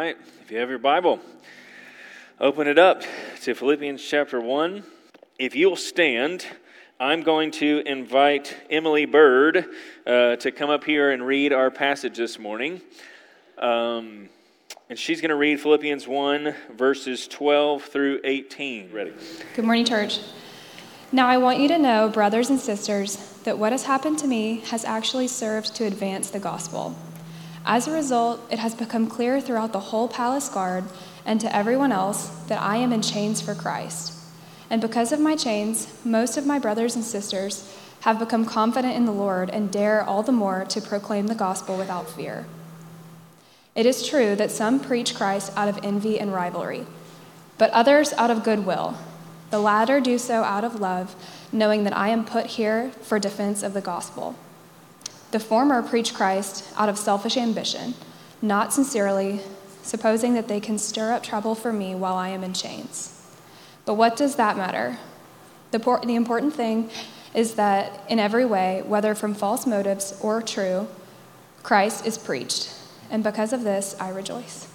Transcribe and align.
right, 0.00 0.18
if 0.42 0.50
you 0.50 0.58
have 0.58 0.68
your 0.68 0.78
Bible, 0.78 1.18
open 2.38 2.66
it 2.66 2.78
up 2.78 3.02
to 3.40 3.54
Philippians 3.54 4.04
chapter 4.06 4.38
1. 4.38 4.82
If 5.38 5.56
you'll 5.56 5.74
stand, 5.74 6.44
I'm 7.00 7.22
going 7.22 7.50
to 7.52 7.82
invite 7.86 8.54
Emily 8.68 9.06
Bird 9.06 9.64
uh, 10.06 10.36
to 10.36 10.52
come 10.52 10.68
up 10.68 10.84
here 10.84 11.12
and 11.12 11.26
read 11.26 11.54
our 11.54 11.70
passage 11.70 12.18
this 12.18 12.38
morning. 12.38 12.82
Um, 13.56 14.28
and 14.90 14.98
she's 14.98 15.22
going 15.22 15.30
to 15.30 15.36
read 15.36 15.60
Philippians 15.60 16.06
1, 16.06 16.54
verses 16.74 17.26
12 17.26 17.84
through 17.84 18.20
18. 18.22 18.92
Ready? 18.92 19.14
Good 19.54 19.64
morning, 19.64 19.86
church. 19.86 20.20
Now, 21.10 21.26
I 21.26 21.38
want 21.38 21.58
you 21.58 21.68
to 21.68 21.78
know, 21.78 22.10
brothers 22.10 22.50
and 22.50 22.60
sisters, 22.60 23.16
that 23.44 23.58
what 23.58 23.72
has 23.72 23.84
happened 23.84 24.18
to 24.18 24.26
me 24.26 24.60
has 24.66 24.84
actually 24.84 25.28
served 25.28 25.74
to 25.76 25.84
advance 25.84 26.28
the 26.28 26.40
gospel. 26.40 26.94
As 27.68 27.88
a 27.88 27.92
result, 27.92 28.40
it 28.48 28.60
has 28.60 28.76
become 28.76 29.08
clear 29.08 29.40
throughout 29.40 29.72
the 29.72 29.80
whole 29.80 30.06
palace 30.06 30.48
guard 30.48 30.84
and 31.24 31.40
to 31.40 31.54
everyone 31.54 31.90
else 31.90 32.28
that 32.46 32.62
I 32.62 32.76
am 32.76 32.92
in 32.92 33.02
chains 33.02 33.40
for 33.40 33.56
Christ. 33.56 34.12
And 34.70 34.80
because 34.80 35.10
of 35.10 35.18
my 35.18 35.34
chains, 35.34 35.92
most 36.04 36.36
of 36.36 36.46
my 36.46 36.60
brothers 36.60 36.94
and 36.94 37.04
sisters 37.04 37.76
have 38.02 38.20
become 38.20 38.46
confident 38.46 38.94
in 38.94 39.04
the 39.04 39.10
Lord 39.10 39.50
and 39.50 39.72
dare 39.72 40.00
all 40.00 40.22
the 40.22 40.30
more 40.30 40.64
to 40.66 40.80
proclaim 40.80 41.26
the 41.26 41.34
gospel 41.34 41.76
without 41.76 42.08
fear. 42.08 42.46
It 43.74 43.84
is 43.84 44.06
true 44.06 44.36
that 44.36 44.52
some 44.52 44.78
preach 44.78 45.16
Christ 45.16 45.52
out 45.56 45.68
of 45.68 45.80
envy 45.82 46.20
and 46.20 46.32
rivalry, 46.32 46.86
but 47.58 47.70
others 47.70 48.12
out 48.12 48.30
of 48.30 48.44
goodwill. 48.44 48.96
The 49.50 49.58
latter 49.58 50.00
do 50.00 50.18
so 50.18 50.44
out 50.44 50.62
of 50.62 50.80
love, 50.80 51.16
knowing 51.50 51.82
that 51.82 51.96
I 51.96 52.10
am 52.10 52.24
put 52.24 52.46
here 52.46 52.92
for 53.02 53.18
defense 53.18 53.64
of 53.64 53.74
the 53.74 53.80
gospel. 53.80 54.36
The 55.30 55.40
former 55.40 55.82
preach 55.82 56.14
Christ 56.14 56.64
out 56.76 56.88
of 56.88 56.98
selfish 56.98 57.36
ambition, 57.36 57.94
not 58.40 58.72
sincerely, 58.72 59.40
supposing 59.82 60.34
that 60.34 60.48
they 60.48 60.60
can 60.60 60.78
stir 60.78 61.12
up 61.12 61.22
trouble 61.22 61.54
for 61.54 61.72
me 61.72 61.94
while 61.94 62.16
I 62.16 62.28
am 62.28 62.42
in 62.42 62.52
chains. 62.52 63.12
But 63.84 63.94
what 63.94 64.16
does 64.16 64.36
that 64.36 64.56
matter? 64.56 64.98
The, 65.70 65.80
por- 65.80 66.00
the 66.04 66.14
important 66.14 66.54
thing 66.54 66.90
is 67.34 67.54
that 67.54 68.04
in 68.08 68.18
every 68.18 68.44
way, 68.44 68.82
whether 68.86 69.14
from 69.14 69.34
false 69.34 69.66
motives 69.66 70.18
or 70.20 70.42
true, 70.42 70.88
Christ 71.62 72.06
is 72.06 72.18
preached. 72.18 72.72
And 73.10 73.22
because 73.22 73.52
of 73.52 73.62
this, 73.62 73.94
I 74.00 74.08
rejoice. 74.10 74.68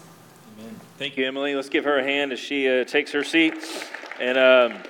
Amen. 0.60 0.80
Thank 0.98 1.18
you, 1.18 1.26
Emily. 1.26 1.56
Let's 1.56 1.70
give 1.70 1.84
her 1.86 2.00
a 2.00 2.04
hand 2.04 2.32
as 2.32 2.40
she 2.40 2.70
uh, 2.70 2.84
takes 2.86 3.12
her 3.12 3.24
seat. 3.24 3.56
And 4.20 4.38
um, 4.38 4.84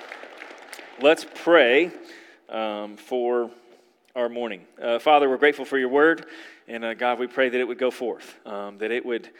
let's 1.00 1.26
pray 1.34 1.90
um, 2.48 2.96
for 2.96 3.50
our 4.14 4.28
morning. 4.28 4.62
Uh, 4.80 4.98
Father, 4.98 5.28
we're 5.28 5.38
grateful 5.38 5.64
for 5.64 5.78
your 5.78 5.88
word. 5.88 6.26
And 6.68 6.84
uh, 6.84 6.94
God, 6.94 7.18
we 7.18 7.26
pray 7.26 7.48
that 7.48 7.58
it 7.58 7.66
would 7.66 7.78
go 7.78 7.90
forth, 7.90 8.36
um, 8.46 8.78
that 8.78 8.90
it 8.90 9.06
would 9.06 9.30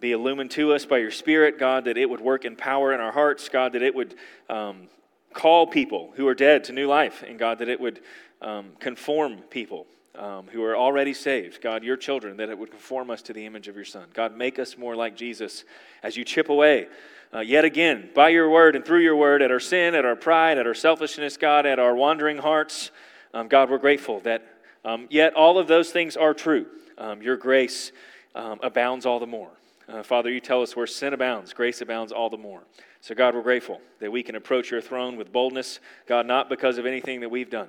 be 0.00 0.12
illumined 0.12 0.50
to 0.52 0.72
us 0.72 0.86
by 0.86 0.98
your 0.98 1.10
Spirit, 1.10 1.58
God, 1.58 1.84
that 1.84 1.98
it 1.98 2.08
would 2.08 2.20
work 2.20 2.44
in 2.44 2.56
power 2.56 2.92
in 2.92 3.00
our 3.00 3.12
hearts, 3.12 3.48
God, 3.48 3.74
that 3.74 3.82
it 3.82 3.94
would 3.94 4.14
um, 4.48 4.88
call 5.34 5.66
people 5.66 6.12
who 6.16 6.26
are 6.26 6.34
dead 6.34 6.64
to 6.64 6.72
new 6.72 6.88
life, 6.88 7.22
and 7.26 7.38
God, 7.38 7.58
that 7.58 7.68
it 7.68 7.78
would 7.78 8.00
um, 8.40 8.70
conform 8.80 9.38
people 9.50 9.86
um, 10.14 10.46
who 10.50 10.64
are 10.64 10.76
already 10.76 11.14
saved, 11.14 11.60
God, 11.60 11.84
your 11.84 11.96
children, 11.96 12.38
that 12.38 12.48
it 12.48 12.58
would 12.58 12.70
conform 12.70 13.10
us 13.10 13.22
to 13.22 13.32
the 13.32 13.44
image 13.44 13.68
of 13.68 13.76
your 13.76 13.84
Son. 13.84 14.06
God, 14.14 14.36
make 14.36 14.58
us 14.58 14.78
more 14.78 14.96
like 14.96 15.14
Jesus 15.14 15.64
as 16.02 16.16
you 16.16 16.24
chip 16.24 16.48
away. 16.48 16.88
Uh, 17.34 17.40
yet 17.40 17.64
again, 17.64 18.10
by 18.14 18.30
your 18.30 18.50
word 18.50 18.76
and 18.76 18.84
through 18.84 19.00
your 19.00 19.16
word, 19.16 19.40
at 19.42 19.50
our 19.50 19.60
sin, 19.60 19.94
at 19.94 20.04
our 20.04 20.16
pride, 20.16 20.58
at 20.58 20.66
our 20.66 20.74
selfishness, 20.74 21.36
God, 21.36 21.64
at 21.64 21.78
our 21.78 21.94
wandering 21.94 22.38
hearts, 22.38 22.90
um, 23.34 23.48
God, 23.48 23.70
we're 23.70 23.78
grateful 23.78 24.20
that 24.20 24.42
um, 24.84 25.06
yet 25.10 25.34
all 25.34 25.58
of 25.58 25.68
those 25.68 25.90
things 25.90 26.16
are 26.16 26.34
true. 26.34 26.66
Um, 26.98 27.22
your 27.22 27.36
grace 27.36 27.92
um, 28.34 28.58
abounds 28.62 29.06
all 29.06 29.18
the 29.20 29.26
more. 29.26 29.50
Uh, 29.88 30.02
Father, 30.02 30.30
you 30.30 30.40
tell 30.40 30.62
us 30.62 30.76
where 30.76 30.86
sin 30.86 31.12
abounds, 31.12 31.52
grace 31.52 31.80
abounds 31.80 32.12
all 32.12 32.30
the 32.30 32.38
more. 32.38 32.62
So, 33.00 33.14
God, 33.14 33.34
we're 33.34 33.42
grateful 33.42 33.80
that 34.00 34.12
we 34.12 34.22
can 34.22 34.36
approach 34.36 34.70
your 34.70 34.80
throne 34.80 35.16
with 35.16 35.32
boldness, 35.32 35.80
God, 36.06 36.26
not 36.26 36.48
because 36.48 36.78
of 36.78 36.86
anything 36.86 37.20
that 37.20 37.30
we've 37.30 37.50
done, 37.50 37.68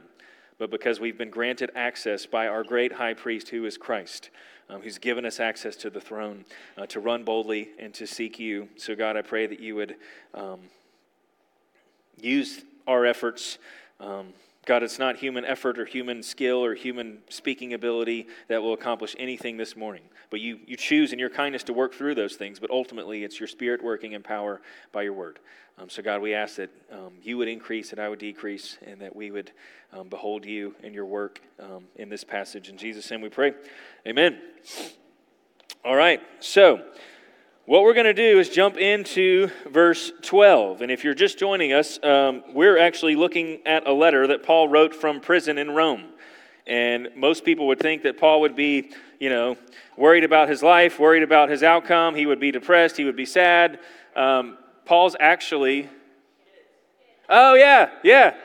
but 0.59 0.69
because 0.69 0.99
we've 0.99 1.17
been 1.17 1.31
granted 1.31 1.71
access 1.75 2.25
by 2.25 2.47
our 2.47 2.63
great 2.63 2.93
high 2.93 3.13
priest 3.13 3.49
who 3.49 3.65
is 3.65 3.77
Christ. 3.77 4.29
Um, 4.69 4.81
who's 4.81 4.97
given 4.97 5.25
us 5.25 5.41
access 5.41 5.75
to 5.75 5.89
the 5.89 5.99
throne 5.99 6.45
uh, 6.77 6.85
to 6.85 7.01
run 7.01 7.25
boldly 7.25 7.71
and 7.77 7.93
to 7.95 8.07
seek 8.07 8.39
you. 8.39 8.69
So, 8.77 8.95
God, 8.95 9.17
I 9.17 9.21
pray 9.21 9.45
that 9.45 9.59
you 9.59 9.75
would 9.75 9.97
um, 10.33 10.61
use 12.17 12.63
our 12.87 13.05
efforts 13.05 13.57
um, 13.99 14.33
God, 14.65 14.81
it's 14.81 14.97
not 14.97 15.17
human 15.17 15.43
effort 15.43 15.77
or 15.77 15.85
human 15.85 16.23
skill 16.23 16.63
or 16.63 16.73
human 16.73 17.19
speaking 17.29 17.73
ability 17.73 18.27
that 18.47 18.61
will 18.61 18.73
accomplish 18.73 19.13
anything 19.19 19.57
this 19.57 19.75
morning. 19.75 20.03
But 20.29 20.39
you, 20.39 20.59
you 20.65 20.77
choose 20.77 21.11
in 21.11 21.19
your 21.19 21.29
kindness 21.29 21.63
to 21.63 21.73
work 21.73 21.93
through 21.93 22.15
those 22.15 22.35
things, 22.35 22.59
but 22.59 22.71
ultimately 22.71 23.23
it's 23.23 23.39
your 23.39 23.47
spirit 23.47 23.83
working 23.83 24.13
in 24.13 24.23
power 24.23 24.61
by 24.93 25.01
your 25.01 25.13
word. 25.13 25.39
Um, 25.77 25.89
so, 25.89 26.01
God, 26.01 26.21
we 26.21 26.33
ask 26.33 26.55
that 26.55 26.69
um, 26.91 27.13
you 27.21 27.37
would 27.37 27.47
increase 27.47 27.91
and 27.91 27.99
I 27.99 28.07
would 28.07 28.19
decrease, 28.19 28.77
and 28.85 29.01
that 29.01 29.15
we 29.15 29.31
would 29.31 29.51
um, 29.91 30.07
behold 30.07 30.45
you 30.45 30.75
and 30.83 30.93
your 30.93 31.05
work 31.05 31.41
um, 31.59 31.85
in 31.95 32.09
this 32.09 32.23
passage. 32.23 32.69
In 32.69 32.77
Jesus' 32.77 33.09
name 33.11 33.21
we 33.21 33.29
pray. 33.29 33.53
Amen. 34.07 34.39
All 35.83 35.95
right, 35.95 36.21
so. 36.39 36.83
What 37.65 37.83
we're 37.83 37.93
going 37.93 38.07
to 38.07 38.13
do 38.13 38.39
is 38.39 38.49
jump 38.49 38.75
into 38.75 39.49
verse 39.69 40.11
12. 40.21 40.81
And 40.81 40.91
if 40.91 41.05
you're 41.05 41.13
just 41.13 41.39
joining 41.39 41.71
us, 41.71 41.97
um, 42.03 42.43
we're 42.53 42.77
actually 42.77 43.15
looking 43.15 43.65
at 43.65 43.87
a 43.87 43.93
letter 43.93 44.27
that 44.27 44.43
Paul 44.43 44.67
wrote 44.67 44.93
from 44.93 45.21
prison 45.21 45.57
in 45.57 45.71
Rome. 45.71 46.03
And 46.67 47.07
most 47.15 47.45
people 47.45 47.67
would 47.67 47.79
think 47.79 48.03
that 48.03 48.19
Paul 48.19 48.41
would 48.41 48.57
be, 48.57 48.91
you 49.17 49.29
know, 49.29 49.55
worried 49.95 50.25
about 50.25 50.49
his 50.49 50.61
life, 50.61 50.99
worried 50.99 51.23
about 51.23 51.47
his 51.47 51.63
outcome. 51.63 52.15
He 52.15 52.25
would 52.25 52.41
be 52.41 52.51
depressed, 52.51 52.97
he 52.97 53.05
would 53.05 53.15
be 53.15 53.25
sad. 53.25 53.79
Um, 54.13 54.57
Paul's 54.83 55.15
actually. 55.17 55.89
Oh, 57.29 57.53
yeah, 57.53 57.91
yeah. 58.03 58.35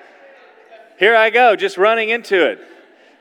Here 0.96 1.16
I 1.16 1.30
go, 1.30 1.56
just 1.56 1.76
running 1.76 2.10
into 2.10 2.48
it. 2.48 2.60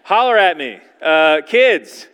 Holler 0.04 0.38
at 0.38 0.58
me. 0.58 0.80
Uh, 1.02 1.42
kids, 1.48 2.08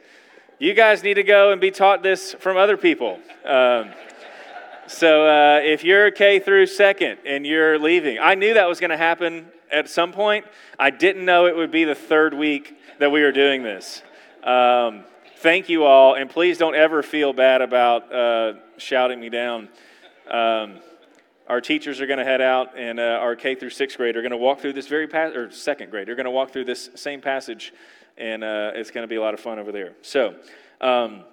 you 0.64 0.74
guys 0.74 1.04
need 1.04 1.16
to 1.16 1.24
go 1.24 1.52
and 1.52 1.60
be 1.60 1.72
taught 1.72 2.04
this 2.04 2.34
from 2.36 2.56
other 2.56 2.78
people. 2.78 3.20
Um, 3.44 3.92
so 4.88 5.28
uh, 5.28 5.60
if 5.62 5.84
you're 5.84 6.10
K 6.10 6.40
through 6.40 6.68
second 6.68 7.18
and 7.26 7.46
you're 7.46 7.78
leaving, 7.78 8.18
I 8.18 8.36
knew 8.36 8.54
that 8.54 8.70
was 8.70 8.80
going 8.80 8.92
to 8.92 8.98
happen 8.98 9.48
at 9.70 9.90
some 9.90 10.14
point. 10.14 10.46
I 10.80 10.90
didn't 10.90 11.26
know 11.26 11.48
it 11.48 11.56
would 11.58 11.70
be 11.70 11.84
the 11.84 11.96
third 11.96 12.34
week 12.34 12.78
that 13.00 13.12
we 13.12 13.24
were 13.24 13.34
doing 13.34 13.62
this. 13.62 14.04
Um, 14.42 15.04
thank 15.40 15.68
you 15.68 15.84
all, 15.84 16.16
and 16.16 16.30
please 16.30 16.58
don't 16.58 16.76
ever 16.76 17.04
feel 17.04 17.34
bad 17.34 17.62
about 17.62 18.14
uh, 18.14 18.54
shouting 18.78 19.20
me 19.20 19.28
down. 19.28 19.68
Um, 20.32 20.80
our 21.46 21.60
teachers 21.60 22.00
are 22.00 22.08
going 22.08 22.20
to 22.20 22.26
head 22.26 22.40
out, 22.40 22.78
and 22.78 23.02
uh, 23.02 23.20
our 23.20 23.36
K 23.36 23.56
through 23.56 23.72
sixth 23.72 23.98
grade 23.98 24.16
are 24.16 24.22
going 24.22 24.32
to 24.32 24.38
walk 24.38 24.62
through 24.62 24.74
this 24.74 24.88
very 24.88 25.10
passage, 25.10 25.36
or 25.36 25.52
second 25.52 25.92
grade, 25.92 26.08
they're 26.08 26.16
going 26.16 26.24
to 26.24 26.32
walk 26.32 26.52
through 26.54 26.66
this 26.66 26.90
same 26.96 27.20
passage 27.20 27.74
and 28.18 28.44
uh, 28.44 28.72
it's 28.76 28.92
going 28.92 29.04
to 29.04 29.08
be 29.08 29.16
a 29.16 29.22
lot 29.22 29.34
of 29.34 29.40
fun 29.40 29.60
over 29.60 29.72
there. 29.72 29.94
So, 30.02 30.36
um, 30.82 31.24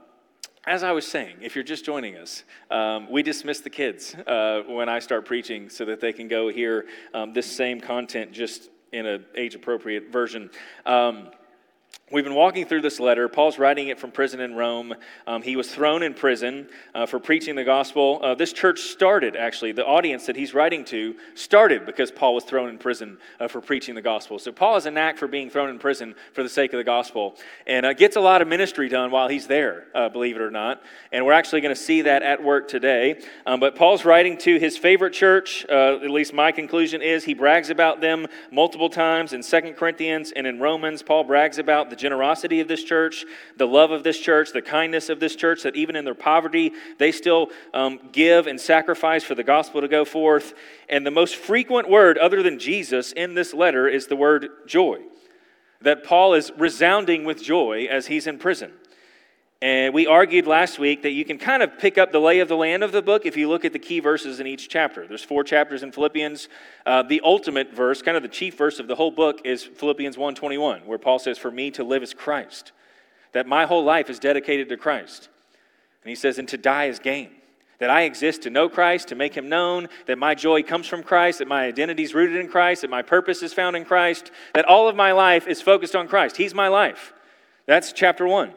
as 0.66 0.82
I 0.82 0.92
was 0.92 1.06
saying, 1.06 1.36
if 1.40 1.54
you're 1.54 1.64
just 1.64 1.84
joining 1.84 2.16
us, 2.16 2.44
um, 2.70 3.10
we 3.10 3.22
dismiss 3.22 3.60
the 3.60 3.70
kids 3.70 4.14
uh, 4.26 4.62
when 4.68 4.88
I 4.88 4.98
start 4.98 5.24
preaching 5.24 5.70
so 5.70 5.86
that 5.86 6.00
they 6.00 6.12
can 6.12 6.28
go 6.28 6.48
hear 6.48 6.86
um, 7.14 7.32
this 7.32 7.46
same 7.50 7.80
content 7.80 8.32
just 8.32 8.68
in 8.92 9.06
an 9.06 9.24
age 9.36 9.54
appropriate 9.54 10.12
version. 10.12 10.50
Um, 10.84 11.30
We've 12.12 12.24
been 12.24 12.34
walking 12.34 12.66
through 12.66 12.80
this 12.80 12.98
letter. 12.98 13.28
Paul's 13.28 13.56
writing 13.56 13.86
it 13.86 14.00
from 14.00 14.10
prison 14.10 14.40
in 14.40 14.56
Rome. 14.56 14.94
Um, 15.28 15.42
he 15.42 15.54
was 15.54 15.72
thrown 15.72 16.02
in 16.02 16.12
prison 16.12 16.68
uh, 16.92 17.06
for 17.06 17.20
preaching 17.20 17.54
the 17.54 17.62
gospel. 17.62 18.18
Uh, 18.20 18.34
this 18.34 18.52
church 18.52 18.80
started, 18.80 19.36
actually, 19.36 19.70
the 19.70 19.86
audience 19.86 20.26
that 20.26 20.34
he's 20.34 20.52
writing 20.52 20.84
to 20.86 21.14
started 21.36 21.86
because 21.86 22.10
Paul 22.10 22.34
was 22.34 22.42
thrown 22.42 22.68
in 22.68 22.78
prison 22.78 23.16
uh, 23.38 23.46
for 23.46 23.60
preaching 23.60 23.94
the 23.94 24.02
gospel. 24.02 24.40
So 24.40 24.50
Paul 24.50 24.74
has 24.74 24.86
a 24.86 24.90
knack 24.90 25.18
for 25.18 25.28
being 25.28 25.50
thrown 25.50 25.70
in 25.70 25.78
prison 25.78 26.16
for 26.32 26.42
the 26.42 26.48
sake 26.48 26.72
of 26.72 26.78
the 26.78 26.84
gospel 26.84 27.36
and 27.68 27.86
uh, 27.86 27.92
gets 27.92 28.16
a 28.16 28.20
lot 28.20 28.42
of 28.42 28.48
ministry 28.48 28.88
done 28.88 29.12
while 29.12 29.28
he's 29.28 29.46
there, 29.46 29.84
uh, 29.94 30.08
believe 30.08 30.34
it 30.34 30.42
or 30.42 30.50
not. 30.50 30.82
And 31.12 31.24
we're 31.24 31.32
actually 31.32 31.60
going 31.60 31.76
to 31.76 31.80
see 31.80 32.02
that 32.02 32.24
at 32.24 32.42
work 32.42 32.66
today. 32.66 33.22
Um, 33.46 33.60
but 33.60 33.76
Paul's 33.76 34.04
writing 34.04 34.36
to 34.38 34.58
his 34.58 34.76
favorite 34.76 35.12
church, 35.12 35.64
uh, 35.68 36.00
at 36.02 36.10
least 36.10 36.34
my 36.34 36.50
conclusion 36.50 37.02
is 37.02 37.22
he 37.22 37.34
brags 37.34 37.70
about 37.70 38.00
them 38.00 38.26
multiple 38.50 38.90
times 38.90 39.32
in 39.32 39.44
Second 39.44 39.74
Corinthians 39.74 40.32
and 40.32 40.44
in 40.44 40.58
Romans. 40.58 41.04
Paul 41.04 41.22
brags 41.22 41.58
about 41.58 41.88
the 41.88 41.99
generosity 42.00 42.60
of 42.60 42.68
this 42.68 42.82
church, 42.82 43.24
the 43.56 43.66
love 43.66 43.90
of 43.90 44.02
this 44.02 44.18
church, 44.18 44.52
the 44.52 44.62
kindness 44.62 45.08
of 45.08 45.20
this 45.20 45.36
church, 45.36 45.62
that 45.62 45.76
even 45.76 45.94
in 45.94 46.04
their 46.04 46.14
poverty, 46.14 46.72
they 46.98 47.12
still 47.12 47.50
um, 47.72 48.00
give 48.12 48.46
and 48.46 48.60
sacrifice 48.60 49.22
for 49.22 49.34
the 49.34 49.44
gospel 49.44 49.80
to 49.80 49.88
go 49.88 50.04
forth. 50.04 50.54
And 50.88 51.06
the 51.06 51.10
most 51.10 51.36
frequent 51.36 51.88
word, 51.88 52.18
other 52.18 52.42
than 52.42 52.58
Jesus, 52.58 53.12
in 53.12 53.34
this 53.34 53.54
letter 53.54 53.86
is 53.86 54.06
the 54.06 54.16
word 54.16 54.48
joy. 54.66 55.00
That 55.82 56.04
Paul 56.04 56.34
is 56.34 56.50
resounding 56.58 57.24
with 57.24 57.42
joy 57.42 57.86
as 57.90 58.06
he's 58.06 58.26
in 58.26 58.38
prison. 58.38 58.72
And 59.62 59.92
we 59.92 60.06
argued 60.06 60.46
last 60.46 60.78
week 60.78 61.02
that 61.02 61.10
you 61.10 61.22
can 61.26 61.36
kind 61.36 61.62
of 61.62 61.78
pick 61.78 61.98
up 61.98 62.12
the 62.12 62.18
lay 62.18 62.40
of 62.40 62.48
the 62.48 62.56
land 62.56 62.82
of 62.82 62.92
the 62.92 63.02
book 63.02 63.26
if 63.26 63.36
you 63.36 63.46
look 63.46 63.66
at 63.66 63.74
the 63.74 63.78
key 63.78 64.00
verses 64.00 64.40
in 64.40 64.46
each 64.46 64.70
chapter. 64.70 65.06
There's 65.06 65.22
four 65.22 65.44
chapters 65.44 65.82
in 65.82 65.92
Philippians. 65.92 66.48
Uh, 66.86 67.02
the 67.02 67.20
ultimate 67.22 67.74
verse, 67.74 68.00
kind 68.00 68.16
of 68.16 68.22
the 68.22 68.28
chief 68.28 68.56
verse 68.56 68.78
of 68.78 68.88
the 68.88 68.94
whole 68.94 69.10
book, 69.10 69.42
is 69.44 69.62
Philippians 69.62 70.16
1:21, 70.16 70.86
where 70.86 70.96
Paul 70.96 71.18
says, 71.18 71.36
"For 71.36 71.50
me 71.50 71.70
to 71.72 71.84
live 71.84 72.02
is 72.02 72.14
Christ," 72.14 72.72
that 73.32 73.46
my 73.46 73.66
whole 73.66 73.84
life 73.84 74.08
is 74.08 74.18
dedicated 74.18 74.70
to 74.70 74.78
Christ. 74.78 75.28
And 76.02 76.08
he 76.08 76.14
says, 76.14 76.38
"And 76.38 76.48
to 76.48 76.56
die 76.56 76.86
is 76.86 76.98
gain." 76.98 77.36
that 77.80 77.88
I 77.88 78.02
exist 78.02 78.42
to 78.42 78.50
know 78.50 78.68
Christ, 78.68 79.08
to 79.08 79.14
make 79.14 79.34
him 79.34 79.48
known, 79.48 79.88
that 80.04 80.18
my 80.18 80.34
joy 80.34 80.62
comes 80.62 80.86
from 80.86 81.02
Christ, 81.02 81.38
that 81.38 81.48
my 81.48 81.64
identity 81.64 82.02
is 82.02 82.14
rooted 82.14 82.36
in 82.36 82.46
Christ, 82.46 82.82
that 82.82 82.90
my 82.90 83.00
purpose 83.00 83.42
is 83.42 83.54
found 83.54 83.74
in 83.74 83.86
Christ, 83.86 84.30
that 84.52 84.66
all 84.66 84.86
of 84.86 84.94
my 84.94 85.12
life 85.12 85.48
is 85.48 85.62
focused 85.62 85.96
on 85.96 86.06
Christ. 86.06 86.36
He's 86.36 86.52
my 86.52 86.68
life. 86.68 87.14
That's 87.64 87.92
chapter 87.92 88.26
one. 88.26 88.52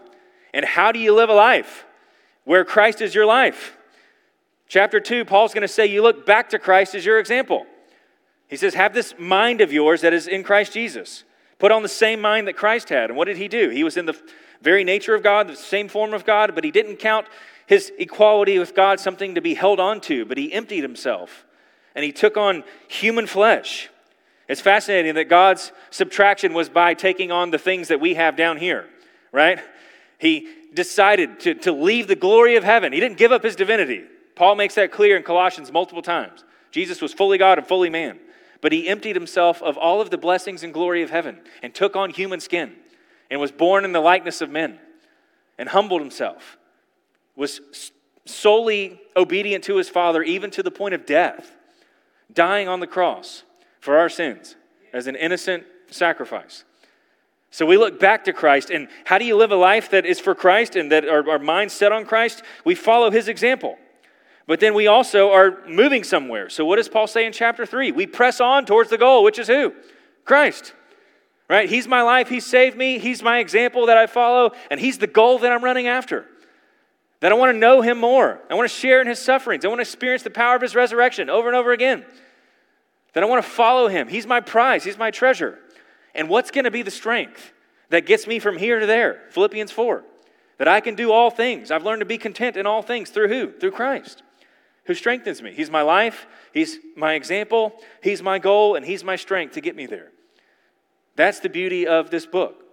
And 0.53 0.65
how 0.65 0.91
do 0.91 0.99
you 0.99 1.13
live 1.13 1.29
a 1.29 1.33
life 1.33 1.85
where 2.43 2.63
Christ 2.63 3.01
is 3.01 3.15
your 3.15 3.25
life? 3.25 3.77
Chapter 4.67 4.99
two, 4.99 5.25
Paul's 5.25 5.53
going 5.53 5.63
to 5.63 5.67
say 5.67 5.85
you 5.85 6.01
look 6.01 6.25
back 6.25 6.49
to 6.49 6.59
Christ 6.59 6.95
as 6.95 7.05
your 7.05 7.19
example. 7.19 7.65
He 8.47 8.57
says, 8.57 8.73
Have 8.73 8.93
this 8.93 9.15
mind 9.17 9.61
of 9.61 9.73
yours 9.73 10.01
that 10.01 10.13
is 10.13 10.27
in 10.27 10.43
Christ 10.43 10.73
Jesus. 10.73 11.23
Put 11.59 11.71
on 11.71 11.81
the 11.81 11.89
same 11.89 12.19
mind 12.19 12.47
that 12.47 12.57
Christ 12.57 12.89
had. 12.89 13.09
And 13.09 13.17
what 13.17 13.25
did 13.25 13.37
he 13.37 13.47
do? 13.47 13.69
He 13.69 13.83
was 13.83 13.97
in 13.97 14.05
the 14.05 14.19
very 14.61 14.83
nature 14.83 15.15
of 15.15 15.23
God, 15.23 15.47
the 15.47 15.55
same 15.55 15.87
form 15.87 16.13
of 16.13 16.25
God, 16.25 16.55
but 16.55 16.63
he 16.63 16.71
didn't 16.71 16.97
count 16.97 17.27
his 17.65 17.91
equality 17.97 18.59
with 18.59 18.75
God 18.75 18.99
something 18.99 19.35
to 19.35 19.41
be 19.41 19.53
held 19.53 19.79
on 19.79 20.01
to, 20.01 20.25
but 20.25 20.37
he 20.37 20.51
emptied 20.51 20.81
himself 20.81 21.45
and 21.95 22.03
he 22.03 22.11
took 22.11 22.37
on 22.37 22.63
human 22.87 23.27
flesh. 23.27 23.89
It's 24.47 24.61
fascinating 24.61 25.15
that 25.15 25.29
God's 25.29 25.71
subtraction 25.89 26.53
was 26.53 26.69
by 26.69 26.93
taking 26.93 27.31
on 27.31 27.51
the 27.51 27.57
things 27.57 27.87
that 27.87 28.01
we 28.01 28.15
have 28.15 28.35
down 28.35 28.57
here, 28.57 28.87
right? 29.31 29.59
He 30.23 30.47
decided 30.73 31.41
to, 31.41 31.53
to 31.53 31.73
leave 31.73 32.07
the 32.07 32.15
glory 32.15 32.55
of 32.55 32.63
heaven. 32.63 32.93
He 32.93 33.01
didn't 33.01 33.17
give 33.17 33.33
up 33.33 33.43
his 33.43 33.57
divinity. 33.57 34.05
Paul 34.35 34.55
makes 34.55 34.75
that 34.75 34.89
clear 34.89 35.17
in 35.17 35.23
Colossians 35.23 35.69
multiple 35.69 36.01
times. 36.01 36.45
Jesus 36.71 37.01
was 37.01 37.11
fully 37.11 37.37
God 37.37 37.57
and 37.57 37.67
fully 37.67 37.89
man, 37.89 38.21
but 38.61 38.71
he 38.71 38.87
emptied 38.87 39.17
himself 39.17 39.61
of 39.61 39.77
all 39.77 39.99
of 39.99 40.11
the 40.11 40.17
blessings 40.17 40.63
and 40.63 40.73
glory 40.73 41.03
of 41.03 41.09
heaven 41.09 41.41
and 41.61 41.75
took 41.75 41.97
on 41.97 42.09
human 42.09 42.39
skin 42.39 42.71
and 43.29 43.41
was 43.41 43.51
born 43.51 43.83
in 43.83 43.91
the 43.91 43.99
likeness 43.99 44.39
of 44.39 44.49
men 44.49 44.79
and 45.57 45.67
humbled 45.67 45.99
himself 45.99 46.57
was 47.35 47.91
solely 48.25 49.01
obedient 49.17 49.65
to 49.65 49.75
his 49.75 49.89
Father, 49.89 50.23
even 50.23 50.49
to 50.51 50.63
the 50.63 50.71
point 50.71 50.93
of 50.93 51.05
death, 51.05 51.51
dying 52.31 52.69
on 52.69 52.79
the 52.79 52.87
cross 52.87 53.43
for 53.81 53.97
our 53.97 54.07
sins 54.07 54.55
as 54.93 55.05
an 55.05 55.17
innocent 55.17 55.65
sacrifice. 55.91 56.63
So 57.53 57.67
we 57.67 57.77
look 57.77 57.99
back 57.99 58.23
to 58.23 58.33
Christ, 58.33 58.71
and 58.71 58.87
how 59.05 59.19
do 59.19 59.25
you 59.25 59.37
live 59.37 59.51
a 59.51 59.55
life 59.55 59.91
that 59.91 60.07
is 60.07 60.19
for 60.19 60.33
Christ 60.33 60.75
and 60.75 60.91
that 60.91 61.07
our, 61.07 61.29
our 61.29 61.37
mind's 61.37 61.75
set 61.75 61.91
on 61.91 62.03
Christ? 62.03 62.41
We 62.65 62.73
follow 62.73 63.11
his 63.11 63.27
example. 63.27 63.77
But 64.47 64.59
then 64.59 64.73
we 64.73 64.87
also 64.87 65.29
are 65.29 65.61
moving 65.67 66.03
somewhere. 66.03 66.49
So 66.49 66.65
what 66.65 66.77
does 66.77 66.89
Paul 66.89 67.05
say 67.05 67.27
in 67.27 67.31
chapter 67.31 67.63
3? 67.63 67.91
We 67.91 68.07
press 68.07 68.41
on 68.41 68.65
towards 68.65 68.89
the 68.89 68.97
goal, 68.97 69.23
which 69.23 69.37
is 69.37 69.45
who? 69.45 69.71
Christ. 70.25 70.73
Right? 71.47 71.69
He's 71.69 71.87
my 71.87 72.01
life, 72.01 72.27
he 72.27 72.39
saved 72.39 72.75
me, 72.75 72.97
he's 72.97 73.21
my 73.21 73.37
example 73.37 73.85
that 73.85 73.97
I 73.97 74.07
follow, 74.07 74.53
and 74.71 74.79
he's 74.79 74.97
the 74.97 75.05
goal 75.05 75.37
that 75.37 75.51
I'm 75.51 75.63
running 75.63 75.85
after. 75.85 76.25
That 77.19 77.31
I 77.31 77.35
want 77.35 77.53
to 77.53 77.59
know 77.59 77.83
him 77.83 77.99
more. 77.99 78.41
I 78.49 78.55
want 78.55 78.67
to 78.67 78.75
share 78.75 78.99
in 78.99 79.05
his 79.05 79.19
sufferings. 79.19 79.63
I 79.63 79.67
want 79.67 79.77
to 79.77 79.83
experience 79.83 80.23
the 80.23 80.31
power 80.31 80.55
of 80.55 80.63
his 80.63 80.73
resurrection 80.73 81.29
over 81.29 81.49
and 81.49 81.55
over 81.55 81.71
again. 81.71 82.03
That 83.13 83.21
I 83.21 83.27
want 83.27 83.45
to 83.45 83.51
follow 83.51 83.89
him. 83.89 84.07
He's 84.07 84.25
my 84.25 84.39
prize, 84.39 84.83
he's 84.83 84.97
my 84.97 85.11
treasure. 85.11 85.59
And 86.15 86.29
what's 86.29 86.51
going 86.51 86.65
to 86.65 86.71
be 86.71 86.81
the 86.81 86.91
strength 86.91 87.53
that 87.89 88.05
gets 88.05 88.27
me 88.27 88.39
from 88.39 88.57
here 88.57 88.79
to 88.79 88.85
there? 88.85 89.21
Philippians 89.31 89.71
4. 89.71 90.03
That 90.59 90.67
I 90.67 90.79
can 90.79 90.95
do 90.95 91.11
all 91.11 91.29
things. 91.29 91.71
I've 91.71 91.83
learned 91.83 92.01
to 92.01 92.05
be 92.05 92.17
content 92.17 92.57
in 92.57 92.65
all 92.65 92.81
things 92.81 93.09
through 93.09 93.29
who? 93.29 93.51
Through 93.59 93.71
Christ, 93.71 94.21
who 94.85 94.93
strengthens 94.93 95.41
me. 95.41 95.51
He's 95.51 95.71
my 95.71 95.81
life, 95.81 96.27
He's 96.53 96.77
my 96.95 97.13
example, 97.13 97.73
He's 98.01 98.21
my 98.21 98.39
goal, 98.39 98.75
and 98.75 98.85
He's 98.85 99.03
my 99.03 99.15
strength 99.15 99.55
to 99.55 99.61
get 99.61 99.75
me 99.75 99.87
there. 99.87 100.11
That's 101.15 101.39
the 101.39 101.49
beauty 101.49 101.87
of 101.87 102.11
this 102.11 102.25
book. 102.25 102.63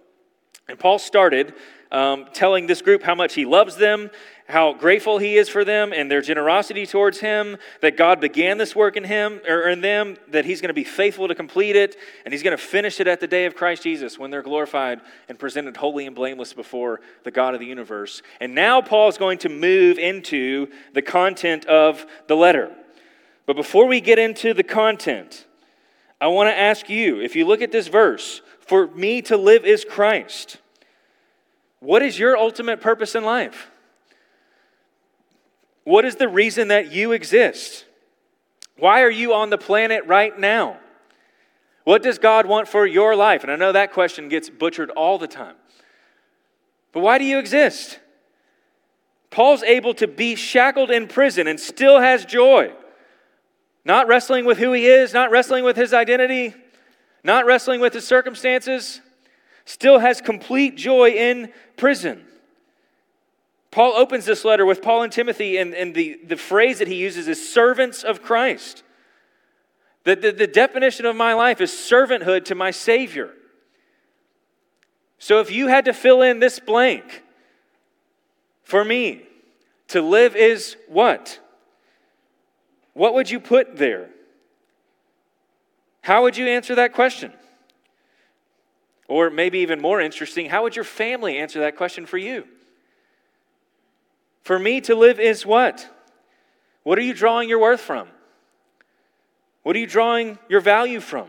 And 0.67 0.79
Paul 0.79 0.99
started 0.99 1.53
um, 1.91 2.27
telling 2.33 2.67
this 2.67 2.81
group 2.81 3.03
how 3.03 3.15
much 3.15 3.33
he 3.33 3.45
loves 3.45 3.75
them, 3.75 4.09
how 4.51 4.73
grateful 4.73 5.17
he 5.17 5.37
is 5.37 5.49
for 5.49 5.65
them 5.65 5.93
and 5.93 6.11
their 6.11 6.21
generosity 6.21 6.85
towards 6.85 7.19
him, 7.19 7.57
that 7.81 7.97
God 7.97 8.19
began 8.19 8.57
this 8.57 8.75
work 8.75 8.97
in 8.97 9.03
him 9.03 9.41
or 9.47 9.69
in 9.69 9.81
them, 9.81 10.17
that 10.27 10.45
he's 10.45 10.61
going 10.61 10.69
to 10.69 10.73
be 10.73 10.83
faithful 10.83 11.27
to 11.27 11.33
complete 11.33 11.75
it, 11.75 11.95
and 12.25 12.33
he's 12.33 12.43
going 12.43 12.55
to 12.55 12.63
finish 12.63 12.99
it 12.99 13.07
at 13.07 13.19
the 13.19 13.27
day 13.27 13.45
of 13.45 13.55
Christ 13.55 13.83
Jesus 13.83 14.19
when 14.19 14.29
they're 14.29 14.41
glorified 14.41 15.01
and 15.29 15.39
presented 15.39 15.77
holy 15.77 16.05
and 16.05 16.15
blameless 16.15 16.53
before 16.53 17.01
the 17.23 17.31
God 17.31 17.53
of 17.53 17.59
the 17.59 17.65
universe. 17.65 18.21
And 18.39 18.53
now 18.53 18.81
Paul 18.81 19.09
is 19.09 19.17
going 19.17 19.39
to 19.39 19.49
move 19.49 19.97
into 19.97 20.67
the 20.93 21.01
content 21.01 21.65
of 21.65 22.05
the 22.27 22.35
letter. 22.35 22.71
But 23.45 23.55
before 23.55 23.87
we 23.87 24.01
get 24.01 24.19
into 24.19 24.53
the 24.53 24.63
content, 24.63 25.47
I 26.19 26.27
want 26.27 26.49
to 26.49 26.57
ask 26.57 26.89
you 26.89 27.19
if 27.21 27.35
you 27.35 27.47
look 27.47 27.61
at 27.61 27.71
this 27.71 27.87
verse, 27.87 28.41
for 28.59 28.87
me 28.87 29.23
to 29.23 29.37
live 29.37 29.65
is 29.65 29.83
Christ. 29.83 30.57
What 31.79 32.03
is 32.03 32.19
your 32.19 32.37
ultimate 32.37 32.79
purpose 32.79 33.15
in 33.15 33.23
life? 33.23 33.70
What 35.83 36.05
is 36.05 36.15
the 36.15 36.27
reason 36.27 36.69
that 36.69 36.91
you 36.91 37.11
exist? 37.11 37.85
Why 38.77 39.01
are 39.01 39.11
you 39.11 39.33
on 39.33 39.49
the 39.49 39.57
planet 39.57 40.05
right 40.05 40.37
now? 40.37 40.77
What 41.83 42.03
does 42.03 42.19
God 42.19 42.45
want 42.45 42.67
for 42.67 42.85
your 42.85 43.15
life? 43.15 43.43
And 43.43 43.51
I 43.51 43.55
know 43.55 43.71
that 43.71 43.91
question 43.91 44.29
gets 44.29 44.49
butchered 44.49 44.91
all 44.91 45.17
the 45.17 45.27
time. 45.27 45.55
But 46.91 47.01
why 47.01 47.17
do 47.17 47.25
you 47.25 47.39
exist? 47.39 47.99
Paul's 49.29 49.63
able 49.63 49.93
to 49.95 50.07
be 50.07 50.35
shackled 50.35 50.91
in 50.91 51.07
prison 51.07 51.47
and 51.47 51.59
still 51.59 51.99
has 51.99 52.25
joy. 52.25 52.73
Not 53.85 54.07
wrestling 54.07 54.45
with 54.45 54.57
who 54.57 54.73
he 54.73 54.85
is, 54.85 55.13
not 55.13 55.31
wrestling 55.31 55.63
with 55.63 55.77
his 55.77 55.93
identity, 55.93 56.53
not 57.23 57.45
wrestling 57.45 57.81
with 57.81 57.93
his 57.93 58.05
circumstances, 58.05 59.01
still 59.65 59.99
has 59.99 60.21
complete 60.21 60.75
joy 60.75 61.11
in 61.11 61.51
prison. 61.77 62.25
Paul 63.71 63.93
opens 63.95 64.25
this 64.25 64.43
letter 64.43 64.65
with 64.65 64.81
Paul 64.81 65.03
and 65.03 65.11
Timothy, 65.11 65.57
and, 65.57 65.73
and 65.73 65.95
the, 65.95 66.19
the 66.25 66.35
phrase 66.35 66.79
that 66.79 66.89
he 66.89 66.95
uses 66.95 67.29
is 67.29 67.49
servants 67.49 68.03
of 68.03 68.21
Christ. 68.21 68.83
The, 70.03 70.15
the, 70.15 70.31
the 70.33 70.47
definition 70.47 71.05
of 71.05 71.15
my 71.15 71.33
life 71.33 71.61
is 71.61 71.71
servanthood 71.71 72.45
to 72.45 72.55
my 72.55 72.71
Savior. 72.71 73.31
So 75.19 75.39
if 75.39 75.51
you 75.51 75.67
had 75.67 75.85
to 75.85 75.93
fill 75.93 76.21
in 76.21 76.39
this 76.39 76.59
blank 76.59 77.23
for 78.63 78.83
me, 78.83 79.21
to 79.89 80.01
live 80.01 80.35
is 80.35 80.75
what? 80.87 81.39
What 82.93 83.13
would 83.13 83.29
you 83.29 83.39
put 83.39 83.77
there? 83.77 84.09
How 86.01 86.23
would 86.23 86.35
you 86.35 86.47
answer 86.47 86.75
that 86.75 86.93
question? 86.93 87.31
Or 89.07 89.29
maybe 89.29 89.59
even 89.59 89.81
more 89.81 90.01
interesting, 90.01 90.49
how 90.49 90.63
would 90.63 90.75
your 90.75 90.85
family 90.85 91.37
answer 91.37 91.59
that 91.59 91.77
question 91.77 92.05
for 92.05 92.17
you? 92.17 92.45
For 94.43 94.57
me 94.57 94.81
to 94.81 94.95
live 94.95 95.19
is 95.19 95.45
what? 95.45 95.87
What 96.83 96.97
are 96.97 97.03
you 97.03 97.13
drawing 97.13 97.49
your 97.49 97.59
worth 97.59 97.81
from? 97.81 98.07
What 99.63 99.75
are 99.75 99.79
you 99.79 99.87
drawing 99.87 100.39
your 100.49 100.61
value 100.61 100.99
from? 100.99 101.27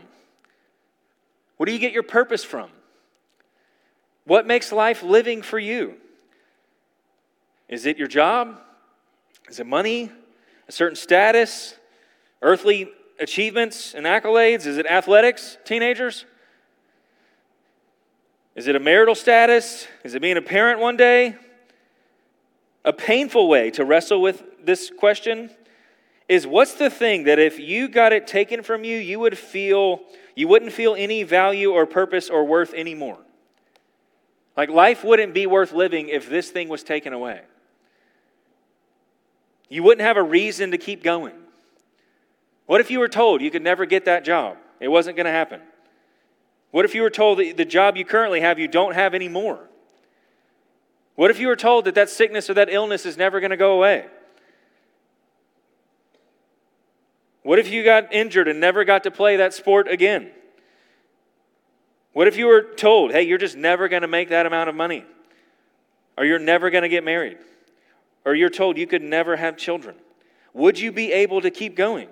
What 1.57 1.67
do 1.67 1.73
you 1.73 1.79
get 1.79 1.93
your 1.93 2.03
purpose 2.03 2.43
from? 2.43 2.69
What 4.25 4.47
makes 4.47 4.71
life 4.71 5.03
living 5.03 5.41
for 5.41 5.59
you? 5.59 5.95
Is 7.69 7.85
it 7.85 7.97
your 7.97 8.07
job? 8.07 8.59
Is 9.49 9.59
it 9.59 9.67
money? 9.67 10.11
A 10.67 10.71
certain 10.71 10.95
status? 10.95 11.75
Earthly 12.41 12.89
achievements 13.19 13.93
and 13.93 14.05
accolades? 14.05 14.65
Is 14.65 14.77
it 14.77 14.85
athletics, 14.85 15.57
teenagers? 15.65 16.25
Is 18.55 18.67
it 18.67 18.75
a 18.75 18.79
marital 18.79 19.15
status? 19.15 19.87
Is 20.03 20.15
it 20.15 20.21
being 20.21 20.37
a 20.37 20.41
parent 20.41 20.79
one 20.79 20.97
day? 20.97 21.35
A 22.85 22.93
painful 22.93 23.47
way 23.47 23.71
to 23.71 23.85
wrestle 23.85 24.21
with 24.21 24.43
this 24.63 24.91
question 24.97 25.49
is 26.27 26.47
what's 26.47 26.73
the 26.73 26.89
thing 26.89 27.25
that 27.25 27.39
if 27.39 27.59
you 27.59 27.87
got 27.87 28.13
it 28.13 28.27
taken 28.27 28.63
from 28.63 28.83
you, 28.83 28.97
you 28.97 29.19
would 29.19 29.37
feel 29.37 30.01
you 30.35 30.47
wouldn't 30.47 30.71
feel 30.71 30.95
any 30.95 31.23
value 31.23 31.71
or 31.71 31.85
purpose 31.85 32.29
or 32.29 32.45
worth 32.45 32.73
anymore? 32.73 33.19
Like 34.57 34.69
life 34.69 35.03
wouldn't 35.03 35.33
be 35.33 35.45
worth 35.45 35.71
living 35.71 36.09
if 36.09 36.29
this 36.29 36.49
thing 36.49 36.69
was 36.69 36.83
taken 36.83 37.13
away. 37.13 37.41
You 39.69 39.83
wouldn't 39.83 40.05
have 40.05 40.17
a 40.17 40.23
reason 40.23 40.71
to 40.71 40.77
keep 40.77 41.03
going. 41.03 41.35
What 42.65 42.81
if 42.81 42.91
you 42.91 42.99
were 42.99 43.07
told 43.07 43.41
you 43.41 43.51
could 43.51 43.63
never 43.63 43.85
get 43.85 44.05
that 44.05 44.23
job? 44.23 44.57
It 44.79 44.87
wasn't 44.87 45.17
going 45.17 45.25
to 45.25 45.31
happen. 45.31 45.61
What 46.71 46.85
if 46.85 46.95
you 46.95 47.01
were 47.01 47.09
told 47.09 47.39
that 47.39 47.57
the 47.57 47.65
job 47.65 47.97
you 47.97 48.05
currently 48.05 48.41
have 48.41 48.59
you 48.59 48.67
don't 48.67 48.95
have 48.95 49.13
anymore? 49.13 49.69
What 51.15 51.31
if 51.31 51.39
you 51.39 51.47
were 51.47 51.55
told 51.55 51.85
that 51.85 51.95
that 51.95 52.09
sickness 52.09 52.49
or 52.49 52.55
that 52.55 52.69
illness 52.69 53.05
is 53.05 53.17
never 53.17 53.39
going 53.39 53.51
to 53.51 53.57
go 53.57 53.73
away? 53.73 54.05
What 57.43 57.59
if 57.59 57.69
you 57.69 57.83
got 57.83 58.13
injured 58.13 58.47
and 58.47 58.59
never 58.59 58.85
got 58.85 59.03
to 59.03 59.11
play 59.11 59.37
that 59.37 59.53
sport 59.53 59.87
again? 59.87 60.31
What 62.13 62.27
if 62.27 62.37
you 62.37 62.47
were 62.47 62.61
told, 62.61 63.11
hey, 63.11 63.23
you're 63.23 63.37
just 63.37 63.57
never 63.57 63.89
going 63.89 64.03
to 64.03 64.07
make 64.07 64.29
that 64.29 64.45
amount 64.45 64.69
of 64.69 64.75
money? 64.75 65.03
Or 66.17 66.25
you're 66.25 66.39
never 66.39 66.69
going 66.69 66.83
to 66.83 66.89
get 66.89 67.03
married? 67.03 67.37
Or 68.23 68.33
you're 68.33 68.49
told 68.49 68.77
you 68.77 68.87
could 68.87 69.01
never 69.01 69.35
have 69.35 69.57
children? 69.57 69.95
Would 70.53 70.79
you 70.79 70.91
be 70.91 71.11
able 71.11 71.41
to 71.41 71.51
keep 71.51 71.75
going? 71.75 72.07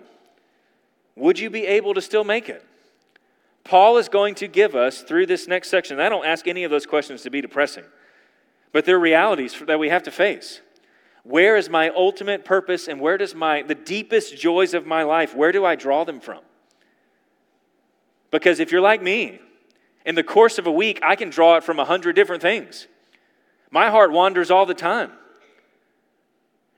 Would 1.15 1.39
you 1.39 1.49
be 1.49 1.65
able 1.65 1.93
to 1.93 2.01
still 2.01 2.23
make 2.23 2.49
it? 2.49 2.65
Paul 3.63 3.97
is 3.97 4.09
going 4.09 4.35
to 4.35 4.47
give 4.47 4.75
us 4.75 5.03
through 5.03 5.27
this 5.27 5.47
next 5.47 5.69
section. 5.69 5.99
I 5.99 6.09
don't 6.09 6.25
ask 6.25 6.47
any 6.47 6.63
of 6.63 6.71
those 6.71 6.87
questions 6.87 7.21
to 7.21 7.29
be 7.29 7.41
depressing, 7.41 7.83
but 8.71 8.85
they're 8.85 8.99
realities 8.99 9.55
that 9.67 9.79
we 9.79 9.89
have 9.89 10.03
to 10.03 10.11
face. 10.11 10.61
Where 11.23 11.55
is 11.55 11.69
my 11.69 11.89
ultimate 11.89 12.45
purpose 12.45 12.87
and 12.87 12.99
where 12.99 13.17
does 13.17 13.35
my 13.35 13.61
the 13.61 13.75
deepest 13.75 14.37
joys 14.37 14.73
of 14.73 14.87
my 14.87 15.03
life, 15.03 15.35
where 15.35 15.51
do 15.51 15.65
I 15.65 15.75
draw 15.75 16.03
them 16.03 16.19
from? 16.19 16.39
Because 18.31 18.59
if 18.59 18.71
you're 18.71 18.81
like 18.81 19.01
me, 19.01 19.39
in 20.05 20.15
the 20.15 20.23
course 20.23 20.57
of 20.57 20.65
a 20.65 20.71
week, 20.71 20.99
I 21.03 21.15
can 21.15 21.29
draw 21.29 21.57
it 21.57 21.63
from 21.63 21.79
a 21.79 21.85
hundred 21.85 22.15
different 22.15 22.41
things. 22.41 22.87
My 23.69 23.89
heart 23.89 24.11
wanders 24.11 24.49
all 24.49 24.65
the 24.65 24.73
time. 24.73 25.11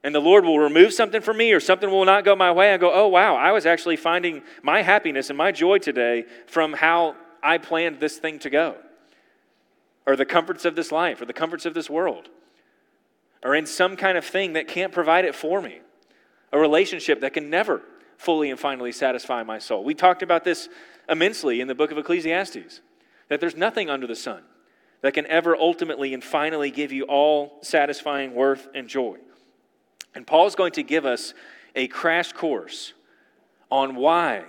And 0.03 0.13
the 0.13 0.19
Lord 0.19 0.43
will 0.43 0.59
remove 0.59 0.93
something 0.93 1.21
from 1.21 1.37
me 1.37 1.53
or 1.53 1.61
something 1.61 1.89
will 1.89 2.03
not 2.03 2.25
go 2.25 2.35
my 2.35 2.51
way. 2.51 2.73
I 2.73 2.77
go, 2.77 2.91
oh, 2.93 3.07
wow, 3.07 3.35
I 3.35 3.53
was 3.53 3.65
actually 3.65 3.95
finding 3.95 4.41
my 4.61 4.81
happiness 4.81 5.29
and 5.29 5.37
my 5.37 5.53
joy 5.53 5.77
today 5.77 6.25
from 6.45 6.73
how 6.73 7.15
I 7.41 7.57
planned 7.57 8.01
this 8.01 8.17
thing 8.17 8.39
to 8.39 8.49
go, 8.49 8.75
or 10.05 10.15
the 10.15 10.25
comforts 10.25 10.65
of 10.65 10.75
this 10.75 10.91
life, 10.91 11.21
or 11.21 11.25
the 11.25 11.33
comforts 11.33 11.65
of 11.65 11.73
this 11.73 11.89
world, 11.89 12.29
or 13.43 13.55
in 13.55 13.65
some 13.65 13.95
kind 13.95 14.17
of 14.17 14.25
thing 14.25 14.53
that 14.53 14.67
can't 14.67 14.91
provide 14.91 15.25
it 15.25 15.35
for 15.35 15.61
me, 15.61 15.79
a 16.51 16.59
relationship 16.59 17.21
that 17.21 17.33
can 17.33 17.49
never 17.49 17.81
fully 18.17 18.49
and 18.49 18.59
finally 18.59 18.91
satisfy 18.91 19.43
my 19.43 19.59
soul. 19.59 19.83
We 19.83 19.93
talked 19.93 20.21
about 20.21 20.43
this 20.43 20.69
immensely 21.09 21.61
in 21.61 21.67
the 21.67 21.75
book 21.75 21.91
of 21.91 21.97
Ecclesiastes 21.97 22.81
that 23.29 23.39
there's 23.39 23.55
nothing 23.55 23.89
under 23.89 24.07
the 24.07 24.15
sun 24.15 24.43
that 25.01 25.13
can 25.13 25.25
ever 25.27 25.55
ultimately 25.55 26.13
and 26.13 26.23
finally 26.23 26.71
give 26.71 26.91
you 26.91 27.03
all 27.03 27.59
satisfying 27.61 28.33
worth 28.33 28.67
and 28.73 28.87
joy. 28.87 29.17
And 30.15 30.25
Paul's 30.25 30.55
going 30.55 30.71
to 30.73 30.83
give 30.83 31.05
us 31.05 31.33
a 31.75 31.87
crash 31.87 32.31
course 32.31 32.93
on 33.69 33.95
why 33.95 34.45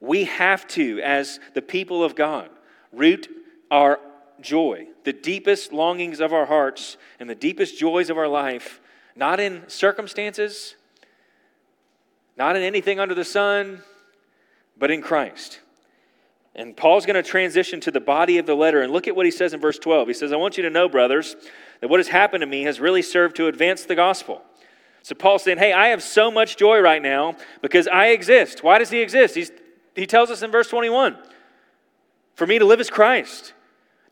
we 0.00 0.24
have 0.24 0.66
to, 0.68 1.00
as 1.02 1.40
the 1.54 1.62
people 1.62 2.04
of 2.04 2.14
God, 2.14 2.48
root 2.92 3.28
our 3.70 3.98
joy, 4.44 4.86
the 5.02 5.12
deepest 5.12 5.72
longings 5.72 6.20
of 6.20 6.32
our 6.32 6.46
hearts 6.46 6.96
and 7.18 7.28
the 7.28 7.34
deepest 7.34 7.78
joys 7.78 8.10
of 8.10 8.18
our 8.18 8.28
life, 8.28 8.80
not 9.16 9.40
in 9.40 9.68
circumstances, 9.68 10.76
not 12.36 12.54
in 12.54 12.62
anything 12.62 13.00
under 13.00 13.14
the 13.14 13.24
sun, 13.24 13.82
but 14.76 14.90
in 14.90 15.02
Christ. 15.02 15.60
And 16.54 16.76
Paul's 16.76 17.04
going 17.04 17.20
to 17.20 17.28
transition 17.28 17.80
to 17.80 17.90
the 17.90 18.00
body 18.00 18.38
of 18.38 18.46
the 18.46 18.54
letter. 18.54 18.82
And 18.82 18.92
look 18.92 19.08
at 19.08 19.16
what 19.16 19.26
he 19.26 19.32
says 19.32 19.54
in 19.54 19.60
verse 19.60 19.78
12. 19.78 20.08
He 20.08 20.14
says, 20.14 20.32
I 20.32 20.36
want 20.36 20.56
you 20.56 20.62
to 20.62 20.70
know, 20.70 20.88
brothers, 20.88 21.34
that 21.80 21.88
what 21.88 21.98
has 21.98 22.08
happened 22.08 22.42
to 22.42 22.46
me 22.46 22.62
has 22.62 22.78
really 22.78 23.02
served 23.02 23.36
to 23.36 23.48
advance 23.48 23.84
the 23.84 23.96
gospel. 23.96 24.42
So 25.02 25.14
Paul's 25.14 25.42
saying, 25.42 25.58
Hey, 25.58 25.72
I 25.72 25.88
have 25.88 26.02
so 26.02 26.30
much 26.30 26.56
joy 26.56 26.80
right 26.80 27.02
now 27.02 27.36
because 27.60 27.88
I 27.88 28.08
exist. 28.08 28.62
Why 28.62 28.78
does 28.78 28.90
he 28.90 29.00
exist? 29.00 29.34
He's, 29.34 29.50
he 29.94 30.06
tells 30.06 30.30
us 30.30 30.42
in 30.42 30.50
verse 30.50 30.68
21 30.68 31.16
For 32.36 32.46
me 32.46 32.58
to 32.58 32.64
live 32.64 32.80
is 32.80 32.88
Christ. 32.88 33.52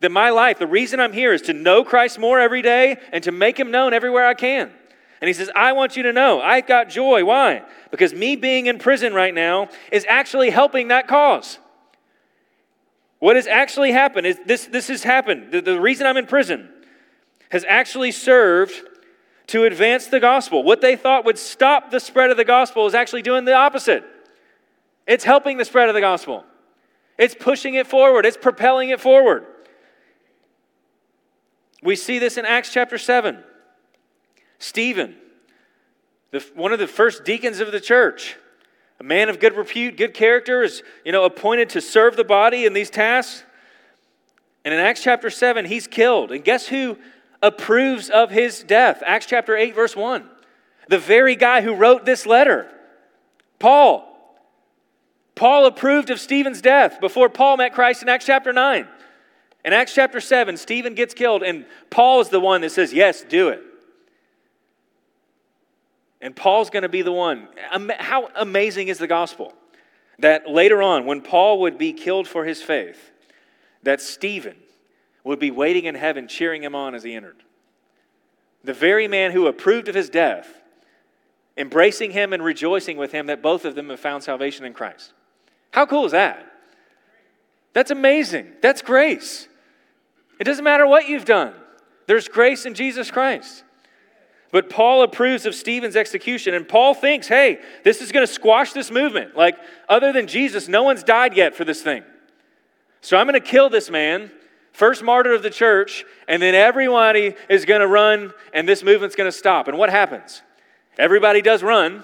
That 0.02 0.10
my 0.10 0.30
life, 0.30 0.58
the 0.58 0.66
reason 0.66 0.98
I'm 0.98 1.12
here 1.12 1.32
is 1.32 1.42
to 1.42 1.52
know 1.52 1.84
Christ 1.84 2.18
more 2.18 2.40
every 2.40 2.60
day 2.60 2.98
and 3.12 3.22
to 3.24 3.32
make 3.32 3.58
him 3.58 3.70
known 3.70 3.94
everywhere 3.94 4.26
I 4.26 4.34
can. 4.34 4.70
And 5.20 5.28
he 5.28 5.32
says, 5.32 5.48
I 5.54 5.72
want 5.72 5.96
you 5.96 6.02
to 6.02 6.12
know 6.12 6.40
I've 6.40 6.66
got 6.66 6.88
joy. 6.88 7.24
Why? 7.24 7.62
Because 7.92 8.12
me 8.12 8.34
being 8.34 8.66
in 8.66 8.80
prison 8.80 9.14
right 9.14 9.32
now 9.32 9.68
is 9.92 10.04
actually 10.08 10.50
helping 10.50 10.88
that 10.88 11.06
cause. 11.06 11.58
What 13.20 13.36
has 13.36 13.46
actually 13.46 13.92
happened 13.92 14.26
is 14.26 14.40
this, 14.44 14.66
this 14.66 14.88
has 14.88 15.04
happened. 15.04 15.52
The, 15.52 15.60
the 15.60 15.80
reason 15.80 16.08
I'm 16.08 16.16
in 16.16 16.26
prison 16.26 16.68
has 17.52 17.64
actually 17.68 18.10
served 18.10 18.74
to 19.46 19.62
advance 19.62 20.08
the 20.08 20.18
gospel. 20.18 20.64
What 20.64 20.80
they 20.80 20.96
thought 20.96 21.24
would 21.24 21.38
stop 21.38 21.92
the 21.92 22.00
spread 22.00 22.32
of 22.32 22.36
the 22.36 22.44
gospel 22.44 22.88
is 22.88 22.94
actually 22.94 23.22
doing 23.22 23.44
the 23.44 23.54
opposite. 23.54 24.02
It's 25.06 25.22
helping 25.22 25.58
the 25.58 25.64
spread 25.64 25.88
of 25.88 25.94
the 25.94 26.00
gospel, 26.00 26.44
it's 27.16 27.36
pushing 27.38 27.74
it 27.74 27.86
forward, 27.86 28.26
it's 28.26 28.36
propelling 28.36 28.90
it 28.90 29.00
forward. 29.00 29.46
We 31.82 31.96
see 31.96 32.18
this 32.18 32.36
in 32.36 32.46
Acts 32.46 32.72
chapter 32.72 32.96
7. 32.96 33.38
Stephen, 34.58 35.16
the, 36.30 36.44
one 36.54 36.72
of 36.72 36.78
the 36.78 36.86
first 36.86 37.24
deacons 37.24 37.58
of 37.58 37.72
the 37.72 37.80
church, 37.80 38.36
a 39.00 39.02
man 39.02 39.28
of 39.28 39.40
good 39.40 39.56
repute, 39.56 39.96
good 39.96 40.14
character, 40.14 40.62
is 40.62 40.84
you 41.04 41.10
know, 41.10 41.24
appointed 41.24 41.70
to 41.70 41.80
serve 41.80 42.16
the 42.16 42.24
body 42.24 42.64
in 42.64 42.72
these 42.72 42.88
tasks. 42.88 43.42
And 44.64 44.72
in 44.72 44.78
Acts 44.78 45.02
chapter 45.02 45.28
7, 45.28 45.64
he's 45.64 45.88
killed. 45.88 46.30
And 46.30 46.44
guess 46.44 46.68
who 46.68 46.96
approves 47.42 48.08
of 48.08 48.30
his 48.30 48.62
death? 48.62 49.02
Acts 49.04 49.26
chapter 49.26 49.56
8, 49.56 49.74
verse 49.74 49.96
1. 49.96 50.24
The 50.88 50.98
very 50.98 51.34
guy 51.34 51.62
who 51.62 51.74
wrote 51.74 52.04
this 52.04 52.26
letter, 52.26 52.70
Paul. 53.58 54.08
Paul 55.34 55.66
approved 55.66 56.10
of 56.10 56.20
Stephen's 56.20 56.60
death 56.60 57.00
before 57.00 57.28
Paul 57.28 57.56
met 57.56 57.74
Christ 57.74 58.02
in 58.02 58.08
Acts 58.08 58.26
chapter 58.26 58.52
9. 58.52 58.86
In 59.64 59.72
Acts 59.72 59.94
chapter 59.94 60.20
7, 60.20 60.56
Stephen 60.56 60.94
gets 60.94 61.14
killed, 61.14 61.42
and 61.42 61.66
Paul 61.90 62.20
is 62.20 62.28
the 62.28 62.40
one 62.40 62.62
that 62.62 62.72
says, 62.72 62.92
Yes, 62.92 63.22
do 63.22 63.48
it. 63.48 63.62
And 66.20 66.34
Paul's 66.34 66.70
going 66.70 66.82
to 66.82 66.88
be 66.88 67.02
the 67.02 67.12
one. 67.12 67.48
How 67.98 68.28
amazing 68.36 68.88
is 68.88 68.98
the 68.98 69.06
gospel? 69.06 69.54
That 70.18 70.48
later 70.48 70.82
on, 70.82 71.04
when 71.04 71.20
Paul 71.20 71.60
would 71.60 71.78
be 71.78 71.92
killed 71.92 72.28
for 72.28 72.44
his 72.44 72.62
faith, 72.62 73.10
that 73.82 74.00
Stephen 74.00 74.56
would 75.24 75.38
be 75.38 75.50
waiting 75.50 75.84
in 75.84 75.94
heaven 75.94 76.28
cheering 76.28 76.62
him 76.62 76.74
on 76.74 76.94
as 76.94 77.02
he 77.02 77.14
entered. 77.14 77.42
The 78.64 78.72
very 78.72 79.08
man 79.08 79.32
who 79.32 79.46
approved 79.46 79.88
of 79.88 79.94
his 79.94 80.08
death, 80.08 80.62
embracing 81.56 82.12
him 82.12 82.32
and 82.32 82.42
rejoicing 82.42 82.96
with 82.96 83.10
him 83.10 83.26
that 83.26 83.42
both 83.42 83.64
of 83.64 83.74
them 83.74 83.90
have 83.90 84.00
found 84.00 84.22
salvation 84.22 84.64
in 84.64 84.74
Christ. 84.74 85.12
How 85.72 85.86
cool 85.86 86.06
is 86.06 86.12
that? 86.12 86.46
That's 87.72 87.90
amazing. 87.90 88.52
That's 88.60 88.82
grace. 88.82 89.48
It 90.42 90.44
doesn't 90.44 90.64
matter 90.64 90.88
what 90.88 91.08
you've 91.08 91.24
done, 91.24 91.54
there's 92.08 92.26
grace 92.26 92.66
in 92.66 92.74
Jesus 92.74 93.12
Christ. 93.12 93.62
But 94.50 94.68
Paul 94.68 95.04
approves 95.04 95.46
of 95.46 95.54
Stephen's 95.54 95.94
execution, 95.94 96.52
and 96.52 96.68
Paul 96.68 96.94
thinks, 96.94 97.28
hey, 97.28 97.60
this 97.84 98.02
is 98.02 98.10
going 98.10 98.26
to 98.26 98.32
squash 98.32 98.72
this 98.72 98.90
movement. 98.90 99.36
Like, 99.36 99.56
other 99.88 100.12
than 100.12 100.26
Jesus, 100.26 100.66
no 100.66 100.82
one's 100.82 101.04
died 101.04 101.36
yet 101.36 101.54
for 101.54 101.64
this 101.64 101.80
thing. 101.80 102.02
So 103.02 103.16
I'm 103.16 103.28
going 103.28 103.40
to 103.40 103.48
kill 103.48 103.70
this 103.70 103.88
man, 103.88 104.32
first 104.72 105.04
martyr 105.04 105.32
of 105.32 105.44
the 105.44 105.48
church, 105.48 106.04
and 106.26 106.42
then 106.42 106.56
everybody 106.56 107.36
is 107.48 107.64
going 107.64 107.80
to 107.80 107.86
run, 107.86 108.32
and 108.52 108.68
this 108.68 108.82
movement's 108.82 109.14
going 109.14 109.30
to 109.30 109.38
stop. 109.38 109.68
And 109.68 109.78
what 109.78 109.90
happens? 109.90 110.42
Everybody 110.98 111.40
does 111.40 111.62
run 111.62 112.02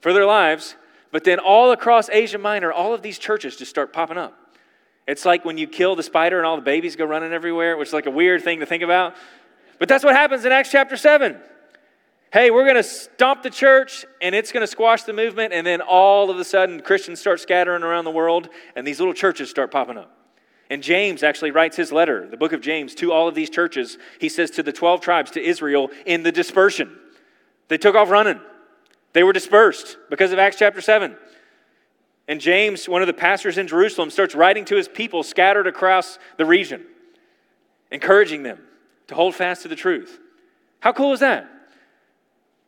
for 0.00 0.12
their 0.12 0.26
lives, 0.26 0.76
but 1.10 1.24
then 1.24 1.40
all 1.40 1.72
across 1.72 2.08
Asia 2.08 2.38
Minor, 2.38 2.70
all 2.70 2.94
of 2.94 3.02
these 3.02 3.18
churches 3.18 3.56
just 3.56 3.68
start 3.68 3.92
popping 3.92 4.16
up. 4.16 4.43
It's 5.06 5.24
like 5.24 5.44
when 5.44 5.58
you 5.58 5.66
kill 5.66 5.96
the 5.96 6.02
spider 6.02 6.38
and 6.38 6.46
all 6.46 6.56
the 6.56 6.62
babies 6.62 6.96
go 6.96 7.04
running 7.04 7.32
everywhere, 7.32 7.76
which 7.76 7.88
is 7.88 7.94
like 7.94 8.06
a 8.06 8.10
weird 8.10 8.42
thing 8.42 8.60
to 8.60 8.66
think 8.66 8.82
about. 8.82 9.14
But 9.78 9.88
that's 9.88 10.04
what 10.04 10.14
happens 10.14 10.44
in 10.44 10.52
Acts 10.52 10.70
chapter 10.70 10.96
7 10.96 11.40
hey, 12.34 12.50
we're 12.50 12.64
going 12.64 12.74
to 12.74 12.82
stomp 12.82 13.44
the 13.44 13.50
church 13.50 14.04
and 14.20 14.34
it's 14.34 14.50
going 14.50 14.60
to 14.60 14.66
squash 14.66 15.04
the 15.04 15.12
movement. 15.12 15.52
And 15.52 15.64
then 15.64 15.80
all 15.80 16.30
of 16.30 16.38
a 16.38 16.44
sudden, 16.44 16.80
Christians 16.80 17.20
start 17.20 17.38
scattering 17.38 17.84
around 17.84 18.04
the 18.04 18.10
world 18.10 18.48
and 18.74 18.84
these 18.84 18.98
little 18.98 19.14
churches 19.14 19.48
start 19.48 19.70
popping 19.70 19.96
up. 19.96 20.10
And 20.68 20.82
James 20.82 21.22
actually 21.22 21.52
writes 21.52 21.76
his 21.76 21.92
letter, 21.92 22.26
the 22.28 22.36
book 22.36 22.52
of 22.52 22.60
James, 22.60 22.92
to 22.96 23.12
all 23.12 23.28
of 23.28 23.36
these 23.36 23.50
churches. 23.50 23.98
He 24.18 24.28
says 24.28 24.50
to 24.52 24.64
the 24.64 24.72
12 24.72 25.00
tribes, 25.00 25.30
to 25.32 25.40
Israel, 25.40 25.90
in 26.06 26.24
the 26.24 26.32
dispersion. 26.32 26.98
They 27.68 27.78
took 27.78 27.94
off 27.94 28.10
running, 28.10 28.40
they 29.12 29.22
were 29.22 29.32
dispersed 29.32 29.96
because 30.10 30.32
of 30.32 30.40
Acts 30.40 30.56
chapter 30.58 30.80
7. 30.80 31.16
And 32.26 32.40
James, 32.40 32.88
one 32.88 33.02
of 33.02 33.06
the 33.06 33.12
pastors 33.12 33.58
in 33.58 33.66
Jerusalem, 33.66 34.10
starts 34.10 34.34
writing 34.34 34.64
to 34.66 34.76
his 34.76 34.88
people 34.88 35.22
scattered 35.22 35.66
across 35.66 36.18
the 36.38 36.46
region, 36.46 36.84
encouraging 37.90 38.42
them 38.42 38.58
to 39.08 39.14
hold 39.14 39.34
fast 39.34 39.62
to 39.62 39.68
the 39.68 39.76
truth. 39.76 40.18
How 40.80 40.92
cool 40.92 41.12
is 41.12 41.20
that? 41.20 41.50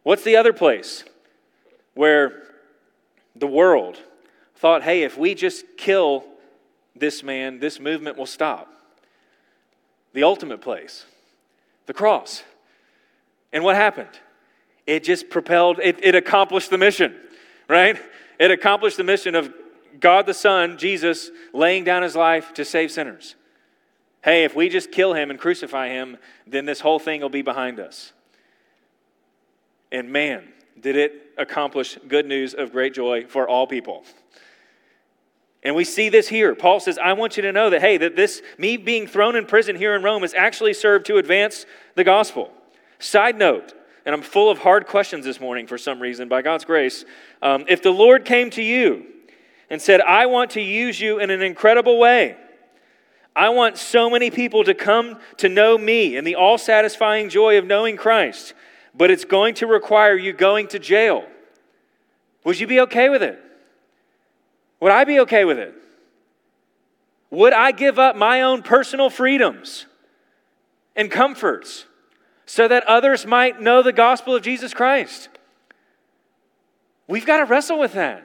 What's 0.03 0.25
the 0.25 0.37
other 0.37 0.53
place 0.53 1.05
where 1.95 2.43
the 3.35 3.47
world 3.47 3.99
thought, 4.57 4.83
hey, 4.83 5.03
if 5.03 5.19
we 5.19 5.35
just 5.35 5.65
kill 5.77 6.25
this 6.95 7.23
man, 7.23 7.59
this 7.59 7.81
movement 7.81 8.17
will 8.17 8.27
stop? 8.27 8.73
The 10.13 10.23
ultimate 10.23 10.61
place, 10.61 11.07
the 11.87 11.93
cross. 11.95 12.43
And 13.53 13.65
what 13.65 13.77
happened? 13.77 14.21
It 14.87 15.03
just 15.03 15.29
propelled, 15.29 15.81
it, 15.83 15.99
it 16.03 16.15
accomplished 16.15 16.71
the 16.71 16.79
mission, 16.79 17.15
right? 17.69 17.99
It 18.39 18.51
accomplished 18.51 18.97
the 18.97 19.05
mission 19.05 19.35
of 19.35 19.53
God 20.01 20.27
the 20.27 20.35
Son, 20.35 20.79
Jesus, 20.79 21.31
laying 21.53 21.85
down 21.85 22.03
his 22.03 22.15
life 22.15 22.53
to 22.55 22.65
save 22.65 22.91
sinners. 22.91 23.35
Hey, 24.23 24.45
if 24.45 24.55
we 24.55 24.69
just 24.69 24.91
kill 24.91 25.15
him 25.15 25.31
and 25.31 25.39
crucify 25.39 25.89
him, 25.89 26.17
then 26.47 26.65
this 26.65 26.81
whole 26.81 26.99
thing 26.99 27.21
will 27.21 27.29
be 27.29 27.43
behind 27.43 27.79
us. 27.81 28.13
And 29.93 30.11
man, 30.11 30.49
did 30.79 30.97
it 30.97 31.33
accomplish 31.39 31.99
good 32.09 32.27
news 32.27 32.55
of 32.55 32.73
great 32.73 32.95
joy 32.95 33.27
for 33.27 33.49
all 33.49 33.67
people. 33.67 34.05
And 35.63 35.75
we 35.75 35.85
see 35.85 36.09
this 36.09 36.29
here. 36.29 36.55
Paul 36.55 36.81
says, 36.81 36.99
I 36.99 37.15
want 37.15 37.37
you 37.37 37.43
to 37.43 37.53
know 37.53 37.71
that, 37.71 37.81
hey, 37.81 37.97
that 37.97 38.15
this, 38.15 38.43
me 38.59 38.77
being 38.77 39.07
thrown 39.07 39.37
in 39.37 39.47
prison 39.47 39.75
here 39.77 39.95
in 39.97 40.03
Rome, 40.03 40.23
has 40.23 40.35
actually 40.35 40.75
served 40.75 41.07
to 41.07 41.17
advance 41.17 41.67
the 41.95 42.05
gospel. 42.05 42.53
Side 42.99 43.37
note, 43.37 43.75
and 44.07 44.15
I'm 44.15 44.23
full 44.23 44.49
of 44.49 44.59
hard 44.59 44.87
questions 44.87 45.25
this 45.25 45.41
morning 45.41 45.67
for 45.67 45.77
some 45.77 46.01
reason, 46.01 46.29
by 46.29 46.41
God's 46.41 46.65
grace. 46.65 47.05
Um, 47.43 47.65
if 47.69 47.83
the 47.83 47.91
Lord 47.91 48.25
came 48.25 48.51
to 48.51 48.63
you 48.63 49.05
and 49.69 49.83
said, 49.83 50.01
I 50.01 50.27
want 50.27 50.53
to 50.53 50.61
use 50.61 51.01
you 51.01 51.19
in 51.19 51.31
an 51.31 51.43
incredible 51.43 51.99
way, 51.99 52.37
I 53.35 53.49
want 53.49 53.77
so 53.77 54.09
many 54.09 54.31
people 54.31 54.63
to 54.63 54.75
come 54.75 55.19
to 55.39 55.49
know 55.49 55.77
me 55.77 56.17
and 56.17 56.25
the 56.25 56.37
all 56.37 56.57
satisfying 56.57 57.29
joy 57.29 57.59
of 57.59 57.67
knowing 57.67 57.97
Christ, 57.97 58.55
but 58.95 59.11
it's 59.11 59.25
going 59.25 59.57
to 59.57 59.67
require 59.67 60.17
you 60.17 60.33
going 60.33 60.69
to 60.69 60.79
jail. 60.79 61.27
Would 62.45 62.61
you 62.61 62.69
be 62.69 62.81
okay 62.81 63.09
with 63.09 63.25
it? 63.25 63.43
Would 64.79 64.93
I 64.93 65.03
be 65.03 65.19
okay 65.21 65.45
with 65.45 65.59
it? 65.59 65.75
Would 67.31 67.53
I 67.53 67.73
give 67.73 67.99
up 67.99 68.15
my 68.15 68.43
own 68.43 68.63
personal 68.63 69.11
freedoms 69.11 69.87
and 70.95 71.11
comforts 71.11 71.87
so 72.47 72.67
that 72.69 72.85
others 72.85 73.27
might 73.27 73.61
know 73.61 73.83
the 73.83 73.93
gospel 73.93 74.35
of 74.35 74.43
Jesus 74.43 74.73
Christ? 74.73 75.29
We've 77.09 77.27
got 77.27 77.39
to 77.39 77.45
wrestle 77.45 77.79
with 77.79 77.93
that. 77.95 78.25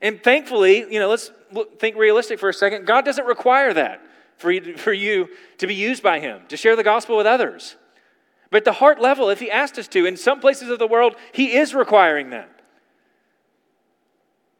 And 0.00 0.22
thankfully, 0.22 0.78
you 0.90 0.98
know, 0.98 1.08
let's 1.08 1.30
think 1.78 1.96
realistic 1.96 2.38
for 2.38 2.48
a 2.48 2.54
second. 2.54 2.86
God 2.86 3.04
doesn't 3.04 3.26
require 3.26 3.74
that 3.74 4.00
for 4.36 4.50
you, 4.50 4.76
for 4.76 4.92
you 4.92 5.28
to 5.58 5.66
be 5.66 5.74
used 5.74 6.02
by 6.02 6.20
Him, 6.20 6.40
to 6.48 6.56
share 6.56 6.74
the 6.74 6.82
gospel 6.82 7.16
with 7.16 7.26
others. 7.26 7.76
But 8.50 8.58
at 8.58 8.64
the 8.64 8.72
heart 8.72 9.00
level, 9.00 9.28
if 9.28 9.40
He 9.40 9.50
asked 9.50 9.78
us 9.78 9.86
to, 9.88 10.06
in 10.06 10.16
some 10.16 10.40
places 10.40 10.70
of 10.70 10.78
the 10.78 10.86
world, 10.86 11.14
He 11.32 11.56
is 11.56 11.74
requiring 11.74 12.30
that. 12.30 12.50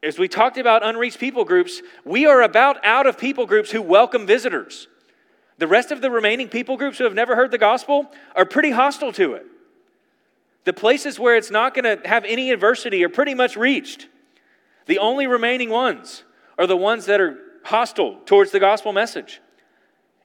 As 0.03 0.17
we 0.17 0.27
talked 0.27 0.57
about 0.57 0.83
unreached 0.83 1.19
people 1.19 1.45
groups, 1.45 1.81
we 2.05 2.25
are 2.25 2.41
about 2.41 2.83
out 2.85 3.05
of 3.05 3.17
people 3.17 3.45
groups 3.45 3.71
who 3.71 3.81
welcome 3.81 4.25
visitors. 4.25 4.87
The 5.57 5.67
rest 5.67 5.91
of 5.91 6.01
the 6.01 6.09
remaining 6.09 6.49
people 6.49 6.77
groups 6.77 6.97
who 6.97 7.03
have 7.03 7.13
never 7.13 7.35
heard 7.35 7.51
the 7.51 7.57
gospel 7.57 8.11
are 8.35 8.45
pretty 8.45 8.71
hostile 8.71 9.11
to 9.13 9.33
it. 9.33 9.45
The 10.63 10.73
places 10.73 11.19
where 11.19 11.35
it's 11.35 11.51
not 11.51 11.73
going 11.73 11.85
to 11.85 12.07
have 12.07 12.23
any 12.25 12.51
adversity 12.51 13.03
are 13.03 13.09
pretty 13.09 13.33
much 13.33 13.55
reached. 13.55 14.07
The 14.85 14.99
only 14.99 15.27
remaining 15.27 15.69
ones 15.69 16.23
are 16.57 16.67
the 16.67 16.77
ones 16.77 17.05
that 17.05 17.19
are 17.19 17.37
hostile 17.63 18.19
towards 18.25 18.51
the 18.51 18.59
gospel 18.59 18.93
message. 18.93 19.41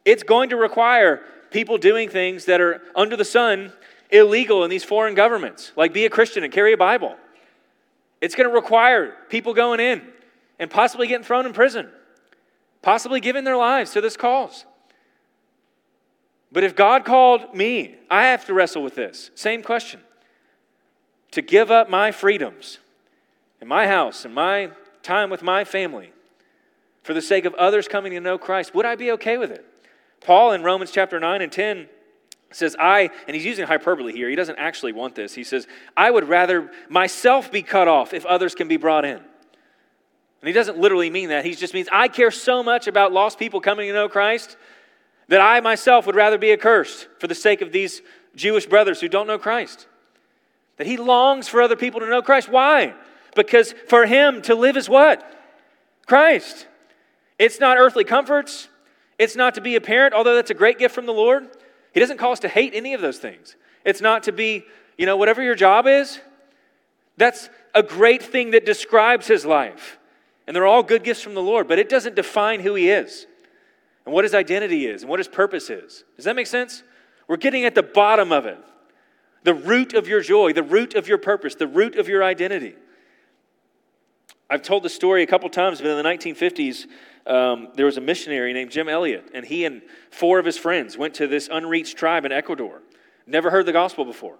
It's 0.04 0.22
going 0.22 0.50
to 0.50 0.56
require 0.56 1.22
people 1.50 1.78
doing 1.78 2.08
things 2.08 2.44
that 2.46 2.60
are 2.60 2.82
under 2.94 3.16
the 3.16 3.24
sun 3.24 3.72
illegal 4.10 4.64
in 4.64 4.70
these 4.70 4.84
foreign 4.84 5.14
governments, 5.14 5.72
like 5.76 5.92
be 5.92 6.06
a 6.06 6.10
Christian 6.10 6.44
and 6.44 6.52
carry 6.52 6.72
a 6.72 6.76
Bible. 6.76 7.16
It's 8.20 8.34
going 8.34 8.48
to 8.48 8.54
require 8.54 9.14
people 9.28 9.52
going 9.52 9.80
in 9.80 10.02
and 10.58 10.70
possibly 10.70 11.06
getting 11.06 11.24
thrown 11.24 11.46
in 11.46 11.52
prison, 11.52 11.88
possibly 12.82 13.20
giving 13.20 13.44
their 13.44 13.56
lives 13.56 13.92
to 13.92 14.00
this 14.00 14.16
cause. 14.16 14.64
But 16.52 16.64
if 16.64 16.76
God 16.76 17.04
called 17.04 17.54
me, 17.54 17.96
I 18.10 18.26
have 18.26 18.44
to 18.46 18.54
wrestle 18.54 18.82
with 18.82 18.94
this. 18.94 19.30
Same 19.34 19.62
question. 19.62 20.00
To 21.32 21.42
give 21.42 21.70
up 21.70 21.90
my 21.90 22.12
freedoms 22.12 22.78
in 23.60 23.68
my 23.68 23.86
house 23.86 24.24
and 24.24 24.34
my 24.34 24.70
time 25.02 25.28
with 25.28 25.42
my 25.42 25.64
family 25.64 26.12
for 27.02 27.14
the 27.14 27.22
sake 27.22 27.44
of 27.44 27.54
others 27.54 27.88
coming 27.88 28.12
to 28.12 28.20
know 28.20 28.38
Christ, 28.38 28.74
would 28.74 28.86
I 28.86 28.96
be 28.96 29.10
okay 29.12 29.38
with 29.38 29.50
it? 29.50 29.64
Paul 30.20 30.52
in 30.52 30.62
Romans 30.62 30.90
chapter 30.90 31.20
9 31.20 31.42
and 31.42 31.52
10 31.52 31.88
says, 32.52 32.76
I, 32.78 33.10
and 33.26 33.34
he's 33.34 33.44
using 33.44 33.66
hyperbole 33.66 34.12
here, 34.12 34.28
he 34.30 34.36
doesn't 34.36 34.58
actually 34.58 34.92
want 34.92 35.14
this. 35.14 35.34
He 35.34 35.44
says, 35.44 35.66
I 35.96 36.10
would 36.10 36.28
rather 36.28 36.70
myself 36.88 37.50
be 37.50 37.62
cut 37.62 37.88
off 37.88 38.14
if 38.14 38.24
others 38.24 38.54
can 38.54 38.68
be 38.68 38.76
brought 38.76 39.04
in. 39.04 39.18
And 39.18 40.48
he 40.48 40.52
doesn't 40.52 40.78
literally 40.78 41.10
mean 41.10 41.30
that. 41.30 41.44
He 41.44 41.54
just 41.54 41.74
means, 41.74 41.88
I 41.90 42.08
care 42.08 42.30
so 42.30 42.62
much 42.62 42.86
about 42.86 43.12
lost 43.12 43.38
people 43.38 43.60
coming 43.60 43.88
to 43.88 43.92
know 43.92 44.08
Christ 44.08 44.56
that 45.28 45.40
I 45.40 45.60
myself 45.60 46.06
would 46.06 46.14
rather 46.14 46.38
be 46.38 46.52
accursed 46.52 47.08
for 47.18 47.26
the 47.26 47.34
sake 47.34 47.60
of 47.60 47.72
these 47.72 48.02
Jewish 48.34 48.66
brothers 48.66 49.00
who 49.00 49.08
don't 49.08 49.26
know 49.26 49.38
Christ. 49.38 49.86
That 50.76 50.86
he 50.86 50.96
longs 50.96 51.48
for 51.48 51.62
other 51.62 51.76
people 51.76 52.00
to 52.00 52.08
know 52.08 52.22
Christ. 52.22 52.48
Why? 52.48 52.94
Because 53.34 53.74
for 53.88 54.06
him 54.06 54.42
to 54.42 54.54
live 54.54 54.76
is 54.76 54.88
what? 54.88 55.24
Christ. 56.06 56.66
It's 57.38 57.60
not 57.60 57.76
earthly 57.76 58.04
comforts. 58.04 58.68
It's 59.18 59.36
not 59.36 59.54
to 59.54 59.60
be 59.60 59.76
a 59.76 59.80
parent, 59.80 60.14
although 60.14 60.34
that's 60.34 60.50
a 60.50 60.54
great 60.54 60.78
gift 60.78 60.94
from 60.94 61.06
the 61.06 61.12
Lord. 61.12 61.48
He 61.92 62.00
doesn't 62.00 62.18
call 62.18 62.32
us 62.32 62.40
to 62.40 62.48
hate 62.48 62.72
any 62.74 62.94
of 62.94 63.00
those 63.00 63.18
things. 63.18 63.56
It's 63.84 64.00
not 64.00 64.24
to 64.24 64.32
be, 64.32 64.64
you 64.98 65.06
know, 65.06 65.16
whatever 65.16 65.42
your 65.42 65.54
job 65.54 65.86
is. 65.86 66.20
That's 67.16 67.48
a 67.74 67.82
great 67.82 68.22
thing 68.22 68.50
that 68.50 68.66
describes 68.66 69.26
his 69.26 69.46
life. 69.46 69.98
And 70.46 70.54
they're 70.54 70.66
all 70.66 70.82
good 70.82 71.02
gifts 71.02 71.22
from 71.22 71.34
the 71.34 71.42
Lord, 71.42 71.66
but 71.66 71.78
it 71.78 71.88
doesn't 71.88 72.14
define 72.14 72.60
who 72.60 72.74
he 72.74 72.90
is 72.90 73.26
and 74.06 74.14
what 74.14 74.24
his 74.24 74.34
identity 74.34 74.86
is 74.86 75.02
and 75.02 75.10
what 75.10 75.18
his 75.18 75.28
purpose 75.28 75.68
is. 75.68 76.04
Does 76.14 76.24
that 76.24 76.36
make 76.36 76.46
sense? 76.46 76.82
We're 77.28 77.36
getting 77.36 77.64
at 77.64 77.74
the 77.74 77.82
bottom 77.82 78.32
of 78.32 78.46
it. 78.46 78.58
The 79.42 79.54
root 79.54 79.94
of 79.94 80.08
your 80.08 80.22
joy, 80.22 80.52
the 80.52 80.62
root 80.62 80.94
of 80.94 81.06
your 81.06 81.18
purpose, 81.18 81.56
the 81.56 81.66
root 81.66 81.96
of 81.96 82.08
your 82.08 82.24
identity. 82.24 82.74
I've 84.48 84.62
told 84.62 84.84
the 84.84 84.88
story 84.88 85.22
a 85.24 85.26
couple 85.26 85.48
times, 85.50 85.80
but 85.80 85.90
in 85.90 85.96
the 85.96 86.08
1950s, 86.08 86.86
um, 87.26 87.68
there 87.74 87.86
was 87.86 87.96
a 87.96 88.00
missionary 88.00 88.52
named 88.52 88.70
Jim 88.70 88.88
Elliot, 88.88 89.28
and 89.34 89.44
he 89.44 89.64
and 89.64 89.82
four 90.10 90.38
of 90.38 90.46
his 90.46 90.56
friends 90.56 90.96
went 90.96 91.14
to 91.14 91.26
this 91.26 91.48
unreached 91.50 91.96
tribe 91.96 92.24
in 92.24 92.30
Ecuador. 92.30 92.80
Never 93.26 93.50
heard 93.50 93.66
the 93.66 93.72
gospel 93.72 94.04
before, 94.04 94.36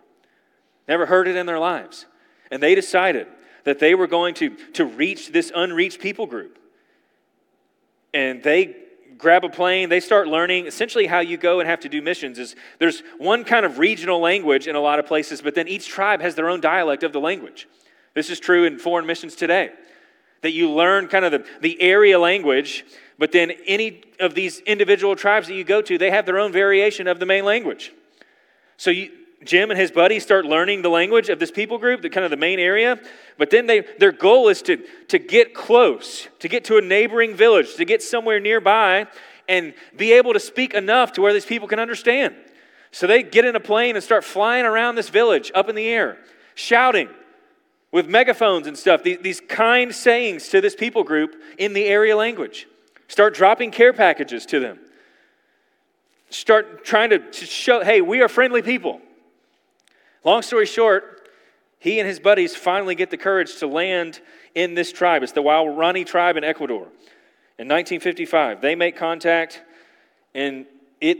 never 0.87 1.07
heard 1.07 1.27
it 1.27 1.35
in 1.35 1.47
their 1.47 1.59
lives. 1.59 2.07
And 2.53 2.63
they 2.63 2.77
decided 2.77 3.27
that 3.65 3.81
they 3.81 3.97
were 3.97 4.07
going 4.07 4.35
to, 4.35 4.51
to 4.75 4.85
reach 4.85 5.33
this 5.33 5.51
unreached 5.53 6.01
people 6.01 6.27
group. 6.27 6.61
And 8.15 8.41
they 8.45 8.77
grab 9.19 9.45
a 9.45 9.49
plane, 9.49 9.89
they 9.89 10.01
start 10.01 10.29
learning. 10.29 10.67
Essentially, 10.67 11.07
how 11.07 11.21
you 11.21 11.37
go 11.37 11.61
and 11.61 11.69
have 11.69 11.81
to 11.81 11.89
do 11.89 12.03
missions 12.03 12.39
is 12.39 12.57
there's 12.79 13.03
one 13.19 13.45
kind 13.45 13.65
of 13.65 13.79
regional 13.79 14.21
language 14.21 14.69
in 14.69 14.77
a 14.77 14.81
lot 14.81 14.99
of 14.99 15.07
places, 15.07 15.43
but 15.43 15.55
then 15.55 15.69
each 15.69 15.89
tribe 15.89 16.21
has 16.21 16.35
their 16.35 16.49
own 16.49 16.61
dialect 16.61 17.03
of 17.03 17.13
the 17.13 17.21
language. 17.21 17.69
This 18.15 18.31
is 18.31 18.41
true 18.41 18.65
in 18.65 18.79
foreign 18.79 19.07
missions 19.07 19.35
today 19.35 19.71
that 20.43 20.53
you 20.53 20.71
learn 20.71 21.09
kind 21.09 21.25
of 21.25 21.33
the, 21.33 21.45
the 21.61 21.81
area 21.81 22.19
language, 22.19 22.85
but 23.19 23.33
then 23.33 23.53
any 23.67 24.03
of 24.21 24.35
these 24.35 24.61
individual 24.61 25.17
tribes 25.17 25.49
that 25.49 25.55
you 25.55 25.65
go 25.65 25.83
to, 25.83 25.99
they 25.99 26.11
have 26.11 26.27
their 26.27 26.39
own 26.39 26.53
variation 26.53 27.09
of 27.09 27.19
the 27.19 27.27
main 27.27 27.45
language. 27.45 27.93
So 28.77 28.91
you, 28.91 29.11
Jim 29.45 29.71
and 29.71 29.79
his 29.79 29.91
buddies 29.91 30.23
start 30.23 30.45
learning 30.45 30.83
the 30.83 30.89
language 30.89 31.29
of 31.29 31.39
this 31.39 31.51
people 31.51 31.79
group, 31.79 32.03
the 32.03 32.11
kind 32.11 32.25
of 32.25 32.31
the 32.31 32.37
main 32.37 32.59
area, 32.59 32.99
but 33.39 33.51
then 33.51 33.67
they, 33.67 33.81
their 33.99 34.13
goal 34.13 34.49
is 34.49 34.63
to, 34.63 34.79
to 35.09 35.19
get 35.19 35.55
close, 35.55 36.29
to 36.39 36.49
get 36.49 36.65
to 36.65 36.79
a 36.79 36.81
neighboring 36.81 37.35
village, 37.35 37.75
to 37.77 37.85
get 37.85 38.03
somewhere 38.03 38.41
nearby 38.41 39.07
and 39.49 39.75
be 39.97 40.13
able 40.13 40.33
to 40.33 40.41
speak 40.41 40.75
enough 40.75 41.13
to 41.13 41.23
where 41.23 41.33
these 41.33 41.45
people 41.45 41.69
can 41.69 41.79
understand. 41.79 42.35
So 42.91 43.07
they 43.07 43.23
get 43.23 43.45
in 43.45 43.55
a 43.55 43.61
plane 43.61 43.95
and 43.95 44.03
start 44.03 44.25
flying 44.25 44.65
around 44.65 44.95
this 44.95 45.11
village 45.11 45.53
up 45.55 45.69
in 45.69 45.75
the 45.75 45.87
air, 45.87 46.19
shouting, 46.55 47.09
with 47.93 48.09
megaphones 48.09 48.67
and 48.67 48.77
stuff, 48.77 49.03
these 49.03 49.41
kind 49.41 49.95
sayings 49.95 50.49
to 50.49 50.61
this 50.61 50.75
people 50.75 51.05
group 51.05 51.35
in 51.57 51.73
the 51.73 51.87
area 51.87 52.17
language. 52.17 52.67
Start 53.09 53.35
dropping 53.35 53.71
care 53.71 53.93
packages 53.93 54.45
to 54.47 54.61
them. 54.61 54.79
Start 56.29 56.85
trying 56.85 57.11
to 57.11 57.33
show, 57.33 57.83
hey, 57.85 58.01
we 58.01 58.21
are 58.21 58.29
friendly 58.29 58.61
people. 58.61 59.01
Long 60.27 60.43
story 60.43 60.67
short, 60.67 61.31
he 61.79 62.01
and 62.01 62.09
his 62.09 62.19
buddies 62.19 62.57
finally 62.57 62.97
get 62.97 63.11
the 63.11 63.17
courage 63.17 63.59
to 63.59 63.69
land 63.69 64.21
in 64.57 64.75
this 64.75 64.93
tribe. 64.93 65.23
It's 65.23 65.31
the 65.31 65.43
Waorani 65.43 66.05
tribe 66.05 66.37
in 66.37 66.43
Ecuador. 66.43 66.89
In 67.59 67.69
1955, 67.69 68.61
they 68.61 68.75
make 68.75 68.97
contact, 68.97 69.63
and 70.35 70.67
it 71.01 71.19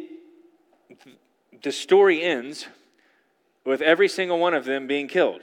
the 1.63 1.71
story 1.71 2.21
ends 2.21 2.67
with 3.65 3.81
every 3.81 4.09
single 4.09 4.41
one 4.41 4.55
of 4.55 4.65
them 4.65 4.89
being 4.89 5.07
killed 5.07 5.43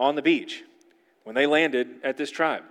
on 0.00 0.14
the 0.14 0.22
beach 0.22 0.64
when 1.24 1.34
they 1.34 1.46
landed 1.46 1.88
at 2.02 2.16
this 2.16 2.30
tribe. 2.30 2.64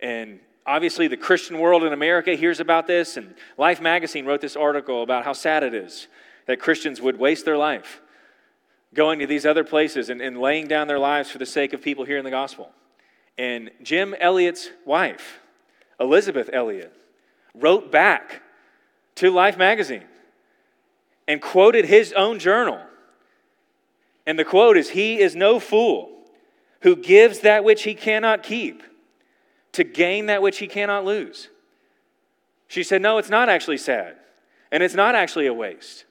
And 0.00 0.40
obviously, 0.66 1.06
the 1.06 1.18
Christian 1.18 1.58
world 1.58 1.84
in 1.84 1.92
America 1.92 2.34
hears 2.34 2.60
about 2.60 2.86
this, 2.86 3.18
and 3.18 3.34
Life 3.58 3.82
magazine 3.82 4.24
wrote 4.24 4.40
this 4.40 4.56
article 4.56 5.02
about 5.02 5.24
how 5.24 5.34
sad 5.34 5.62
it 5.64 5.74
is 5.74 6.08
that 6.46 6.60
Christians 6.60 7.02
would 7.02 7.18
waste 7.18 7.44
their 7.44 7.58
life 7.58 8.00
going 8.94 9.20
to 9.20 9.26
these 9.26 9.46
other 9.46 9.64
places 9.64 10.10
and, 10.10 10.20
and 10.20 10.38
laying 10.38 10.66
down 10.66 10.88
their 10.88 10.98
lives 10.98 11.30
for 11.30 11.38
the 11.38 11.46
sake 11.46 11.72
of 11.72 11.82
people 11.82 12.04
hearing 12.04 12.24
the 12.24 12.30
gospel. 12.30 12.70
And 13.38 13.70
Jim 13.82 14.14
Elliot's 14.18 14.70
wife, 14.84 15.40
Elisabeth 15.98 16.50
Elliot, 16.52 16.92
wrote 17.54 17.90
back 17.90 18.42
to 19.16 19.30
Life 19.30 19.56
magazine 19.56 20.04
and 21.28 21.40
quoted 21.40 21.84
his 21.84 22.12
own 22.14 22.38
journal. 22.38 22.80
And 24.26 24.38
the 24.38 24.44
quote 24.44 24.76
is 24.76 24.90
He 24.90 25.20
is 25.20 25.36
no 25.36 25.60
fool 25.60 26.10
who 26.82 26.96
gives 26.96 27.40
that 27.40 27.64
which 27.64 27.84
he 27.84 27.94
cannot 27.94 28.42
keep 28.42 28.82
to 29.72 29.84
gain 29.84 30.26
that 30.26 30.42
which 30.42 30.58
he 30.58 30.66
cannot 30.66 31.04
lose. 31.04 31.48
She 32.68 32.82
said, 32.82 33.02
No, 33.02 33.18
it's 33.18 33.30
not 33.30 33.48
actually 33.48 33.78
sad, 33.78 34.16
and 34.72 34.82
it's 34.82 34.94
not 34.94 35.14
actually 35.14 35.46
a 35.46 35.54
waste. 35.54 36.04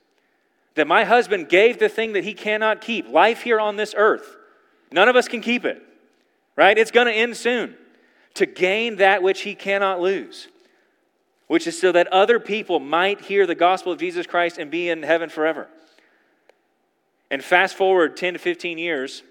That 0.75 0.87
my 0.87 1.03
husband 1.03 1.49
gave 1.49 1.79
the 1.79 1.89
thing 1.89 2.13
that 2.13 2.23
he 2.23 2.33
cannot 2.33 2.81
keep, 2.81 3.09
life 3.09 3.41
here 3.41 3.59
on 3.59 3.75
this 3.75 3.93
earth. 3.97 4.37
None 4.91 5.09
of 5.09 5.15
us 5.15 5.27
can 5.27 5.41
keep 5.41 5.65
it, 5.65 5.81
right? 6.55 6.77
It's 6.77 6.91
going 6.91 7.07
to 7.07 7.13
end 7.13 7.37
soon. 7.37 7.75
To 8.35 8.45
gain 8.45 8.97
that 8.97 9.21
which 9.21 9.41
he 9.41 9.55
cannot 9.55 9.99
lose, 9.99 10.47
which 11.47 11.67
is 11.67 11.77
so 11.79 11.91
that 11.91 12.07
other 12.07 12.39
people 12.39 12.79
might 12.79 13.21
hear 13.21 13.45
the 13.45 13.55
gospel 13.55 13.91
of 13.91 13.99
Jesus 13.99 14.25
Christ 14.27 14.57
and 14.57 14.71
be 14.71 14.87
in 14.87 15.03
heaven 15.03 15.29
forever. 15.29 15.67
And 17.31 17.43
fast 17.43 17.75
forward 17.75 18.15
10 18.15 18.33
to 18.33 18.39
15 18.39 18.77
years, 18.77 19.23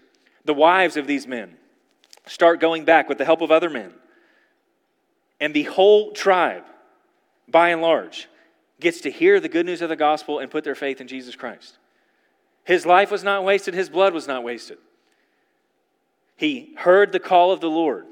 the 0.44 0.55
wives 0.55 0.96
of 0.96 1.07
these 1.07 1.27
men 1.27 1.57
start 2.27 2.61
going 2.61 2.85
back 2.85 3.09
with 3.09 3.18
the 3.18 3.24
help 3.24 3.40
of 3.40 3.51
other 3.51 3.70
men. 3.70 3.92
And 5.40 5.55
the 5.55 5.64
whole 5.64 6.12
tribe, 6.12 6.64
by 7.48 7.70
and 7.70 7.81
large, 7.81 8.29
gets 8.80 9.00
to 9.02 9.10
hear 9.10 9.40
the 9.40 9.48
good 9.48 9.66
news 9.66 9.82
of 9.82 9.88
the 9.88 9.96
gospel 9.96 10.38
and 10.38 10.50
put 10.50 10.64
their 10.64 10.74
faith 10.74 11.00
in 11.00 11.08
Jesus 11.08 11.34
Christ. 11.34 11.78
His 12.64 12.86
life 12.86 13.10
was 13.10 13.24
not 13.24 13.44
wasted, 13.44 13.74
his 13.74 13.88
blood 13.88 14.12
was 14.12 14.28
not 14.28 14.44
wasted. 14.44 14.78
He 16.36 16.74
heard 16.76 17.12
the 17.12 17.20
call 17.20 17.50
of 17.50 17.60
the 17.60 17.70
Lord. 17.70 18.06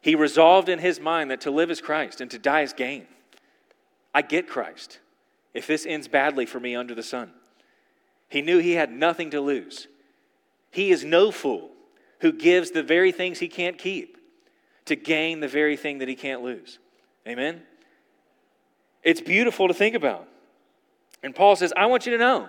He 0.00 0.14
resolved 0.14 0.68
in 0.68 0.80
his 0.80 1.00
mind 1.00 1.30
that 1.30 1.42
to 1.42 1.50
live 1.50 1.70
is 1.70 1.80
Christ 1.80 2.20
and 2.20 2.30
to 2.30 2.38
die 2.38 2.62
is 2.62 2.72
gain. 2.72 3.06
I 4.14 4.22
get 4.22 4.48
Christ 4.48 4.98
if 5.54 5.66
this 5.66 5.86
ends 5.86 6.08
badly 6.08 6.44
for 6.44 6.60
me 6.60 6.74
under 6.74 6.94
the 6.94 7.02
sun. 7.02 7.30
He 8.28 8.42
knew 8.42 8.58
he 8.58 8.72
had 8.72 8.90
nothing 8.90 9.30
to 9.30 9.40
lose. 9.40 9.86
He 10.70 10.90
is 10.90 11.04
no 11.04 11.30
fool 11.30 11.70
who 12.20 12.32
gives 12.32 12.70
the 12.70 12.82
very 12.82 13.12
things 13.12 13.38
he 13.38 13.48
can't 13.48 13.78
keep 13.78 14.18
to 14.86 14.96
gain 14.96 15.40
the 15.40 15.48
very 15.48 15.76
thing 15.76 15.98
that 15.98 16.08
he 16.08 16.14
can't 16.14 16.42
lose. 16.42 16.78
Amen? 17.26 17.62
It's 19.02 19.20
beautiful 19.20 19.68
to 19.68 19.74
think 19.74 19.94
about. 19.94 20.28
And 21.22 21.34
Paul 21.34 21.56
says, 21.56 21.72
I 21.76 21.86
want 21.86 22.06
you 22.06 22.12
to 22.12 22.18
know 22.18 22.48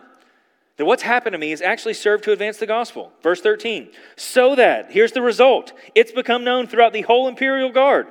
that 0.77 0.85
what's 0.85 1.03
happened 1.03 1.33
to 1.33 1.37
me 1.37 1.51
has 1.51 1.61
actually 1.61 1.93
served 1.93 2.23
to 2.23 2.31
advance 2.31 2.57
the 2.57 2.65
gospel. 2.65 3.11
Verse 3.21 3.41
13, 3.41 3.89
so 4.15 4.55
that, 4.55 4.91
here's 4.91 5.11
the 5.11 5.21
result, 5.21 5.73
it's 5.93 6.11
become 6.11 6.43
known 6.43 6.67
throughout 6.67 6.93
the 6.93 7.01
whole 7.01 7.27
imperial 7.27 7.71
guard 7.71 8.07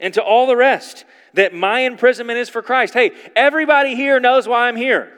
and 0.00 0.14
to 0.14 0.22
all 0.22 0.46
the 0.46 0.56
rest 0.56 1.04
that 1.34 1.52
my 1.52 1.80
imprisonment 1.80 2.38
is 2.38 2.48
for 2.48 2.62
Christ. 2.62 2.94
Hey, 2.94 3.12
everybody 3.34 3.96
here 3.96 4.20
knows 4.20 4.46
why 4.46 4.68
I'm 4.68 4.76
here. 4.76 5.12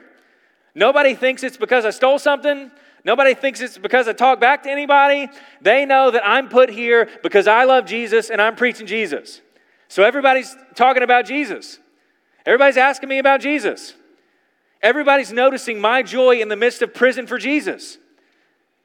Nobody 0.73 1.13
thinks 1.13 1.43
it's 1.43 1.57
because 1.57 1.85
I 1.85 1.91
stole 1.91 2.19
something. 2.19 2.71
Nobody 3.03 3.33
thinks 3.33 3.61
it's 3.61 3.77
because 3.77 4.07
I 4.07 4.13
talk 4.13 4.39
back 4.39 4.63
to 4.63 4.71
anybody. 4.71 5.29
They 5.61 5.85
know 5.85 6.11
that 6.11 6.25
I'm 6.25 6.49
put 6.49 6.69
here 6.69 7.09
because 7.23 7.47
I 7.47 7.63
love 7.63 7.85
Jesus 7.85 8.29
and 8.29 8.41
I'm 8.41 8.55
preaching 8.55 8.87
Jesus. 8.87 9.41
So 9.87 10.03
everybody's 10.03 10.55
talking 10.75 11.03
about 11.03 11.25
Jesus. 11.25 11.79
Everybody's 12.47 12.77
asking 12.77 13.09
me 13.09 13.19
about 13.19 13.41
Jesus. 13.41 13.93
Everybody's 14.81 15.33
noticing 15.33 15.81
my 15.81 16.01
joy 16.01 16.39
in 16.39 16.47
the 16.47 16.55
midst 16.55 16.81
of 16.81 16.93
prison 16.93 17.27
for 17.27 17.37
Jesus. 17.37 17.97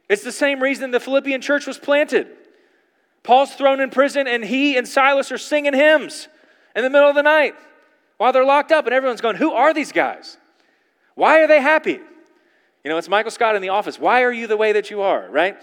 It's 0.08 0.24
the 0.24 0.32
same 0.32 0.60
reason 0.60 0.90
the 0.90 0.98
Philippian 0.98 1.40
church 1.40 1.64
was 1.64 1.78
planted. 1.78 2.26
Paul's 3.22 3.54
thrown 3.54 3.78
in 3.78 3.90
prison, 3.90 4.26
and 4.26 4.44
he 4.44 4.76
and 4.76 4.86
Silas 4.86 5.30
are 5.30 5.38
singing 5.38 5.74
hymns 5.74 6.26
in 6.74 6.82
the 6.82 6.90
middle 6.90 7.08
of 7.08 7.14
the 7.14 7.22
night 7.22 7.54
while 8.16 8.32
they're 8.32 8.44
locked 8.44 8.72
up, 8.72 8.86
and 8.86 8.94
everyone's 8.94 9.20
going, 9.20 9.36
Who 9.36 9.52
are 9.52 9.72
these 9.72 9.92
guys? 9.92 10.38
Why 11.14 11.40
are 11.40 11.46
they 11.46 11.60
happy? 11.60 12.00
You 12.82 12.90
know, 12.90 12.98
it's 12.98 13.08
Michael 13.08 13.30
Scott 13.30 13.54
in 13.54 13.62
the 13.62 13.68
office. 13.68 13.96
Why 13.96 14.24
are 14.24 14.32
you 14.32 14.48
the 14.48 14.56
way 14.56 14.72
that 14.72 14.90
you 14.90 15.02
are, 15.02 15.30
right? 15.30 15.56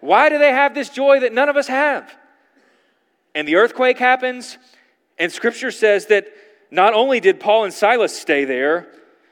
Why 0.00 0.28
do 0.28 0.38
they 0.38 0.52
have 0.52 0.74
this 0.74 0.90
joy 0.90 1.20
that 1.20 1.32
none 1.32 1.48
of 1.48 1.56
us 1.56 1.68
have? 1.68 2.14
And 3.34 3.48
the 3.48 3.56
earthquake 3.56 3.98
happens, 3.98 4.58
and 5.18 5.32
scripture 5.32 5.70
says 5.70 6.06
that 6.06 6.26
not 6.70 6.94
only 6.94 7.20
did 7.20 7.40
Paul 7.40 7.64
and 7.64 7.72
Silas 7.72 8.18
stay 8.18 8.44
there, 8.44 8.88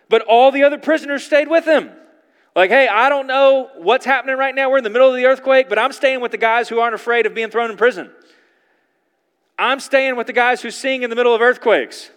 but 0.08 0.22
all 0.22 0.52
the 0.52 0.64
other 0.64 0.78
prisoners 0.78 1.24
stayed 1.24 1.48
with 1.48 1.64
him. 1.64 1.90
Like, 2.54 2.70
hey, 2.70 2.86
I 2.86 3.08
don't 3.08 3.26
know 3.26 3.70
what's 3.76 4.06
happening 4.06 4.36
right 4.36 4.54
now. 4.54 4.70
We're 4.70 4.78
in 4.78 4.84
the 4.84 4.90
middle 4.90 5.08
of 5.08 5.16
the 5.16 5.26
earthquake, 5.26 5.68
but 5.68 5.78
I'm 5.78 5.92
staying 5.92 6.20
with 6.20 6.30
the 6.30 6.38
guys 6.38 6.68
who 6.68 6.78
aren't 6.78 6.94
afraid 6.94 7.26
of 7.26 7.34
being 7.34 7.50
thrown 7.50 7.70
in 7.70 7.76
prison. 7.76 8.10
I'm 9.58 9.80
staying 9.80 10.16
with 10.16 10.26
the 10.26 10.32
guys 10.32 10.62
who 10.62 10.70
sing 10.70 11.02
in 11.02 11.10
the 11.10 11.16
middle 11.16 11.34
of 11.34 11.40
earthquakes. 11.40 12.10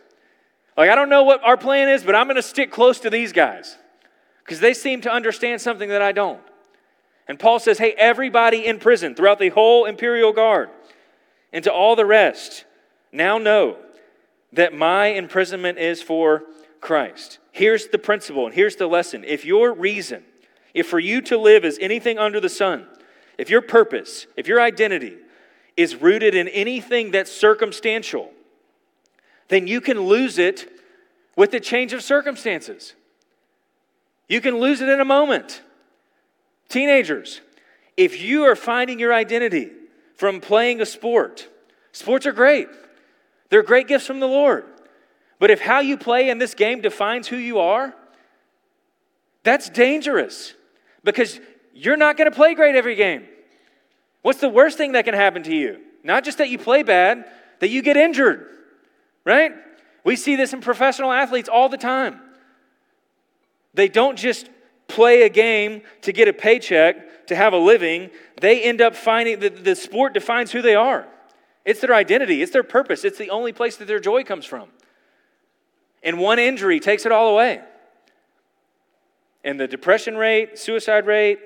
Like, 0.76 0.92
I 0.92 0.96
don't 0.96 1.10
know 1.10 1.24
what 1.24 1.44
our 1.44 1.58
plan 1.58 1.90
is, 1.90 2.04
but 2.04 2.14
I'm 2.14 2.28
going 2.28 2.36
to 2.36 2.44
stick 2.44 2.72
close 2.72 3.00
to 3.00 3.10
these 3.10 3.34
guys 3.34 3.78
because 4.44 4.60
they 4.60 4.74
seem 4.74 5.02
to 5.02 5.12
understand 5.12 5.60
something 5.60 5.90
that 5.90 6.04
I 6.04 6.12
don't. 6.12 6.42
And 7.28 7.40
Paul 7.40 7.60
says, 7.60 7.80
hey, 7.80 7.94
everybody 7.98 8.66
in 8.66 8.80
prison 8.80 9.16
throughout 9.16 9.40
the 9.40 9.50
whole 9.50 9.86
imperial 9.86 10.34
guard 10.34 10.70
and 11.52 11.64
to 11.64 11.74
all 11.74 11.96
the 11.96 12.06
rest, 12.06 12.66
now 13.12 13.40
know 13.40 13.78
that 14.54 14.74
my 14.74 15.08
imprisonment 15.08 15.78
is 15.78 16.02
for 16.02 16.44
Christ. 16.82 17.40
Here's 17.52 17.88
the 17.88 17.98
principle 17.98 18.46
and 18.46 18.56
here's 18.56 18.76
the 18.76 18.88
lesson. 18.88 19.24
If 19.24 19.46
your 19.46 19.74
reason, 19.74 20.24
if 20.74 20.88
for 20.88 21.00
you 21.00 21.22
to 21.22 21.38
live 21.38 21.66
is 21.66 21.78
anything 21.82 22.18
under 22.18 22.40
the 22.40 22.50
sun, 22.50 22.86
if 23.38 23.50
your 23.50 23.62
purpose, 23.62 24.28
if 24.36 24.48
your 24.48 24.62
identity 24.62 25.18
is 25.76 25.96
rooted 25.96 26.34
in 26.34 26.48
anything 26.48 27.12
that's 27.12 27.32
circumstantial, 27.32 28.32
then 29.48 29.68
you 29.68 29.82
can 29.82 30.02
lose 30.02 30.38
it 30.38 30.72
with 31.36 31.52
the 31.52 31.60
change 31.60 31.94
of 31.94 32.02
circumstances. 32.02 32.94
You 34.28 34.42
can 34.42 34.60
lose 34.60 34.82
it 34.82 34.90
in 34.90 35.00
a 35.00 35.06
moment. 35.06 35.62
Teenagers, 36.68 37.42
if 37.96 38.22
you 38.22 38.44
are 38.44 38.56
finding 38.56 39.00
your 39.00 39.14
identity 39.14 39.72
from 40.16 40.42
playing 40.42 40.82
a 40.82 40.86
sport, 40.86 41.48
sports 41.92 42.26
are 42.26 42.34
great. 42.34 42.68
They're 43.50 43.64
great 43.64 43.88
gifts 43.88 44.06
from 44.06 44.20
the 44.20 44.28
Lord. 44.28 44.66
But 45.40 45.52
if 45.52 45.62
how 45.62 45.80
you 45.80 45.98
play 45.98 46.30
in 46.30 46.38
this 46.38 46.54
game 46.54 46.82
defines 46.82 47.28
who 47.28 47.38
you 47.38 47.60
are, 47.60 47.94
that's 49.44 49.70
dangerous 49.70 50.54
because 51.04 51.40
you're 51.74 51.98
not 51.98 52.18
going 52.18 52.30
to 52.30 52.36
play 52.36 52.56
great 52.56 52.76
every 52.76 52.96
game. 52.96 53.26
What's 54.22 54.40
the 54.40 54.50
worst 54.50 54.78
thing 54.78 54.94
that 54.94 55.06
can 55.06 55.14
happen 55.14 55.44
to 55.44 55.56
you? 55.56 55.80
Not 56.04 56.24
just 56.24 56.40
that 56.40 56.50
you 56.50 56.58
play 56.58 56.84
bad, 56.84 57.26
that 57.60 57.70
you 57.70 57.82
get 57.82 57.98
injured, 57.98 58.48
right? 59.26 59.54
We 60.04 60.16
see 60.16 60.36
this 60.36 60.54
in 60.54 60.62
professional 60.62 61.12
athletes 61.12 61.50
all 61.50 61.70
the 61.70 61.78
time. 61.78 62.20
They 63.74 63.88
don't 63.88 64.18
just 64.18 64.50
play 64.88 65.24
a 65.24 65.30
game 65.30 65.82
to 66.02 66.12
get 66.12 66.28
a 66.28 66.34
paycheck, 66.34 67.28
to 67.28 67.36
have 67.36 67.54
a 67.54 67.58
living. 67.58 68.10
They 68.42 68.64
end 68.64 68.82
up 68.82 68.96
finding 68.96 69.40
that 69.42 69.64
the 69.64 69.76
sport 69.76 70.14
defines 70.14 70.52
who 70.52 70.62
they 70.62 70.76
are. 70.76 71.08
It's 71.68 71.82
their 71.82 71.94
identity, 71.94 72.42
it's 72.42 72.54
their 72.54 72.64
purpose, 72.64 73.04
it's 73.04 73.18
the 73.18 73.30
only 73.30 73.52
place 73.52 73.76
that 73.76 73.90
their 73.90 74.00
joy 74.00 74.24
comes 74.24 74.46
from. 74.46 74.70
And 76.02 76.18
one 76.18 76.40
injury 76.40 76.80
takes 76.80 77.06
it 77.06 77.12
all 77.12 77.34
away. 77.34 77.62
And 79.44 79.60
the 79.60 79.68
depression 79.68 80.16
rate, 80.16 80.58
suicide 80.58 81.06
rate, 81.06 81.40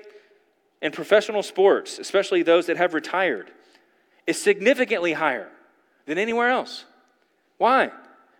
in 0.80 0.92
professional 0.92 1.42
sports, 1.42 1.98
especially 1.98 2.44
those 2.44 2.66
that 2.66 2.76
have 2.76 2.94
retired, 2.94 3.50
is 4.24 4.40
significantly 4.40 5.14
higher 5.14 5.48
than 6.06 6.18
anywhere 6.18 6.50
else. 6.50 6.84
Why? 7.58 7.90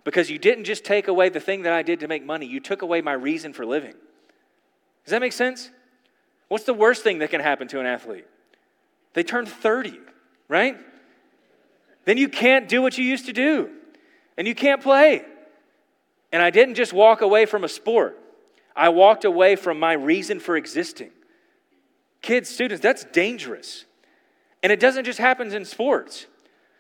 Because 0.05 0.31
you 0.31 0.39
didn't 0.39 0.65
just 0.65 0.85
take 0.85 1.09
away 1.09 1.31
the 1.31 1.41
thing 1.41 1.63
that 1.63 1.73
I 1.73 1.83
did 1.83 1.99
to 2.01 2.07
make 2.07 2.25
money, 2.25 2.47
you 2.47 2.61
took 2.61 2.83
away 2.83 3.01
my 3.01 3.13
reason 3.13 3.53
for 3.53 3.67
living. 3.67 3.95
Does 5.05 5.11
that 5.11 5.21
make 5.21 5.33
sense? 5.33 5.69
What's 6.47 6.65
the 6.65 6.75
worst 6.75 7.03
thing 7.03 7.19
that 7.19 7.31
can 7.31 7.41
happen 7.41 7.67
to 7.69 7.81
an 7.81 7.87
athlete? 7.87 8.27
They 9.15 9.25
turn 9.25 9.47
30, 9.47 9.99
right? 10.47 10.77
Then 12.05 12.17
you 12.17 12.29
can't 12.29 12.69
do 12.69 12.83
what 12.83 12.99
you 12.99 13.05
used 13.05 13.27
to 13.27 13.33
do, 13.33 13.71
and 14.37 14.47
you 14.47 14.55
can't 14.55 14.83
play. 14.83 15.25
And 16.33 16.43
I 16.43 16.51
didn't 16.51 16.75
just 16.75 16.93
walk 16.93 17.21
away 17.21 17.47
from 17.47 17.65
a 17.65 17.69
sport, 17.69 18.19
I 18.75 18.89
walked 18.89 19.25
away 19.25 19.57
from 19.57 19.79
my 19.79 19.93
reason 19.93 20.41
for 20.41 20.57
existing. 20.57 21.11
Kids, 22.23 22.49
students, 22.49 22.83
that's 22.83 23.05
dangerous. 23.05 23.85
And 24.63 24.71
it 24.71 24.79
doesn't 24.79 25.05
just 25.05 25.19
happen 25.19 25.53
in 25.53 25.65
sports. 25.65 26.27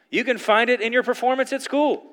You 0.08 0.22
can 0.22 0.38
find 0.38 0.70
it 0.70 0.80
in 0.80 0.92
your 0.92 1.02
performance 1.02 1.52
at 1.52 1.62
school. 1.62 2.04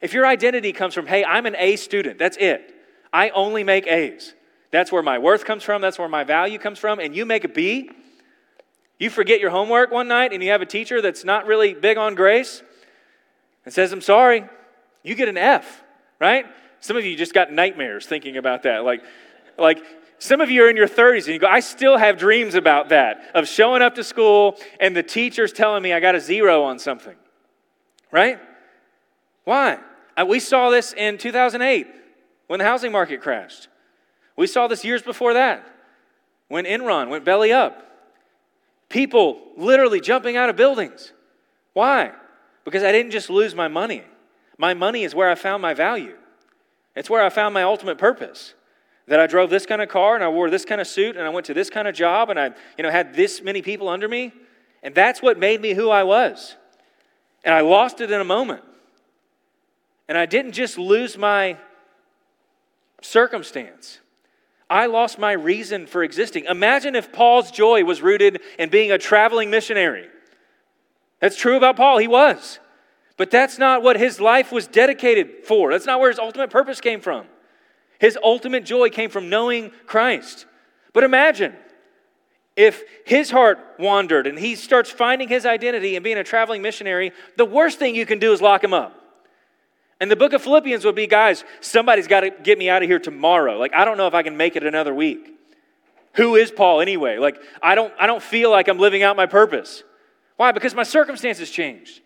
If 0.00 0.14
your 0.14 0.26
identity 0.26 0.72
comes 0.72 0.94
from, 0.94 1.06
hey, 1.06 1.24
I'm 1.24 1.46
an 1.46 1.54
A 1.58 1.76
student, 1.76 2.18
that's 2.18 2.36
it. 2.38 2.74
I 3.12 3.30
only 3.30 3.62
make 3.62 3.86
A's. 3.86 4.34
That's 4.70 4.90
where 4.90 5.02
my 5.02 5.18
worth 5.18 5.44
comes 5.44 5.62
from, 5.62 5.82
that's 5.82 5.98
where 5.98 6.08
my 6.08 6.24
value 6.24 6.58
comes 6.58 6.78
from, 6.78 6.98
and 6.98 7.14
you 7.14 7.24
make 7.26 7.44
a 7.44 7.48
B, 7.48 7.90
you 8.98 9.10
forget 9.10 9.40
your 9.40 9.50
homework 9.50 9.90
one 9.90 10.08
night 10.08 10.32
and 10.32 10.42
you 10.42 10.50
have 10.50 10.62
a 10.62 10.66
teacher 10.66 11.02
that's 11.02 11.24
not 11.24 11.46
really 11.46 11.74
big 11.74 11.98
on 11.98 12.14
grace 12.14 12.62
and 13.64 13.74
says, 13.74 13.92
I'm 13.92 14.00
sorry, 14.00 14.44
you 15.02 15.14
get 15.14 15.28
an 15.28 15.36
F 15.36 15.82
right? 16.20 16.46
Some 16.80 16.96
of 16.96 17.04
you 17.04 17.16
just 17.16 17.34
got 17.34 17.52
nightmares 17.52 18.06
thinking 18.06 18.36
about 18.36 18.62
that. 18.64 18.84
Like, 18.84 19.02
like 19.58 19.82
some 20.18 20.40
of 20.40 20.50
you 20.50 20.64
are 20.64 20.70
in 20.70 20.76
your 20.76 20.88
30s 20.88 21.24
and 21.24 21.28
you 21.28 21.38
go, 21.38 21.46
I 21.46 21.60
still 21.60 21.96
have 21.96 22.18
dreams 22.18 22.54
about 22.54 22.90
that, 22.90 23.30
of 23.34 23.48
showing 23.48 23.82
up 23.82 23.94
to 23.96 24.04
school 24.04 24.56
and 24.80 24.96
the 24.96 25.02
teacher's 25.02 25.52
telling 25.52 25.82
me 25.82 25.92
I 25.92 26.00
got 26.00 26.14
a 26.14 26.20
zero 26.20 26.64
on 26.64 26.78
something, 26.78 27.16
right? 28.10 28.38
Why? 29.44 29.78
We 30.26 30.40
saw 30.40 30.70
this 30.70 30.92
in 30.92 31.18
2008 31.18 31.86
when 32.46 32.58
the 32.58 32.64
housing 32.64 32.92
market 32.92 33.20
crashed. 33.20 33.68
We 34.36 34.46
saw 34.46 34.66
this 34.66 34.84
years 34.84 35.02
before 35.02 35.34
that 35.34 35.66
when 36.48 36.64
Enron 36.64 37.08
went 37.08 37.24
belly 37.24 37.52
up. 37.52 37.82
People 38.88 39.40
literally 39.56 40.00
jumping 40.00 40.36
out 40.36 40.48
of 40.48 40.56
buildings. 40.56 41.12
Why? 41.72 42.12
Because 42.64 42.82
I 42.82 42.92
didn't 42.92 43.12
just 43.12 43.30
lose 43.30 43.54
my 43.54 43.68
money, 43.68 44.02
my 44.58 44.74
money 44.74 45.04
is 45.04 45.14
where 45.14 45.30
I 45.30 45.34
found 45.34 45.62
my 45.62 45.74
value. 45.74 46.16
It's 46.94 47.10
where 47.10 47.22
I 47.22 47.28
found 47.28 47.52
my 47.52 47.62
ultimate 47.62 47.98
purpose. 47.98 48.54
That 49.06 49.20
I 49.20 49.26
drove 49.28 49.50
this 49.50 49.66
kind 49.66 49.80
of 49.80 49.88
car 49.88 50.16
and 50.16 50.24
I 50.24 50.28
wore 50.28 50.50
this 50.50 50.64
kind 50.64 50.80
of 50.80 50.86
suit 50.86 51.16
and 51.16 51.24
I 51.24 51.28
went 51.28 51.46
to 51.46 51.54
this 51.54 51.70
kind 51.70 51.86
of 51.86 51.94
job 51.94 52.30
and 52.30 52.40
I 52.40 52.46
you 52.76 52.82
know, 52.82 52.90
had 52.90 53.14
this 53.14 53.40
many 53.40 53.62
people 53.62 53.88
under 53.88 54.08
me. 54.08 54.32
And 54.82 54.94
that's 54.94 55.22
what 55.22 55.38
made 55.38 55.60
me 55.60 55.74
who 55.74 55.90
I 55.90 56.02
was. 56.02 56.56
And 57.44 57.54
I 57.54 57.60
lost 57.60 58.00
it 58.00 58.10
in 58.10 58.20
a 58.20 58.24
moment. 58.24 58.64
And 60.08 60.18
I 60.18 60.26
didn't 60.26 60.52
just 60.52 60.78
lose 60.78 61.16
my 61.16 61.56
circumstance. 63.00 64.00
I 64.68 64.86
lost 64.86 65.18
my 65.18 65.32
reason 65.32 65.86
for 65.86 66.02
existing. 66.02 66.46
Imagine 66.46 66.96
if 66.96 67.12
Paul's 67.12 67.50
joy 67.50 67.84
was 67.84 68.02
rooted 68.02 68.40
in 68.58 68.68
being 68.68 68.90
a 68.90 68.98
traveling 68.98 69.50
missionary. 69.50 70.08
That's 71.20 71.36
true 71.36 71.56
about 71.56 71.76
Paul, 71.76 71.98
he 71.98 72.08
was. 72.08 72.58
But 73.16 73.30
that's 73.30 73.58
not 73.58 73.82
what 73.82 73.96
his 73.96 74.20
life 74.20 74.52
was 74.52 74.66
dedicated 74.66 75.44
for. 75.44 75.70
That's 75.70 75.86
not 75.86 76.00
where 76.00 76.10
his 76.10 76.18
ultimate 76.18 76.50
purpose 76.50 76.80
came 76.80 77.00
from. 77.00 77.26
His 77.98 78.18
ultimate 78.22 78.64
joy 78.64 78.90
came 78.90 79.08
from 79.08 79.30
knowing 79.30 79.70
Christ. 79.86 80.46
But 80.92 81.04
imagine 81.04 81.54
if 82.56 82.82
his 83.04 83.30
heart 83.30 83.58
wandered 83.78 84.26
and 84.26 84.38
he 84.38 84.56
starts 84.56 84.90
finding 84.90 85.28
his 85.28 85.46
identity 85.46 85.94
and 85.94 86.02
being 86.02 86.18
a 86.18 86.24
traveling 86.24 86.60
missionary, 86.60 87.12
the 87.36 87.44
worst 87.44 87.78
thing 87.78 87.94
you 87.94 88.04
can 88.04 88.18
do 88.18 88.32
is 88.32 88.42
lock 88.42 88.64
him 88.64 88.74
up. 88.74 89.05
And 90.00 90.10
the 90.10 90.16
book 90.16 90.32
of 90.32 90.42
Philippians 90.42 90.84
would 90.84 90.94
be 90.94 91.06
guys, 91.06 91.44
somebody's 91.60 92.06
got 92.06 92.20
to 92.20 92.30
get 92.30 92.58
me 92.58 92.68
out 92.68 92.82
of 92.82 92.88
here 92.88 92.98
tomorrow. 92.98 93.58
Like, 93.58 93.74
I 93.74 93.84
don't 93.84 93.96
know 93.96 94.06
if 94.06 94.14
I 94.14 94.22
can 94.22 94.36
make 94.36 94.56
it 94.56 94.64
another 94.64 94.94
week. 94.94 95.32
Who 96.14 96.34
is 96.36 96.50
Paul 96.50 96.80
anyway? 96.80 97.18
Like, 97.18 97.38
I 97.62 97.74
don't, 97.74 97.92
I 97.98 98.06
don't 98.06 98.22
feel 98.22 98.50
like 98.50 98.68
I'm 98.68 98.78
living 98.78 99.02
out 99.02 99.16
my 99.16 99.26
purpose. 99.26 99.82
Why? 100.36 100.52
Because 100.52 100.74
my 100.74 100.82
circumstances 100.82 101.50
changed. 101.50 102.00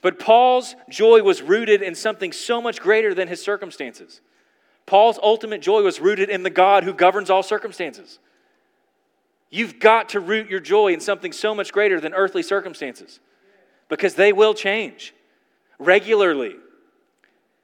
But 0.00 0.18
Paul's 0.18 0.76
joy 0.90 1.22
was 1.22 1.40
rooted 1.40 1.82
in 1.82 1.94
something 1.94 2.32
so 2.32 2.60
much 2.60 2.80
greater 2.80 3.14
than 3.14 3.28
his 3.28 3.42
circumstances. 3.42 4.20
Paul's 4.86 5.18
ultimate 5.22 5.62
joy 5.62 5.82
was 5.82 6.00
rooted 6.00 6.28
in 6.28 6.42
the 6.42 6.50
God 6.50 6.84
who 6.84 6.92
governs 6.92 7.30
all 7.30 7.42
circumstances. 7.42 8.18
You've 9.50 9.78
got 9.78 10.10
to 10.10 10.20
root 10.20 10.50
your 10.50 10.60
joy 10.60 10.92
in 10.92 11.00
something 11.00 11.32
so 11.32 11.54
much 11.54 11.72
greater 11.72 12.00
than 12.00 12.12
earthly 12.12 12.42
circumstances 12.42 13.20
because 13.88 14.14
they 14.14 14.32
will 14.32 14.52
change 14.52 15.14
regularly. 15.78 16.56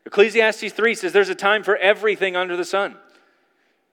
Ecclesiastes 0.07 0.73
3 0.73 0.95
says 0.95 1.13
there's 1.13 1.29
a 1.29 1.35
time 1.35 1.63
for 1.63 1.77
everything 1.77 2.37
under 2.37 2.57
the 2.57 2.65
sun. 2.65 2.97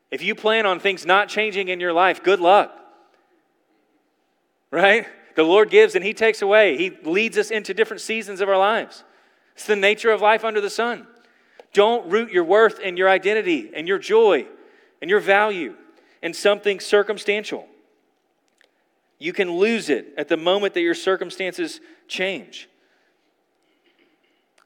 If 0.09 0.23
you 0.23 0.35
plan 0.35 0.65
on 0.65 0.79
things 0.79 1.05
not 1.05 1.27
changing 1.27 1.67
in 1.67 1.79
your 1.79 1.93
life, 1.93 2.23
good 2.23 2.39
luck. 2.39 2.73
Right? 4.71 5.05
The 5.35 5.43
Lord 5.43 5.69
gives 5.69 5.95
and 5.95 6.03
He 6.03 6.13
takes 6.13 6.41
away. 6.41 6.77
He 6.77 6.91
leads 7.03 7.37
us 7.37 7.51
into 7.51 7.73
different 7.73 8.01
seasons 8.01 8.41
of 8.41 8.49
our 8.49 8.57
lives. 8.57 9.03
It's 9.55 9.65
the 9.65 9.75
nature 9.75 10.11
of 10.11 10.21
life 10.21 10.45
under 10.45 10.61
the 10.61 10.69
sun. 10.69 11.07
Don't 11.73 12.09
root 12.09 12.31
your 12.31 12.43
worth 12.43 12.79
and 12.83 12.97
your 12.97 13.09
identity 13.09 13.71
and 13.73 13.87
your 13.87 13.99
joy 13.99 14.47
and 15.01 15.09
your 15.09 15.19
value 15.19 15.75
in 16.23 16.33
something 16.33 16.79
circumstantial. 16.79 17.67
You 19.19 19.33
can 19.33 19.51
lose 19.51 19.89
it 19.89 20.13
at 20.17 20.27
the 20.27 20.37
moment 20.37 20.73
that 20.75 20.81
your 20.81 20.95
circumstances 20.95 21.81
change. 22.07 22.69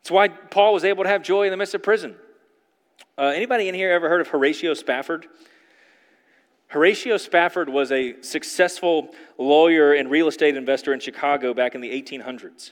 That's 0.02 0.12
why 0.12 0.30
Paul 0.30 0.74
was 0.74 0.84
able 0.84 1.04
to 1.04 1.10
have 1.10 1.22
joy 1.22 1.44
in 1.44 1.52
the 1.52 1.58
midst 1.58 1.76
of 1.76 1.84
prison. 1.84 2.16
Uh, 3.18 3.26
anybody 3.36 3.70
in 3.70 3.76
here 3.76 3.92
ever 3.92 4.10
heard 4.10 4.22
of 4.22 4.30
Horatio 4.30 4.74
Spafford? 4.74 5.28
Horatio 6.68 7.18
Spafford 7.18 7.70
was 7.70 7.92
a 7.92 8.20
successful 8.22 9.14
lawyer 9.38 9.94
and 9.94 10.10
real 10.10 10.28
estate 10.28 10.56
investor 10.56 10.94
in 10.94 11.00
Chicago 11.00 11.54
back 11.54 11.76
in 11.76 11.82
the 11.82 11.90
1800s. 11.90 12.72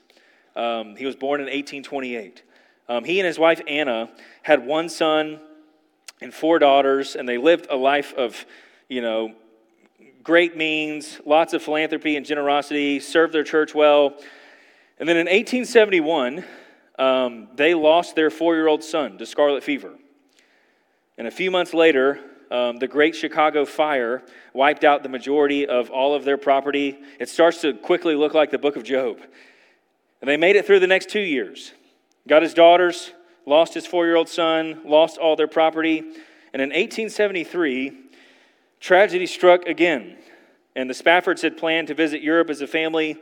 Um, 0.55 0.95
he 0.95 1.05
was 1.05 1.15
born 1.15 1.39
in 1.39 1.45
1828. 1.45 2.43
Um, 2.87 3.03
he 3.03 3.19
and 3.19 3.27
his 3.27 3.37
wife 3.37 3.61
Anna 3.67 4.09
had 4.41 4.65
one 4.65 4.89
son 4.89 5.39
and 6.21 6.33
four 6.33 6.57
daughters, 6.57 7.15
and 7.15 7.29
they 7.29 7.37
lived 7.37 7.67
a 7.69 7.75
life 7.75 8.13
of, 8.15 8.45
you 8.87 9.01
know, 9.01 9.33
great 10.23 10.57
means, 10.57 11.19
lots 11.25 11.53
of 11.53 11.61
philanthropy 11.61 12.15
and 12.15 12.25
generosity, 12.25 12.99
served 12.99 13.33
their 13.33 13.43
church 13.43 13.75
well. 13.75 14.15
And 14.97 15.07
then 15.07 15.17
in 15.17 15.27
1871, 15.27 16.43
um, 16.99 17.47
they 17.55 17.73
lost 17.73 18.15
their 18.15 18.29
four 18.29 18.55
year 18.55 18.67
old 18.67 18.83
son 18.83 19.17
to 19.17 19.25
scarlet 19.25 19.63
fever. 19.63 19.93
And 21.17 21.27
a 21.27 21.31
few 21.31 21.49
months 21.49 21.73
later, 21.73 22.19
um, 22.51 22.77
the 22.77 22.87
Great 22.87 23.15
Chicago 23.15 23.65
Fire 23.65 24.23
wiped 24.53 24.83
out 24.83 25.03
the 25.03 25.09
majority 25.09 25.65
of 25.65 25.89
all 25.89 26.13
of 26.13 26.25
their 26.25 26.37
property. 26.37 26.97
It 27.19 27.29
starts 27.29 27.61
to 27.61 27.73
quickly 27.73 28.15
look 28.15 28.33
like 28.33 28.51
the 28.51 28.57
book 28.57 28.75
of 28.75 28.83
Job. 28.83 29.19
And 30.21 30.29
they 30.29 30.37
made 30.37 30.55
it 30.55 30.65
through 30.65 30.79
the 30.79 30.87
next 30.87 31.09
two 31.09 31.21
years. 31.21 31.73
Got 32.27 32.41
his 32.41 32.53
daughters, 32.53 33.11
lost 33.45 33.73
his 33.73 33.85
four 33.85 34.05
year 34.05 34.15
old 34.15 34.27
son, 34.27 34.81
lost 34.83 35.17
all 35.17 35.35
their 35.35 35.47
property. 35.47 35.99
And 36.53 36.61
in 36.61 36.69
1873, 36.69 37.93
tragedy 38.79 39.25
struck 39.25 39.65
again. 39.65 40.17
And 40.75 40.89
the 40.89 40.93
Spaffords 40.93 41.41
had 41.41 41.57
planned 41.57 41.87
to 41.87 41.93
visit 41.93 42.21
Europe 42.21 42.49
as 42.49 42.61
a 42.61 42.67
family 42.67 43.17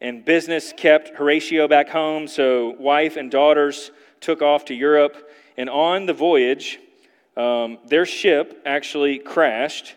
and 0.00 0.24
business 0.24 0.72
kept 0.76 1.16
Horatio 1.16 1.68
back 1.68 1.88
home, 1.88 2.28
so 2.28 2.70
wife 2.78 3.16
and 3.16 3.30
daughters 3.30 3.90
took 4.20 4.42
off 4.42 4.66
to 4.66 4.74
Europe. 4.74 5.30
And 5.56 5.70
on 5.70 6.06
the 6.06 6.12
voyage, 6.12 6.78
um, 7.36 7.78
their 7.86 8.04
ship 8.04 8.62
actually 8.66 9.18
crashed, 9.18 9.94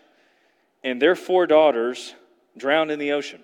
and 0.82 1.00
their 1.00 1.14
four 1.14 1.46
daughters 1.46 2.14
drowned 2.56 2.90
in 2.90 2.98
the 2.98 3.12
ocean. 3.12 3.42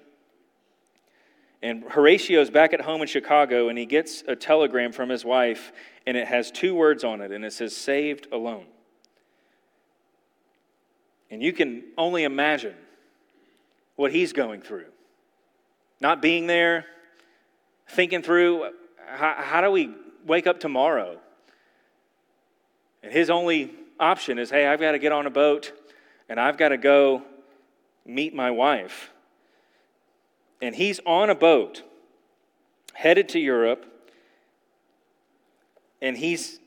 And 1.62 1.84
Horatio's 1.84 2.50
back 2.50 2.72
at 2.72 2.80
home 2.80 3.02
in 3.02 3.08
Chicago, 3.08 3.68
and 3.68 3.78
he 3.78 3.86
gets 3.86 4.22
a 4.26 4.36
telegram 4.36 4.92
from 4.92 5.08
his 5.08 5.24
wife, 5.24 5.72
and 6.06 6.16
it 6.16 6.26
has 6.26 6.50
two 6.50 6.74
words 6.74 7.04
on 7.04 7.20
it, 7.20 7.32
and 7.32 7.44
it 7.44 7.52
says, 7.52 7.76
Saved 7.76 8.28
alone. 8.32 8.66
And 11.30 11.42
you 11.42 11.52
can 11.52 11.82
only 11.98 12.24
imagine 12.24 12.74
what 13.96 14.12
he's 14.12 14.32
going 14.32 14.62
through 14.62 14.86
not 16.00 16.22
being 16.22 16.46
there, 16.46 16.86
thinking 17.88 18.22
through 18.22 18.70
how, 19.06 19.34
how 19.38 19.60
do 19.60 19.70
we 19.70 19.94
wake 20.26 20.46
up 20.46 20.60
tomorrow? 20.60 21.18
And 23.02 23.12
his 23.12 23.30
only 23.30 23.72
option 23.98 24.38
is 24.38 24.50
hey, 24.50 24.66
I've 24.66 24.80
got 24.80 24.92
to 24.92 24.98
get 24.98 25.12
on 25.12 25.26
a 25.26 25.30
boat 25.30 25.72
and 26.28 26.40
I've 26.40 26.58
got 26.58 26.70
to 26.70 26.78
go 26.78 27.22
meet 28.04 28.34
my 28.34 28.50
wife. 28.50 29.10
And 30.60 30.74
he's 30.74 31.00
on 31.06 31.30
a 31.30 31.34
boat 31.34 31.82
headed 32.94 33.28
to 33.28 33.38
Europe, 33.38 33.84
and 36.00 36.16
he's 36.16 36.58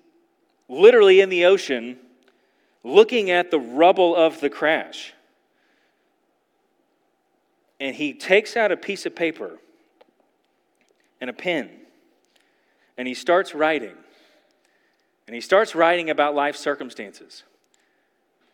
literally 0.68 1.22
in 1.22 1.30
the 1.30 1.46
ocean 1.46 1.98
looking 2.84 3.32
at 3.32 3.50
the 3.50 3.60
rubble 3.60 4.16
of 4.16 4.40
the 4.40 4.50
crash 4.50 5.14
and 7.80 7.96
he 7.96 8.14
takes 8.14 8.58
out 8.58 8.72
a 8.72 8.78
piece 8.78 9.06
of 9.06 9.16
paper 9.16 9.58
and 11.22 11.30
a 11.30 11.34
pen 11.34 11.70
and 13.00 13.08
he 13.08 13.14
starts 13.14 13.56
writing. 13.56 13.96
And 15.26 15.34
he 15.34 15.40
starts 15.40 15.74
writing 15.74 16.10
about 16.10 16.36
life 16.36 16.58
circumstances. 16.58 17.44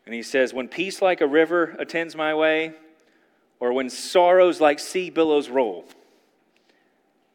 And 0.05 0.13
he 0.13 0.21
says, 0.21 0.53
When 0.53 0.67
peace 0.67 1.01
like 1.01 1.19
a 1.19 1.27
river 1.27 1.75
attends 1.79 2.15
my 2.15 2.35
way, 2.35 2.73
or 3.59 3.73
when 3.73 3.89
sorrows 3.89 4.61
like 4.61 4.77
sea 4.77 5.09
billows 5.09 5.49
roll, 5.49 5.85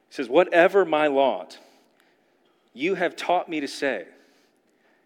he 0.08 0.14
says, 0.14 0.28
Whatever 0.28 0.84
my 0.84 1.08
lot, 1.08 1.58
you 2.74 2.94
have 2.94 3.16
taught 3.16 3.48
me 3.48 3.58
to 3.58 3.66
say, 3.66 4.06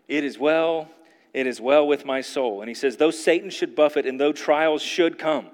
It 0.06 0.24
is 0.24 0.38
well, 0.38 0.88
it 1.32 1.46
is 1.46 1.58
well 1.58 1.86
with 1.86 2.04
my 2.04 2.20
soul. 2.20 2.60
And 2.60 2.68
he 2.68 2.74
says, 2.74 2.98
Though 2.98 3.10
Satan 3.10 3.48
should 3.48 3.74
buffet 3.74 4.04
and 4.04 4.20
though 4.20 4.32
trials 4.32 4.82
should 4.82 5.18
come, 5.18 5.46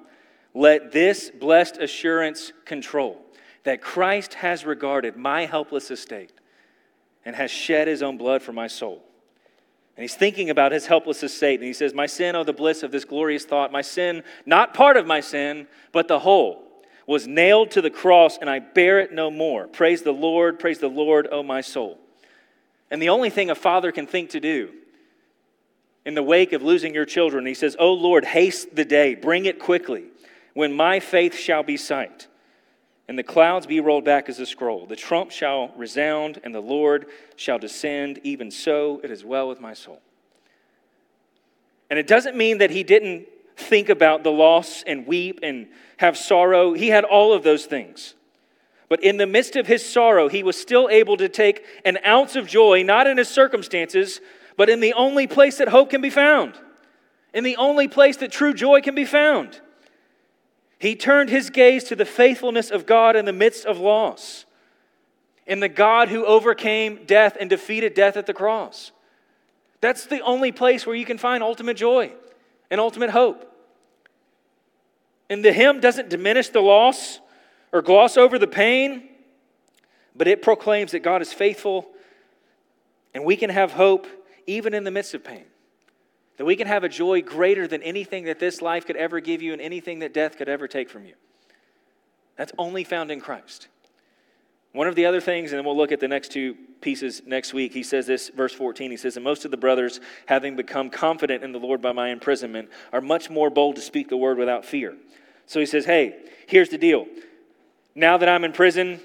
let 0.55 0.93
this 0.93 1.31
blessed 1.31 1.77
assurance 1.79 2.53
control 2.65 3.21
that 3.65 3.81
Christ 3.81 4.35
has 4.35 4.65
regarded 4.65 5.17
my 5.17 5.47
helpless 5.47 5.91
estate 5.91 6.33
and 7.25 7.37
has 7.37 7.51
shed 7.51 7.89
his 7.89 8.03
own 8.03 8.17
blood 8.17 8.43
for 8.43 8.53
my 8.53 8.67
soul. 8.67 9.05
And 9.97 10.03
he's 10.03 10.15
thinking 10.15 10.49
about 10.49 10.73
his 10.73 10.87
helpless 10.87 11.23
estate, 11.23 11.61
and 11.61 11.67
he 11.67 11.75
says, 11.75 11.93
My 11.93 12.07
sin, 12.07 12.35
oh, 12.35 12.45
the 12.45 12.53
bliss 12.53 12.83
of 12.83 12.91
this 12.91 13.05
glorious 13.05 13.45
thought, 13.45 13.71
my 13.71 13.83
sin, 13.83 14.23
not 14.47 14.73
part 14.73 14.97
of 14.97 15.07
my 15.07 15.21
sin, 15.21 15.67
but 15.93 16.09
the 16.09 16.21
whole, 16.21 16.65
was 17.07 17.27
nailed 17.27 17.73
to 17.73 17.83
the 17.83 17.91
cross, 17.91 18.39
and 18.39 18.49
I 18.49 18.61
bear 18.61 19.01
it 19.01 19.13
no 19.13 19.31
more. 19.31 19.67
Praise 19.67 20.03
the 20.03 20.13
Lord, 20.13 20.59
praise 20.59 20.79
the 20.79 20.89
Lord, 20.89 21.29
oh, 21.31 21.43
my 21.43 21.61
soul. 21.61 21.99
And 22.91 23.03
the 23.03 23.11
only 23.11 23.31
thing 23.31 23.51
a 23.51 23.55
father 23.55 23.93
can 23.93 24.07
think 24.07 24.31
to 24.31 24.41
do 24.41 24.71
in 26.07 26.15
the 26.15 26.23
wake 26.23 26.53
of 26.53 26.63
losing 26.63 26.95
your 26.95 27.05
children, 27.05 27.45
he 27.45 27.55
says, 27.55 27.77
Oh, 27.79 27.93
Lord, 27.93 28.25
haste 28.25 28.75
the 28.75 28.87
day, 28.87 29.15
bring 29.15 29.45
it 29.45 29.59
quickly 29.59 30.05
when 30.61 30.75
my 30.75 31.01
faith 31.01 31.35
shall 31.35 31.63
be 31.63 31.79
sight, 31.79 32.29
and 33.09 33.19
the 33.19 33.23
clouds 33.23 33.67
be 33.67 33.81
rolled 33.81 34.05
back 34.05 34.29
as 34.29 34.39
a 34.39 34.45
scroll. 34.45 34.85
The 34.85 34.95
trump 34.95 35.31
shall 35.31 35.73
resound, 35.75 36.39
and 36.45 36.55
the 36.55 36.61
Lord 36.61 37.07
shall 37.35 37.59
descend. 37.59 38.21
Even 38.25 38.51
so, 38.51 39.01
it 39.03 39.11
is 39.11 39.25
well 39.25 39.49
with 39.49 39.59
my 39.59 39.73
soul. 39.73 40.03
And 41.89 41.99
it 41.99 42.07
doesn't 42.07 42.37
mean 42.37 42.59
that 42.59 42.71
he 42.71 42.83
didn't 42.83 43.27
think 43.57 43.89
about 43.89 44.23
the 44.23 44.31
loss 44.31 44.85
and 44.87 45.07
weep 45.07 45.41
and 45.43 45.67
have 45.97 46.19
sorrow. 46.19 46.75
He 46.75 46.89
had 46.89 47.05
all 47.05 47.33
of 47.33 47.43
those 47.43 47.65
things. 47.65 48.13
But 48.91 49.03
in 49.03 49.17
the 49.17 49.27
midst 49.27 49.57
of 49.57 49.67
his 49.67 49.83
sorrow, 49.83 50.29
he 50.29 50.43
was 50.43 50.61
still 50.61 50.91
able 50.91 51.17
to 51.17 51.31
take 51.31 51.65
an 51.87 51.97
ounce 52.07 52.37
of 52.37 52.47
joy, 52.47 52.83
not 52.83 53.07
in 53.07 53.17
his 53.17 53.31
circumstances, 53.31 54.21
but 54.59 54.69
in 54.69 54.81
the 54.81 54.93
only 54.93 55.27
place 55.27 55.57
that 55.57 55.69
hope 55.69 55.89
can 55.89 56.03
be 56.03 56.11
found, 56.11 56.53
in 57.33 57.45
the 57.45 57.57
only 57.57 57.89
place 57.89 58.19
that 58.19 58.31
true 58.31 58.53
joy 58.53 58.83
can 58.83 58.95
be 58.95 59.07
found. 59.07 59.59
He 60.81 60.97
turned 60.97 61.29
his 61.29 61.51
gaze 61.51 61.85
to 61.85 61.95
the 61.95 62.07
faithfulness 62.07 62.71
of 62.71 62.87
God 62.87 63.15
in 63.15 63.27
the 63.27 63.35
midst 63.35 63.67
of 63.67 63.79
loss, 63.79 64.47
in 65.47 65.61
the 65.61 65.69
God 65.69 66.09
who 66.09 66.25
overcame 66.25 67.05
death 67.05 67.37
and 67.39 67.51
defeated 67.51 67.93
death 67.93 68.17
at 68.17 68.25
the 68.25 68.33
cross. 68.33 68.91
That's 69.83 70.07
the 70.07 70.21
only 70.21 70.53
place 70.53 70.87
where 70.87 70.97
you 70.97 71.05
can 71.05 71.19
find 71.19 71.43
ultimate 71.43 71.77
joy 71.77 72.13
and 72.71 72.81
ultimate 72.81 73.11
hope. 73.11 73.47
And 75.29 75.45
the 75.45 75.53
hymn 75.53 75.81
doesn't 75.81 76.09
diminish 76.09 76.49
the 76.49 76.63
loss 76.63 77.21
or 77.73 77.83
gloss 77.83 78.17
over 78.17 78.39
the 78.39 78.47
pain, 78.47 79.07
but 80.17 80.29
it 80.29 80.41
proclaims 80.41 80.93
that 80.93 81.01
God 81.01 81.21
is 81.21 81.31
faithful 81.31 81.91
and 83.13 83.23
we 83.23 83.37
can 83.37 83.51
have 83.51 83.73
hope 83.73 84.07
even 84.47 84.73
in 84.73 84.85
the 84.85 84.91
midst 84.91 85.13
of 85.13 85.23
pain. 85.23 85.45
That 86.41 86.47
we 86.47 86.57
can 86.57 86.67
have 86.67 86.85
a 86.85 86.89
joy 86.89 87.21
greater 87.21 87.69
than 87.69 87.83
anything 87.83 88.25
that 88.25 88.39
this 88.39 88.63
life 88.63 88.87
could 88.87 88.97
ever 88.97 89.21
give 89.21 89.43
you 89.43 89.53
and 89.53 89.61
anything 89.61 89.99
that 89.99 90.15
death 90.15 90.39
could 90.39 90.49
ever 90.49 90.67
take 90.67 90.89
from 90.89 91.05
you. 91.05 91.13
That's 92.37 92.51
only 92.57 92.83
found 92.83 93.11
in 93.11 93.21
Christ. 93.21 93.69
One 94.73 94.89
of 94.89 94.95
the 94.95 95.05
other 95.05 95.21
things, 95.21 95.53
and 95.53 95.59
then 95.59 95.67
we'll 95.67 95.77
look 95.77 95.93
at 95.93 96.01
the 96.01 96.09
next 96.09 96.33
two 96.33 96.57
pieces 96.81 97.21
next 97.27 97.53
week, 97.53 97.75
he 97.75 97.83
says 97.83 98.07
this, 98.07 98.31
verse 98.31 98.55
14, 98.55 98.91
he 98.91 98.97
says, 98.97 99.17
And 99.17 99.23
most 99.23 99.45
of 99.45 99.51
the 99.51 99.59
brothers, 99.59 100.01
having 100.25 100.57
become 100.57 100.89
confident 100.89 101.45
in 101.45 101.53
the 101.53 101.59
Lord 101.59 101.83
by 101.83 101.93
my 101.93 102.09
imprisonment, 102.09 102.71
are 102.91 103.03
much 103.03 103.29
more 103.29 103.51
bold 103.51 103.77
to 103.77 103.83
speak 103.83 104.09
the 104.09 104.17
word 104.17 104.39
without 104.39 104.65
fear. 104.65 104.97
So 105.45 105.61
he 105.61 105.67
says, 105.67 105.85
Hey, 105.85 106.21
here's 106.47 106.71
the 106.71 106.79
deal. 106.79 107.05
Now 107.95 108.17
that 108.17 108.31
I'm 108.31 108.45
in 108.45 108.53
prison, 108.53 109.01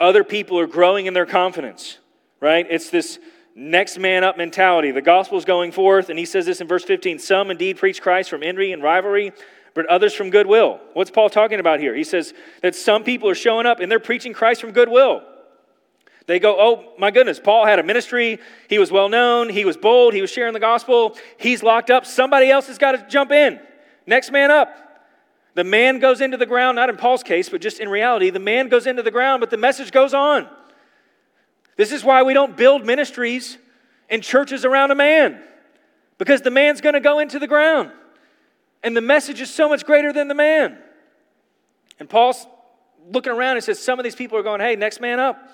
other 0.00 0.24
people 0.24 0.58
are 0.58 0.66
growing 0.66 1.04
in 1.04 1.12
their 1.12 1.26
confidence, 1.26 1.98
right? 2.40 2.66
It's 2.70 2.88
this 2.88 3.18
next 3.58 3.98
man 3.98 4.22
up 4.22 4.38
mentality. 4.38 4.92
The 4.92 5.02
gospel 5.02 5.36
is 5.36 5.44
going 5.44 5.72
forth, 5.72 6.08
and 6.08 6.18
he 6.18 6.24
says 6.24 6.46
this 6.46 6.60
in 6.60 6.68
verse 6.68 6.84
15 6.84 7.18
Some 7.18 7.50
indeed 7.50 7.76
preach 7.76 8.00
Christ 8.00 8.30
from 8.30 8.42
envy 8.42 8.72
and 8.72 8.82
rivalry, 8.82 9.32
but 9.74 9.84
others 9.86 10.14
from 10.14 10.30
goodwill. 10.30 10.80
What's 10.94 11.10
Paul 11.10 11.28
talking 11.28 11.60
about 11.60 11.80
here? 11.80 11.94
He 11.94 12.04
says 12.04 12.32
that 12.62 12.74
some 12.74 13.04
people 13.04 13.28
are 13.28 13.34
showing 13.34 13.66
up 13.66 13.80
and 13.80 13.90
they're 13.90 14.00
preaching 14.00 14.32
Christ 14.32 14.60
from 14.60 14.70
goodwill. 14.72 15.22
They 16.26 16.38
go, 16.38 16.56
Oh 16.58 16.92
my 16.98 17.10
goodness, 17.10 17.40
Paul 17.40 17.66
had 17.66 17.78
a 17.78 17.82
ministry. 17.82 18.38
He 18.68 18.78
was 18.78 18.92
well 18.92 19.08
known. 19.08 19.48
He 19.48 19.64
was 19.64 19.76
bold. 19.76 20.14
He 20.14 20.20
was 20.20 20.30
sharing 20.30 20.52
the 20.52 20.60
gospel. 20.60 21.16
He's 21.38 21.62
locked 21.62 21.90
up. 21.90 22.06
Somebody 22.06 22.50
else 22.50 22.68
has 22.68 22.78
got 22.78 22.92
to 22.92 23.06
jump 23.08 23.32
in. 23.32 23.58
Next 24.06 24.30
man 24.30 24.50
up. 24.50 24.84
The 25.54 25.64
man 25.64 25.98
goes 25.98 26.20
into 26.20 26.36
the 26.36 26.46
ground, 26.46 26.76
not 26.76 26.88
in 26.88 26.96
Paul's 26.96 27.24
case, 27.24 27.48
but 27.48 27.60
just 27.60 27.80
in 27.80 27.88
reality, 27.88 28.30
the 28.30 28.38
man 28.38 28.68
goes 28.68 28.86
into 28.86 29.02
the 29.02 29.10
ground, 29.10 29.40
but 29.40 29.50
the 29.50 29.56
message 29.56 29.90
goes 29.90 30.14
on. 30.14 30.48
This 31.78 31.92
is 31.92 32.04
why 32.04 32.24
we 32.24 32.34
don't 32.34 32.56
build 32.56 32.84
ministries 32.84 33.56
and 34.10 34.20
churches 34.20 34.64
around 34.64 34.90
a 34.90 34.96
man, 34.96 35.40
because 36.18 36.42
the 36.42 36.50
man's 36.50 36.80
going 36.80 36.94
to 36.94 37.00
go 37.00 37.20
into 37.20 37.38
the 37.38 37.46
ground. 37.46 37.92
And 38.82 38.96
the 38.96 39.00
message 39.00 39.40
is 39.40 39.48
so 39.48 39.68
much 39.68 39.86
greater 39.86 40.12
than 40.12 40.26
the 40.26 40.34
man. 40.34 40.76
And 42.00 42.10
Paul's 42.10 42.46
looking 43.10 43.32
around 43.32 43.56
and 43.56 43.64
says, 43.64 43.78
Some 43.78 43.98
of 43.98 44.04
these 44.04 44.16
people 44.16 44.36
are 44.36 44.42
going, 44.42 44.60
Hey, 44.60 44.74
next 44.74 45.00
man 45.00 45.20
up. 45.20 45.52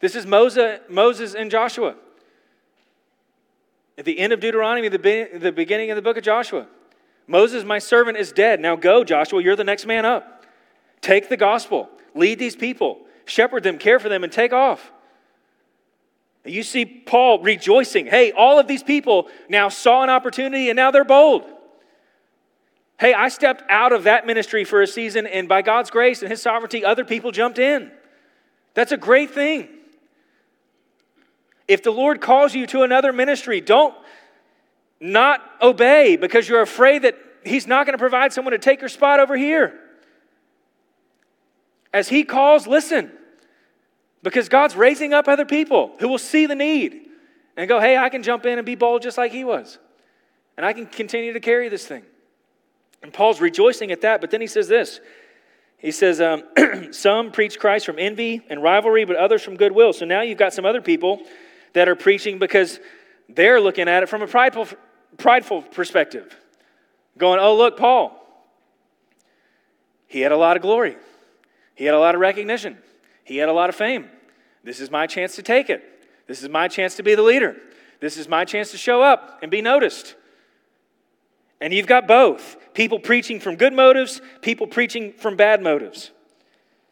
This 0.00 0.16
is 0.16 0.26
Moses, 0.26 0.80
Moses 0.88 1.34
and 1.34 1.50
Joshua. 1.50 1.96
At 3.98 4.06
the 4.06 4.18
end 4.18 4.32
of 4.32 4.40
Deuteronomy, 4.40 4.88
the 4.88 5.52
beginning 5.54 5.90
of 5.90 5.96
the 5.96 6.02
book 6.02 6.16
of 6.16 6.24
Joshua. 6.24 6.66
Moses, 7.26 7.62
my 7.62 7.78
servant, 7.78 8.16
is 8.16 8.32
dead. 8.32 8.58
Now 8.58 8.74
go, 8.74 9.04
Joshua, 9.04 9.42
you're 9.42 9.54
the 9.54 9.64
next 9.64 9.84
man 9.84 10.06
up. 10.06 10.46
Take 11.02 11.28
the 11.28 11.36
gospel, 11.36 11.90
lead 12.14 12.38
these 12.38 12.56
people, 12.56 13.00
shepherd 13.26 13.62
them, 13.62 13.76
care 13.76 13.98
for 13.98 14.08
them, 14.08 14.24
and 14.24 14.32
take 14.32 14.54
off. 14.54 14.92
You 16.44 16.62
see 16.62 16.84
Paul 16.84 17.40
rejoicing. 17.40 18.06
Hey, 18.06 18.32
all 18.32 18.58
of 18.58 18.66
these 18.66 18.82
people 18.82 19.28
now 19.48 19.68
saw 19.68 20.02
an 20.02 20.10
opportunity 20.10 20.70
and 20.70 20.76
now 20.76 20.90
they're 20.90 21.04
bold. 21.04 21.44
Hey, 22.98 23.14
I 23.14 23.28
stepped 23.28 23.64
out 23.68 23.92
of 23.92 24.04
that 24.04 24.26
ministry 24.26 24.62
for 24.62 24.80
a 24.80 24.86
season, 24.86 25.26
and 25.26 25.48
by 25.48 25.62
God's 25.62 25.90
grace 25.90 26.22
and 26.22 26.30
His 26.30 26.40
sovereignty, 26.40 26.84
other 26.84 27.04
people 27.04 27.32
jumped 27.32 27.58
in. 27.58 27.90
That's 28.74 28.92
a 28.92 28.96
great 28.96 29.32
thing. 29.32 29.68
If 31.66 31.82
the 31.82 31.90
Lord 31.90 32.20
calls 32.20 32.54
you 32.54 32.64
to 32.68 32.82
another 32.82 33.12
ministry, 33.12 33.60
don't 33.60 33.94
not 35.00 35.40
obey 35.60 36.14
because 36.16 36.48
you're 36.48 36.62
afraid 36.62 37.02
that 37.02 37.16
He's 37.44 37.66
not 37.66 37.86
going 37.86 37.94
to 37.94 37.98
provide 37.98 38.32
someone 38.32 38.52
to 38.52 38.58
take 38.58 38.80
your 38.80 38.88
spot 38.88 39.18
over 39.18 39.36
here. 39.36 39.78
As 41.92 42.08
He 42.08 42.22
calls, 42.22 42.68
listen. 42.68 43.10
Because 44.22 44.48
God's 44.48 44.76
raising 44.76 45.12
up 45.12 45.28
other 45.28 45.44
people 45.44 45.92
who 45.98 46.08
will 46.08 46.18
see 46.18 46.46
the 46.46 46.54
need 46.54 47.08
and 47.56 47.68
go, 47.68 47.80
hey, 47.80 47.96
I 47.96 48.08
can 48.08 48.22
jump 48.22 48.46
in 48.46 48.58
and 48.58 48.64
be 48.64 48.74
bold 48.74 49.02
just 49.02 49.18
like 49.18 49.32
he 49.32 49.44
was. 49.44 49.78
And 50.56 50.64
I 50.64 50.72
can 50.72 50.86
continue 50.86 51.32
to 51.32 51.40
carry 51.40 51.68
this 51.68 51.86
thing. 51.86 52.04
And 53.02 53.12
Paul's 53.12 53.40
rejoicing 53.40 53.90
at 53.90 54.02
that, 54.02 54.20
but 54.20 54.30
then 54.30 54.40
he 54.40 54.46
says 54.46 54.68
this. 54.68 55.00
He 55.76 55.90
says, 55.90 56.20
um, 56.20 56.44
Some 56.92 57.32
preach 57.32 57.58
Christ 57.58 57.86
from 57.86 57.98
envy 57.98 58.42
and 58.48 58.62
rivalry, 58.62 59.04
but 59.04 59.16
others 59.16 59.42
from 59.42 59.56
goodwill. 59.56 59.92
So 59.92 60.04
now 60.04 60.22
you've 60.22 60.38
got 60.38 60.54
some 60.54 60.64
other 60.64 60.80
people 60.80 61.22
that 61.72 61.88
are 61.88 61.96
preaching 61.96 62.38
because 62.38 62.78
they're 63.28 63.60
looking 63.60 63.88
at 63.88 64.02
it 64.02 64.08
from 64.08 64.22
a 64.22 64.26
prideful, 64.26 64.68
prideful 65.16 65.62
perspective. 65.62 66.36
Going, 67.18 67.40
oh, 67.40 67.56
look, 67.56 67.76
Paul. 67.76 68.18
He 70.06 70.20
had 70.20 70.30
a 70.30 70.36
lot 70.36 70.56
of 70.56 70.62
glory, 70.62 70.96
he 71.74 71.84
had 71.84 71.94
a 71.94 71.98
lot 71.98 72.14
of 72.14 72.20
recognition. 72.20 72.78
He 73.32 73.38
had 73.38 73.48
a 73.48 73.52
lot 73.54 73.70
of 73.70 73.74
fame. 73.74 74.10
This 74.62 74.78
is 74.78 74.90
my 74.90 75.06
chance 75.06 75.36
to 75.36 75.42
take 75.42 75.70
it. 75.70 75.82
This 76.26 76.42
is 76.42 76.50
my 76.50 76.68
chance 76.68 76.96
to 76.96 77.02
be 77.02 77.14
the 77.14 77.22
leader. 77.22 77.56
This 77.98 78.18
is 78.18 78.28
my 78.28 78.44
chance 78.44 78.72
to 78.72 78.76
show 78.76 79.00
up 79.00 79.38
and 79.40 79.50
be 79.50 79.62
noticed. 79.62 80.16
And 81.58 81.72
you've 81.72 81.86
got 81.86 82.06
both 82.06 82.58
people 82.74 82.98
preaching 82.98 83.40
from 83.40 83.56
good 83.56 83.72
motives, 83.72 84.20
people 84.42 84.66
preaching 84.66 85.14
from 85.14 85.36
bad 85.36 85.62
motives. 85.62 86.10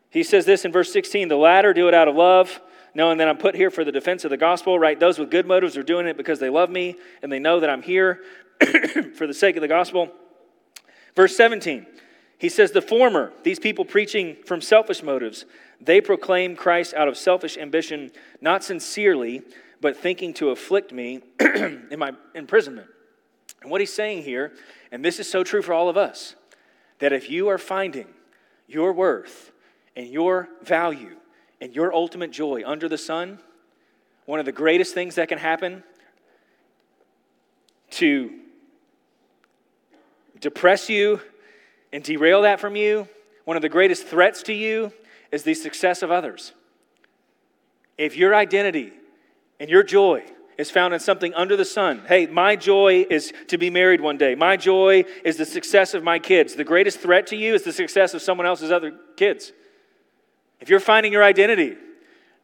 He 0.09 0.23
says 0.23 0.47
this 0.47 0.65
in 0.65 0.73
verse 0.73 0.91
16 0.91 1.29
the 1.29 1.37
latter 1.37 1.75
do 1.75 1.89
it 1.89 1.95
out 1.95 2.09
of 2.09 2.17
love, 2.17 2.59
knowing 2.95 3.19
that 3.19 3.29
I'm 3.29 3.37
put 3.37 3.55
here 3.55 3.71
for 3.71 3.85
the 3.85 3.93
defense 3.93 4.25
of 4.25 4.31
the 4.31 4.39
gospel, 4.39 4.79
right? 4.79 4.99
Those 4.99 5.19
with 5.19 5.31
good 5.31 5.47
motives 5.47 5.77
are 5.77 5.83
doing 5.83 6.07
it 6.07 6.17
because 6.17 6.39
they 6.39 6.49
love 6.49 6.71
me 6.71 6.97
and 7.23 7.31
they 7.31 7.39
know 7.39 7.61
that 7.61 7.69
I'm 7.69 7.83
here 7.83 8.23
for 9.15 9.27
the 9.27 9.35
sake 9.35 9.57
of 9.57 9.61
the 9.61 9.69
gospel. 9.69 10.11
Verse 11.15 11.37
17, 11.37 11.85
he 12.41 12.49
says, 12.49 12.73
The 12.73 12.83
former, 12.83 13.33
these 13.43 13.59
people 13.59 13.85
preaching 13.85 14.37
from 14.47 14.63
selfish 14.63 15.03
motives, 15.03 15.45
they 15.79 16.01
proclaim 16.01 16.57
Christ 16.57 16.95
out 16.95 17.07
of 17.07 17.19
selfish 17.19 17.59
ambition, 17.59 18.11
not 18.41 18.65
sincerely, 18.65 19.43
but 19.83 19.95
thinking 19.97 20.33
to 20.35 20.49
afflict 20.49 20.91
me 20.91 21.21
in 21.39 21.99
my 21.99 22.13
imprisonment. 22.35 22.89
And 23.61 23.71
what 23.71 23.83
he's 23.83 23.93
saying 23.93 24.23
here, 24.23 24.53
and 24.91 25.05
this 25.05 25.21
is 25.21 25.31
so 25.31 25.45
true 25.45 25.61
for 25.61 25.75
all 25.75 25.91
of 25.91 25.99
us, 25.99 26.35
that 26.99 27.13
if 27.13 27.29
you 27.29 27.49
are 27.49 27.59
finding 27.59 28.07
your 28.67 28.95
worth 28.95 29.53
and 29.95 30.09
your 30.09 30.49
value 30.63 31.17
and 31.61 31.75
your 31.75 31.93
ultimate 31.93 32.31
joy 32.31 32.63
under 32.65 32.89
the 32.89 32.97
sun, 32.97 33.39
one 34.25 34.41
of 34.41 34.47
the 34.47 34.53
greatest 34.53 34.95
things 34.95 35.17
that 35.17 35.29
can 35.29 35.37
happen 35.37 35.83
to 37.91 38.31
depress 40.41 40.89
you 40.89 41.21
and 41.93 42.03
derail 42.03 42.43
that 42.43 42.61
from 42.61 42.77
you, 42.77 43.09
one 43.45 43.57
of 43.57 43.63
the 43.63 43.69
greatest 43.69 44.07
threats 44.07 44.43
to 44.45 44.53
you 44.53 44.93
is 45.33 45.43
the 45.43 45.55
success 45.55 46.03
of 46.03 46.11
others. 46.11 46.53
If 47.99 48.17
your 48.17 48.35
identity 48.35 48.93
and 49.59 49.69
your 49.69 49.83
joy 49.83 50.25
is 50.57 50.71
found 50.71 50.95
in 50.95 51.01
something 51.01 51.35
under 51.35 51.57
the 51.57 51.65
sun, 51.65 52.03
hey, 52.07 52.27
my 52.27 52.57
joy 52.57 53.07
is 53.09 53.33
to 53.49 53.59
be 53.59 53.71
married 53.71 54.01
one 54.01 54.19
day. 54.19 54.35
My 54.35 54.57
joy 54.57 55.05
is 55.25 55.37
the 55.37 55.45
success 55.45 55.95
of 55.95 56.03
my 56.03 56.19
kids. 56.19 56.55
The 56.55 56.65
greatest 56.65 57.01
threat 57.01 57.27
to 57.29 57.37
you 57.37 57.55
is 57.55 57.63
the 57.63 57.73
success 57.73 58.15
of 58.15 58.23
someone 58.23 58.47
else's 58.47 58.71
other 58.71 58.95
kids. 59.17 59.53
If 60.61 60.69
you're 60.69 60.81
finding 60.81 61.13
your 61.13 61.25
identity 61.25 61.77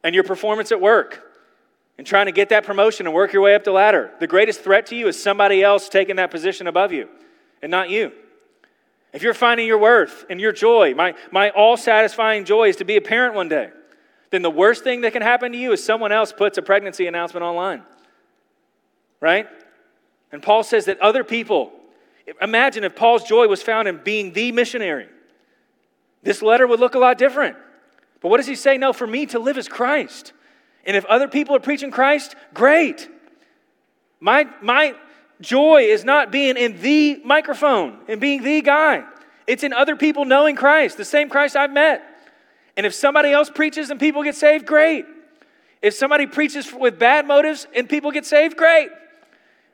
and 0.03 0.15
your 0.15 0.23
performance 0.23 0.71
at 0.71 0.81
work 0.81 1.23
and 1.97 2.05
trying 2.05 2.25
to 2.25 2.31
get 2.31 2.49
that 2.49 2.65
promotion 2.65 3.05
and 3.07 3.15
work 3.15 3.33
your 3.33 3.41
way 3.41 3.55
up 3.55 3.63
the 3.63 3.71
ladder, 3.71 4.11
the 4.19 4.27
greatest 4.27 4.61
threat 4.61 4.87
to 4.87 4.95
you 4.95 5.07
is 5.07 5.21
somebody 5.21 5.63
else 5.63 5.89
taking 5.89 6.15
that 6.17 6.31
position 6.31 6.67
above 6.67 6.91
you 6.91 7.07
and 7.61 7.71
not 7.71 7.89
you. 7.89 8.11
If 9.13 9.23
you're 9.23 9.33
finding 9.33 9.67
your 9.67 9.77
worth 9.77 10.25
and 10.29 10.39
your 10.39 10.51
joy, 10.51 10.93
my, 10.93 11.15
my 11.31 11.49
all 11.51 11.77
satisfying 11.77 12.45
joy 12.45 12.69
is 12.69 12.75
to 12.77 12.85
be 12.85 12.97
a 12.97 13.01
parent 13.01 13.35
one 13.35 13.47
day, 13.47 13.69
then 14.29 14.41
the 14.41 14.51
worst 14.51 14.83
thing 14.83 15.01
that 15.01 15.13
can 15.13 15.21
happen 15.21 15.51
to 15.53 15.57
you 15.57 15.71
is 15.71 15.83
someone 15.83 16.11
else 16.11 16.33
puts 16.33 16.57
a 16.57 16.61
pregnancy 16.61 17.07
announcement 17.07 17.43
online. 17.43 17.83
Right? 19.19 19.47
And 20.31 20.43
Paul 20.43 20.63
says 20.63 20.85
that 20.85 20.99
other 20.99 21.23
people, 21.23 21.71
imagine 22.41 22.83
if 22.83 22.95
Paul's 22.95 23.23
joy 23.23 23.47
was 23.47 23.63
found 23.63 23.87
in 23.87 24.01
being 24.03 24.33
the 24.33 24.51
missionary. 24.51 25.07
This 26.23 26.41
letter 26.41 26.67
would 26.67 26.79
look 26.79 26.95
a 26.95 26.99
lot 26.99 27.17
different. 27.17 27.55
But 28.21 28.29
what 28.29 28.37
does 28.37 28.47
he 28.47 28.55
say? 28.55 28.77
No, 28.77 28.91
for 28.91 29.07
me 29.07 29.25
to 29.27 29.39
live 29.39 29.57
is 29.57 29.69
Christ. 29.69 30.33
And 30.85 30.97
if 30.97 31.05
other 31.05 31.27
people 31.27 31.55
are 31.55 31.59
preaching 31.59 31.91
Christ, 31.91 32.35
great. 32.53 33.09
My, 34.19 34.47
my 34.61 34.95
Joy 35.39 35.83
is 35.83 36.03
not 36.03 36.31
being 36.31 36.57
in 36.57 36.81
the 36.81 37.21
microphone 37.23 37.99
and 38.07 38.19
being 38.19 38.43
the 38.43 38.61
guy. 38.61 39.03
It's 39.45 39.63
in 39.63 39.71
other 39.71 39.95
people 39.95 40.25
knowing 40.25 40.55
Christ, 40.55 40.97
the 40.97 41.05
same 41.05 41.29
Christ 41.29 41.55
I've 41.55 41.71
met. 41.71 42.03
And 42.75 42.85
if 42.85 42.93
somebody 42.93 43.31
else 43.31 43.49
preaches 43.49 43.89
and 43.89 43.99
people 43.99 44.23
get 44.23 44.35
saved, 44.35 44.65
great. 44.65 45.05
If 45.81 45.93
somebody 45.93 46.25
preaches 46.25 46.71
with 46.73 46.99
bad 46.99 47.27
motives 47.27 47.67
and 47.75 47.87
people 47.87 48.11
get 48.11 48.25
saved, 48.25 48.57
great. 48.57 48.89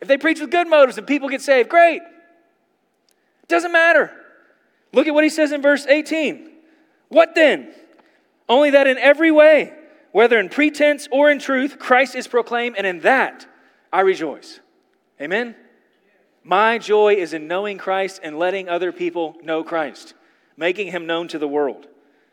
If 0.01 0.07
they 0.07 0.17
preach 0.17 0.39
with 0.39 0.51
good 0.51 0.67
motives 0.67 0.97
and 0.97 1.07
people 1.07 1.29
get 1.29 1.41
saved, 1.41 1.69
great. 1.69 2.01
It 2.01 3.49
doesn't 3.49 3.71
matter. 3.71 4.11
Look 4.91 5.07
at 5.07 5.13
what 5.13 5.23
he 5.23 5.29
says 5.29 5.51
in 5.51 5.61
verse 5.61 5.85
18. 5.85 6.49
What 7.09 7.35
then? 7.35 7.73
Only 8.49 8.71
that 8.71 8.87
in 8.87 8.97
every 8.97 9.31
way, 9.31 9.73
whether 10.11 10.37
in 10.39 10.49
pretense 10.49 11.07
or 11.11 11.31
in 11.31 11.39
truth, 11.39 11.79
Christ 11.79 12.15
is 12.15 12.27
proclaimed, 12.27 12.75
and 12.77 12.85
in 12.85 12.99
that 13.01 13.47
I 13.91 14.01
rejoice. 14.01 14.59
Amen? 15.21 15.55
My 16.43 16.77
joy 16.77 17.15
is 17.15 17.33
in 17.33 17.47
knowing 17.47 17.77
Christ 17.77 18.19
and 18.23 18.37
letting 18.37 18.67
other 18.67 18.91
people 18.91 19.35
know 19.43 19.63
Christ, 19.63 20.13
making 20.57 20.87
him 20.91 21.07
known 21.07 21.27
to 21.29 21.39
the 21.39 21.47
world. 21.47 21.87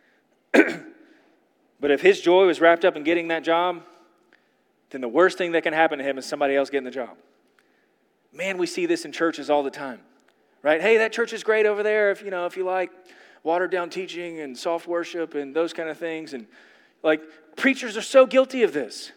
but 0.53 1.91
if 1.91 2.01
his 2.01 2.21
joy 2.21 2.47
was 2.47 2.61
wrapped 2.61 2.85
up 2.85 2.97
in 2.97 3.05
getting 3.05 3.29
that 3.29 3.45
job, 3.45 3.83
then 4.91 5.01
the 5.01 5.09
worst 5.09 5.39
thing 5.39 5.53
that 5.53 5.63
can 5.63 5.73
happen 5.73 5.99
to 5.99 6.05
him 6.05 6.19
is 6.19 6.27
somebody 6.27 6.57
else 6.57 6.71
getting 6.71 6.85
the 6.85 6.91
job. 6.91 7.17
Man, 8.33 8.59
we 8.59 8.67
see 8.67 8.87
this 8.87 9.05
in 9.05 9.13
churches 9.13 9.49
all 9.49 9.63
the 9.63 9.71
time, 9.71 10.01
right? 10.63 10.81
Hey, 10.81 10.99
that 10.99 11.13
church 11.13 11.33
is 11.33 11.45
great 11.45 11.67
over 11.67 11.83
there 11.83 12.11
if 12.11 12.23
you 12.23 12.31
know 12.31 12.47
if 12.47 12.57
you 12.57 12.65
like 12.65 12.91
watered 13.43 13.71
down 13.71 13.91
teaching 13.91 14.41
and 14.41 14.57
soft 14.57 14.87
worship 14.87 15.35
and 15.35 15.55
those 15.55 15.73
kind 15.73 15.89
of 15.89 15.99
things. 15.99 16.35
And 16.35 16.47
like 17.03 17.23
preachers 17.57 17.97
are 17.97 18.03
so 18.03 18.27
guilty 18.27 18.63
of 18.63 18.73
this. 18.73 19.13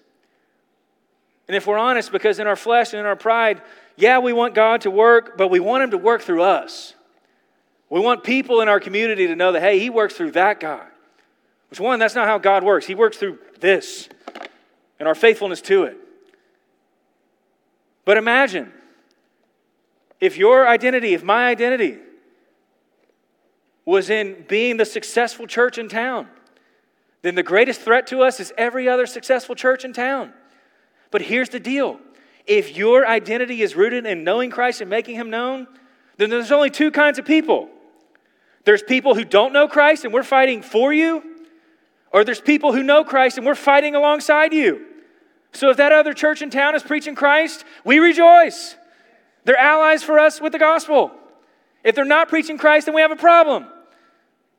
And 1.48 1.58
if 1.58 1.68
we're 1.68 1.78
honest, 1.78 2.12
because 2.12 2.40
in 2.40 2.48
our 2.48 2.56
flesh 2.56 2.94
and 2.94 3.00
in 3.00 3.06
our 3.06 3.16
pride, 3.16 3.62
yeah, 3.96 4.20
we 4.20 4.34
want 4.34 4.56
God 4.56 4.82
to 4.82 4.92
work, 4.92 5.38
but 5.38 5.50
we 5.50 5.60
want 5.60 5.84
Him 5.84 5.92
to 5.92 5.98
work 5.98 6.22
through 6.22 6.44
us. 6.44 6.94
We 7.90 8.00
want 8.00 8.24
people 8.24 8.62
in 8.62 8.70
our 8.70 8.80
community 8.80 9.28
to 9.28 9.36
know 9.36 9.52
that, 9.52 9.62
hey, 9.62 9.80
He 9.80 9.90
works 9.90 10.16
through 10.16 10.32
that 10.32 10.60
guy. 10.60 10.86
Which 11.70 11.80
one, 11.80 12.00
that's 12.00 12.16
not 12.16 12.28
how 12.28 12.38
God 12.38 12.64
works. 12.64 12.86
He 12.86 12.96
works 12.96 13.18
through 13.18 13.40
this 13.60 14.08
and 15.00 15.08
our 15.08 15.16
faithfulness 15.16 15.62
to 15.62 15.84
it. 15.84 15.98
But 18.06 18.18
imagine 18.18 18.72
if 20.20 20.38
your 20.38 20.68
identity, 20.68 21.14
if 21.14 21.24
my 21.24 21.48
identity 21.48 21.98
was 23.86 24.10
in 24.10 24.46
being 24.48 24.78
the 24.78 24.86
successful 24.86 25.48
church 25.48 25.78
in 25.78 25.90
town, 25.90 26.28
then 27.22 27.36
the 27.36 27.44
greatest 27.44 27.82
threat 27.82 28.08
to 28.08 28.22
us 28.22 28.40
is 28.40 28.54
every 28.58 28.88
other 28.88 29.06
successful 29.06 29.56
church 29.56 29.84
in 29.84 29.94
town. 29.94 30.34
But 31.14 31.22
here's 31.22 31.50
the 31.50 31.60
deal 31.60 32.00
if 32.46 32.76
your 32.76 33.08
identity 33.08 33.62
is 33.62 33.76
rooted 33.76 34.06
in 34.06 34.26
knowing 34.26 34.50
Christ 34.50 34.82
and 34.82 34.90
making 34.90 35.16
him 35.16 35.30
known, 35.30 35.68
then 36.18 36.32
there's 36.32 36.52
only 36.52 36.72
two 36.72 36.90
kinds 36.90 37.20
of 37.20 37.24
people. 37.26 37.70
There's 38.66 38.82
people 38.82 39.14
who 39.14 39.24
don't 39.24 39.54
know 39.54 39.68
Christ 39.68 40.04
and 40.04 40.14
we're 40.14 40.24
fighting 40.24 40.64
for 40.64 40.92
you, 40.92 41.24
or 42.12 42.24
there's 42.24 42.42
people 42.42 42.74
who 42.74 42.82
know 42.82 43.04
Christ 43.04 43.38
and 43.38 43.46
we're 43.46 43.54
fighting 43.54 43.94
alongside 43.94 44.54
you. 44.54 44.88
So 45.52 45.70
if 45.70 45.78
that 45.78 45.92
other 45.92 46.14
church 46.14 46.42
in 46.42 46.50
town 46.50 46.76
is 46.76 46.82
preaching 46.82 47.14
Christ, 47.14 47.64
we 47.86 48.00
rejoice. 48.00 48.76
They're 49.46 49.56
allies 49.56 50.02
for 50.02 50.18
us 50.18 50.42
with 50.42 50.52
the 50.52 50.60
gospel. 50.60 51.12
If 51.84 51.94
they're 51.94 52.06
not 52.06 52.28
preaching 52.28 52.58
Christ, 52.58 52.88
then 52.88 52.96
we 52.96 53.02
have 53.02 53.12
a 53.12 53.16
problem. 53.16 53.68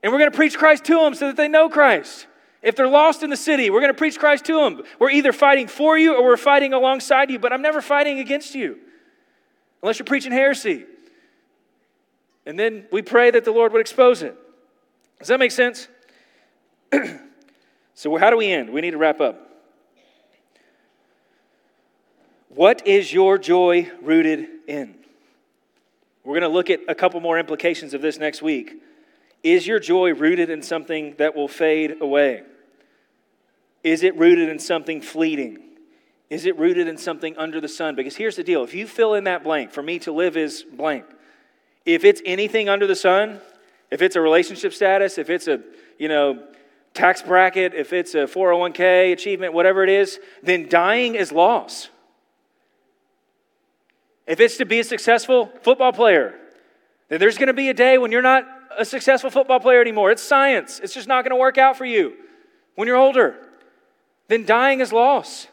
And 0.05 0.13
we're 0.13 0.21
going 0.21 0.31
to 0.31 0.37
preach 0.37 0.57
Christ 0.57 0.85
to 0.85 1.01
them 1.01 1.15
so 1.15 1.27
that 1.27 1.37
they 1.37 1.49
know 1.49 1.69
Christ. 1.69 2.29
If 2.65 2.77
they're 2.77 2.89
lost 2.89 3.23
in 3.23 3.29
the 3.29 3.37
city, 3.37 3.69
we're 3.69 3.81
going 3.81 3.93
to 3.93 3.99
preach 3.99 4.19
Christ 4.19 4.47
to 4.47 4.55
them. 4.55 4.83
We're 4.99 5.11
either 5.11 5.33
fighting 5.33 5.69
for 5.69 5.99
you 5.99 6.17
or 6.17 6.25
we're 6.25 6.39
fighting 6.39 6.73
alongside 6.73 7.31
you, 7.31 7.39
but 7.39 7.53
I'm 7.53 7.61
never 7.61 7.83
fighting 7.83 8.21
against 8.21 8.55
you 8.55 8.79
unless 9.83 9.99
you're 9.99 10.07
preaching 10.07 10.33
heresy. 10.33 10.87
And 12.47 12.59
then 12.59 12.87
we 12.91 13.03
pray 13.03 13.31
that 13.31 13.45
the 13.45 13.53
Lord 13.53 13.73
would 13.73 13.83
expose 13.83 14.23
it. 14.23 14.35
Does 15.19 15.29
that 15.29 15.39
make 15.39 15.53
sense? 15.53 15.89
so, 17.95 18.17
how 18.17 18.31
do 18.31 18.39
we 18.39 18.51
end? 18.51 18.71
We 18.71 18.81
need 18.81 18.93
to 18.93 18.99
wrap 18.99 19.21
up. 19.21 19.51
What 22.49 22.87
is 22.87 23.13
your 23.13 23.37
joy 23.37 23.91
rooted 24.01 24.49
in? 24.67 24.95
We're 26.25 26.41
going 26.41 26.51
to 26.51 26.55
look 26.55 26.71
at 26.71 26.81
a 26.89 26.95
couple 26.95 27.21
more 27.21 27.39
implications 27.39 27.93
of 27.93 28.01
this 28.01 28.19
next 28.19 28.41
week. 28.41 28.81
Is 29.43 29.67
your 29.67 29.81
joy 29.81 30.15
rooted 30.15 30.49
in 30.49 30.63
something 30.63 31.15
that 31.19 31.37
will 31.37 31.49
fade 31.49 32.01
away? 32.01 32.45
Is 33.85 34.03
it 34.03 34.17
rooted 34.19 34.49
in 34.49 34.59
something 34.59 35.03
fleeting? 35.03 35.59
Is 36.31 36.47
it 36.47 36.59
rooted 36.59 36.89
in 36.89 36.97
something 36.97 37.37
under 37.37 37.61
the 37.61 37.69
sun? 37.69 37.95
Because 37.95 38.17
here's 38.17 38.35
the 38.35 38.43
deal 38.43 38.65
if 38.65 38.75
you 38.75 38.87
fill 38.87 39.15
in 39.15 39.25
that 39.25 39.45
blank, 39.45 39.71
for 39.71 39.83
me 39.83 39.99
to 40.01 40.11
live 40.11 40.37
is 40.37 40.65
blank. 40.65 41.05
If 41.85 42.05
it's 42.05 42.23
anything 42.25 42.71
under 42.71 42.87
the 42.87 42.97
sun, 42.97 43.41
if 43.91 44.01
it's 44.01 44.17
a 44.17 44.21
relationship 44.21 44.73
status, 44.73 45.19
if 45.19 45.29
it's 45.29 45.47
a, 45.47 45.61
you 45.99 46.09
know, 46.09 46.43
tax 46.95 47.21
bracket, 47.21 47.75
if 47.75 47.93
it's 47.93 48.15
a 48.15 48.27
401k 48.27 49.13
achievement, 49.13 49.53
whatever 49.53 49.85
it 49.85 49.91
is, 49.91 50.19
then 50.43 50.69
dying 50.69 51.15
is 51.15 51.31
loss. 51.31 51.91
If 54.27 54.41
it's 54.41 54.57
to 54.57 54.65
be 54.65 54.81
a 54.81 54.85
successful 54.85 55.53
football 55.63 55.93
player, 55.93 56.35
then 57.11 57.21
there's 57.21 57.37
going 57.37 57.49
to 57.49 57.53
be 57.53 57.69
a 57.69 57.75
day 57.75 57.99
when 57.99 58.11
you're 58.11 58.23
not 58.23 58.47
a 58.79 58.85
successful 58.85 59.29
football 59.29 59.61
player 59.61 59.83
anymore. 59.83 60.11
It's 60.11 60.23
science. 60.23 60.81
It's 60.83 60.95
just 60.95 61.07
not 61.07 61.23
going 61.23 61.31
to 61.31 61.37
work 61.37 61.59
out 61.59 61.77
for 61.77 61.85
you 61.85 62.15
when 62.77 62.89
you're 62.89 62.97
older. 62.97 63.37
Then 64.29 64.45
dying 64.45 64.81
is 64.81 64.93
loss. 64.93 65.49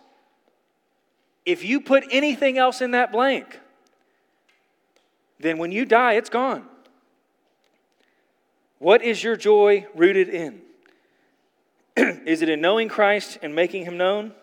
If 1.45 1.63
you 1.63 1.81
put 1.81 2.03
anything 2.11 2.57
else 2.57 2.81
in 2.81 2.91
that 2.91 3.11
blank, 3.11 3.59
then 5.39 5.57
when 5.57 5.71
you 5.71 5.85
die, 5.85 6.13
it's 6.13 6.29
gone. 6.29 6.65
What 8.77 9.03
is 9.03 9.23
your 9.23 9.35
joy 9.35 9.87
rooted 9.95 10.29
in? 10.29 10.61
is 11.97 12.41
it 12.41 12.49
in 12.49 12.61
knowing 12.61 12.89
Christ 12.89 13.37
and 13.41 13.53
making 13.53 13.85
him 13.85 13.97
known? 13.97 14.33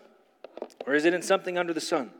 Or 0.85 0.93
is 0.93 1.05
it 1.05 1.13
in 1.13 1.21
something 1.21 1.57
under 1.57 1.73
the 1.73 1.81
sun? 1.81 2.11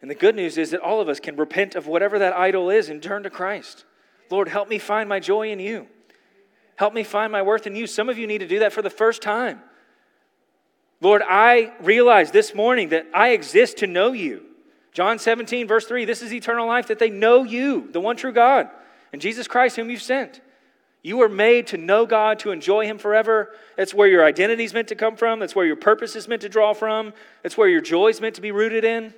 And 0.00 0.10
the 0.10 0.14
good 0.14 0.36
news 0.36 0.58
is 0.58 0.70
that 0.70 0.80
all 0.80 1.00
of 1.00 1.08
us 1.08 1.20
can 1.20 1.36
repent 1.36 1.74
of 1.74 1.86
whatever 1.86 2.18
that 2.18 2.34
idol 2.34 2.70
is 2.70 2.88
and 2.88 3.02
turn 3.02 3.22
to 3.22 3.30
Christ. 3.30 3.84
Lord, 4.30 4.48
help 4.48 4.68
me 4.68 4.78
find 4.78 5.08
my 5.08 5.20
joy 5.20 5.50
in 5.50 5.58
you. 5.58 5.86
Help 6.76 6.92
me 6.92 7.02
find 7.02 7.32
my 7.32 7.42
worth 7.42 7.66
in 7.66 7.74
you. 7.74 7.86
Some 7.86 8.08
of 8.08 8.18
you 8.18 8.26
need 8.26 8.38
to 8.38 8.46
do 8.46 8.58
that 8.58 8.72
for 8.72 8.82
the 8.82 8.90
first 8.90 9.22
time. 9.22 9.60
Lord, 11.00 11.22
I 11.26 11.72
realize 11.80 12.30
this 12.30 12.54
morning 12.54 12.90
that 12.90 13.06
I 13.12 13.30
exist 13.30 13.78
to 13.78 13.86
know 13.86 14.12
you. 14.12 14.42
John 14.92 15.18
17, 15.18 15.68
verse 15.68 15.86
3 15.86 16.04
this 16.06 16.22
is 16.22 16.32
eternal 16.32 16.66
life, 16.66 16.88
that 16.88 16.98
they 16.98 17.10
know 17.10 17.44
you, 17.44 17.88
the 17.92 18.00
one 18.00 18.16
true 18.16 18.32
God, 18.32 18.70
and 19.12 19.20
Jesus 19.20 19.46
Christ, 19.46 19.76
whom 19.76 19.90
you've 19.90 20.02
sent. 20.02 20.40
You 21.02 21.18
were 21.18 21.28
made 21.28 21.68
to 21.68 21.76
know 21.76 22.04
God, 22.04 22.40
to 22.40 22.50
enjoy 22.50 22.86
Him 22.86 22.98
forever. 22.98 23.52
That's 23.76 23.94
where 23.94 24.08
your 24.08 24.24
identity 24.24 24.64
is 24.64 24.74
meant 24.74 24.88
to 24.88 24.96
come 24.96 25.14
from. 25.14 25.38
That's 25.38 25.54
where 25.54 25.66
your 25.66 25.76
purpose 25.76 26.16
is 26.16 26.26
meant 26.26 26.42
to 26.42 26.48
draw 26.48 26.72
from. 26.72 27.12
That's 27.42 27.56
where 27.56 27.68
your 27.68 27.80
joy 27.80 28.08
is 28.08 28.20
meant 28.20 28.34
to 28.36 28.40
be 28.40 28.50
rooted 28.50 28.84
in. 28.84 29.14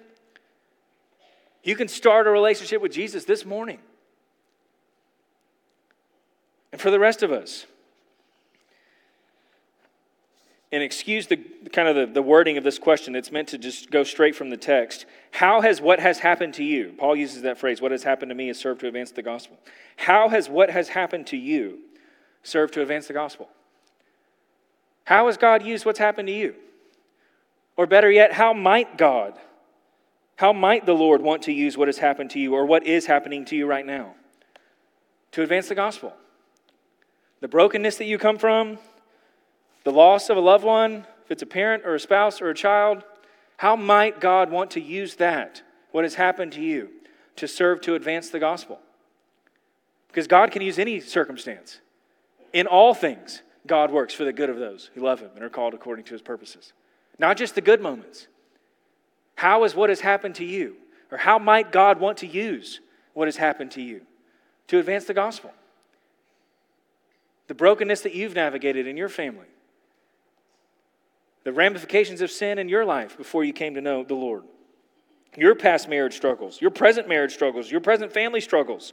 You 1.65 1.77
can 1.77 1.89
start 1.89 2.27
a 2.27 2.31
relationship 2.31 2.83
with 2.83 2.93
Jesus 2.93 3.25
this 3.25 3.47
morning. 3.47 3.79
And 6.73 6.81
for 6.81 6.91
the 6.91 6.99
rest 6.99 7.23
of 7.23 7.33
us, 7.33 7.67
and 10.71 10.83
excuse 10.83 11.27
the 11.27 11.37
kind 11.73 11.89
of 11.89 11.97
the, 11.97 12.07
the 12.15 12.23
wording 12.23 12.59
of 12.59 12.65
this 12.65 12.79
question, 12.79 13.15
it's 13.15 13.33
meant 13.33 13.49
to 13.49 13.59
just 13.59 13.91
go 13.91 14.05
straight 14.05 14.37
from 14.37 14.51
the 14.51 14.57
text. 14.57 15.07
How 15.31 15.61
has 15.61 15.81
what 15.81 16.01
has 16.01 16.19
happened 16.19 16.55
to 16.55 16.65
you? 16.65 16.95
Paul 16.99 17.17
uses 17.17 17.43
that 17.43 17.59
phrase, 17.59 17.81
what 17.81 17.93
has 17.93 18.03
happened 18.03 18.31
to 18.31 18.35
me 18.35 18.49
has 18.49 18.59
served 18.59 18.81
to 18.81 18.89
advance 18.89 19.11
the 19.11 19.23
gospel. 19.23 19.59
How 19.97 20.29
has 20.29 20.49
what 20.49 20.71
has 20.71 20.89
happened 20.89 21.27
to 21.29 21.37
you 21.37 21.79
served 22.43 22.75
to 22.75 22.83
advance 22.83 23.07
the 23.07 23.15
gospel? 23.15 23.49
How 25.05 25.27
has 25.27 25.37
God 25.37 25.63
used 25.63 25.87
what's 25.87 25.99
happened 25.99 26.29
to 26.29 26.35
you? 26.35 26.55
Or 27.77 27.87
better 27.87 28.11
yet, 28.11 28.33
how 28.33 28.53
might 28.53 28.99
God 28.99 29.39
how 30.39 30.53
might 30.53 30.87
the 30.87 30.95
Lord 30.95 31.21
want 31.21 31.43
to 31.43 31.53
use 31.53 31.77
what 31.77 31.89
has 31.89 31.99
happened 31.99 32.31
to 32.31 32.39
you 32.39 32.55
or 32.55 32.65
what 32.65 32.87
is 32.87 33.07
happening 33.07 33.45
to 33.47 33.57
you 33.57 33.67
right 33.67 33.85
now 33.85 34.15
to 35.33 35.43
advance 35.43 35.67
the 35.69 35.75
gospel? 35.75 36.13
The 37.41 37.49
brokenness 37.49 37.97
that 37.97 38.05
you 38.05 38.19
come 38.19 38.39
from, 38.39 38.79
the 39.89 39.95
loss 39.95 40.29
of 40.29 40.37
a 40.37 40.41
loved 40.41 40.65
one, 40.65 41.07
if 41.25 41.31
it's 41.31 41.43
a 41.43 41.47
parent 41.47 41.83
or 41.87 41.95
a 41.95 41.99
spouse 41.99 42.43
or 42.43 42.51
a 42.51 42.55
child, 42.55 43.03
how 43.57 43.75
might 43.75 44.21
God 44.21 44.51
want 44.51 44.73
to 44.73 44.83
use 44.83 45.15
that, 45.15 45.63
what 45.93 46.05
has 46.05 46.17
happened 46.17 46.53
to 46.53 46.61
you, 46.61 46.91
to 47.37 47.49
serve 47.49 47.81
to 47.81 47.95
advance 47.95 48.29
the 48.29 48.39
gospel? 48.39 48.81
Because 50.09 50.27
God 50.27 50.51
can 50.51 50.61
use 50.61 50.79
any 50.79 51.01
circumstance. 51.01 51.81
In 52.53 52.67
all 52.67 52.93
things, 52.93 53.41
God 53.67 53.91
works 53.91 54.13
for 54.13 54.25
the 54.25 54.33
good 54.33 54.51
of 54.51 54.59
those 54.59 54.91
who 54.95 55.01
love 55.01 55.21
Him 55.21 55.31
and 55.35 55.43
are 55.43 55.49
called 55.49 55.73
according 55.73 56.05
to 56.05 56.13
His 56.13 56.21
purposes. 56.21 56.75
Not 57.19 57.39
just 57.39 57.55
the 57.55 57.63
good 57.63 57.81
moments, 57.81 58.27
how 59.37 59.65
is 59.65 59.75
what 59.75 59.89
has 59.89 60.01
happened 60.01 60.35
to 60.35 60.45
you? 60.45 60.77
Or 61.11 61.17
how 61.17 61.39
might 61.39 61.73
God 61.73 61.99
want 61.99 62.19
to 62.19 62.27
use 62.27 62.81
what 63.15 63.27
has 63.27 63.37
happened 63.37 63.71
to 63.71 63.81
you 63.81 64.03
to 64.67 64.79
advance 64.79 65.07
the 65.07 65.15
gospel? 65.15 65.51
The 67.47 67.55
brokenness 67.55 68.03
that 68.03 68.15
you've 68.15 68.35
navigated 68.35 68.87
in 68.87 68.99
your 68.99 69.09
family, 69.09 69.47
the 71.49 71.53
ramifications 71.55 72.21
of 72.21 72.31
sin 72.31 72.59
in 72.59 72.69
your 72.69 72.85
life 72.85 73.17
before 73.17 73.43
you 73.43 73.55
came 73.55 73.73
to 73.73 73.81
know 73.81 74.05
the 74.05 74.15
Lord, 74.15 74.45
your 75.35 75.55
past 75.55 75.89
marriage 75.89 76.15
struggles, 76.15 76.61
your 76.61 76.71
present 76.71 77.09
marriage 77.09 77.33
struggles, 77.33 77.71
your 77.71 77.81
present 77.81 78.13
family 78.13 78.43
struggles, 78.43 78.93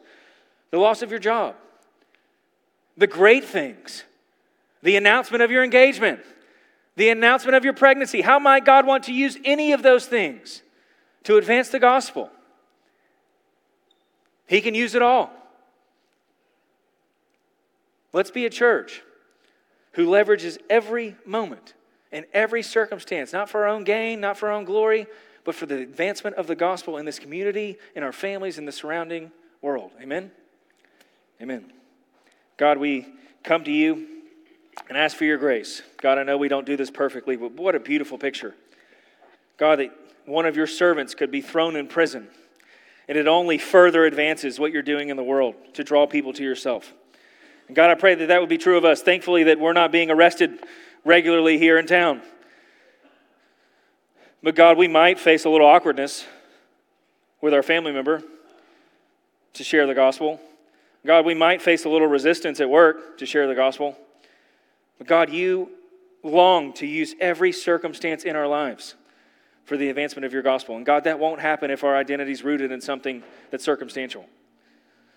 the 0.72 0.78
loss 0.78 1.02
of 1.02 1.12
your 1.12 1.20
job, 1.20 1.56
the 2.96 3.08
great 3.08 3.44
things, 3.44 4.06
the 4.84 4.96
announcement 4.96 5.44
of 5.44 5.52
your 5.52 5.66
engagement 5.66 6.22
the 6.96 7.10
announcement 7.10 7.58
of 7.58 7.66
your 7.66 7.74
pregnancy. 7.74 8.22
How 8.22 8.40
might 8.40 8.64
God 8.64 8.88
want 8.88 9.04
to 9.04 9.14
use 9.14 9.38
any 9.44 9.74
of 9.74 9.84
those 9.84 10.06
things 10.06 10.62
to 11.24 11.36
advance 11.36 11.68
the 11.68 11.78
gospel? 11.78 12.30
He 14.48 14.62
can 14.62 14.74
use 14.74 14.96
it 14.96 15.02
all. 15.02 15.30
Let's 18.14 18.32
be 18.32 18.46
a 18.46 18.50
church 18.50 19.04
who 19.92 20.08
leverages 20.08 20.58
every 20.70 21.18
moment 21.26 21.74
and 22.12 22.26
every 22.34 22.64
circumstance, 22.64 23.34
not 23.34 23.50
for 23.50 23.64
our 23.64 23.68
own 23.68 23.84
gain, 23.84 24.20
not 24.22 24.38
for 24.38 24.50
our 24.50 24.54
own 24.54 24.66
glory, 24.66 25.08
but 25.44 25.56
for 25.56 25.66
the 25.66 25.78
advancement 25.78 26.36
of 26.38 26.48
the 26.48 26.56
gospel 26.56 26.98
in 26.98 27.06
this 27.06 27.20
community, 27.20 27.78
in 27.96 28.04
our 28.04 28.12
families, 28.12 28.58
in 28.58 28.66
the 28.66 28.72
surrounding 28.72 29.32
world. 29.62 29.92
Amen? 30.02 30.32
Amen. 31.42 31.72
God, 32.58 32.78
we 32.78 33.08
come 33.44 33.64
to 33.64 33.72
you 33.72 34.08
and 34.90 34.98
ask 34.98 35.16
for 35.16 35.26
your 35.26 35.38
grace. 35.38 35.82
God, 36.02 36.18
I 36.18 36.24
know 36.24 36.38
we 36.38 36.48
don't 36.48 36.66
do 36.66 36.78
this 36.78 36.90
perfectly, 36.90 37.36
but 37.36 37.54
what 37.54 37.76
a 37.76 37.80
beautiful 37.80 38.18
picture. 38.18 38.56
God, 39.58 39.80
that 39.80 39.92
one 40.26 40.46
of 40.46 40.56
your 40.56 40.68
servants 40.68 41.14
could 41.16 41.32
be 41.32 41.42
thrown 41.42 41.76
in 41.76 41.88
prison, 41.88 42.28
And 43.08 43.18
it 43.18 43.28
only 43.28 43.58
further 43.58 44.06
advances 44.06 44.60
what 44.60 44.72
you're 44.72 44.82
doing 44.82 45.10
in 45.10 45.18
the 45.18 45.24
world 45.24 45.56
to 45.74 45.84
draw 45.84 46.08
people 46.08 46.34
to 46.34 46.44
yourself. 46.44 46.94
And 47.68 47.76
God, 47.76 47.90
I 47.90 47.96
pray 47.96 48.16
that 48.16 48.28
that 48.28 48.40
would 48.40 48.50
be 48.50 48.58
true 48.58 48.78
of 48.78 48.86
us. 48.86 49.02
Thankfully, 49.02 49.44
that 49.44 49.60
we're 49.60 49.74
not 49.74 49.92
being 49.92 50.10
arrested 50.10 50.60
regularly 51.06 51.58
here 51.58 51.78
in 51.78 51.86
town. 51.86 52.22
But 54.44 54.56
God, 54.56 54.78
we 54.78 54.88
might 54.88 55.20
face 55.20 55.46
a 55.46 55.50
little 55.50 55.68
awkwardness 55.68 56.26
with 57.42 57.54
our 57.54 57.64
family 57.64 57.92
member 57.92 58.22
to 59.54 59.64
share 59.64 59.88
the 59.88 59.94
gospel. 59.96 60.42
God, 61.06 61.26
we 61.26 61.36
might 61.36 61.62
face 61.62 61.86
a 61.86 61.90
little 61.90 62.08
resistance 62.08 62.60
at 62.60 62.70
work 62.70 63.18
to 63.20 63.26
share 63.26 63.48
the 63.48 63.56
gospel. 63.56 63.96
But 64.98 65.08
God, 65.08 65.30
you 65.30 65.70
long 66.24 66.74
to 66.74 66.88
use 66.88 67.14
every 67.20 67.52
circumstance 67.52 68.24
in 68.24 68.36
our 68.36 68.48
lives 68.48 68.96
for 69.66 69.78
the 69.78 69.90
advancement 69.90 70.26
of 70.26 70.34
your 70.34 70.42
gospel. 70.42 70.76
And 70.76 70.86
God, 70.86 71.04
that 71.04 71.20
won't 71.20 71.42
happen 71.42 71.72
if 71.72 71.84
our 71.84 71.96
identity 71.96 72.32
is 72.32 72.44
rooted 72.44 72.72
in 72.72 72.82
something 72.82 73.24
that's 73.52 73.64
circumstantial. 73.64 74.26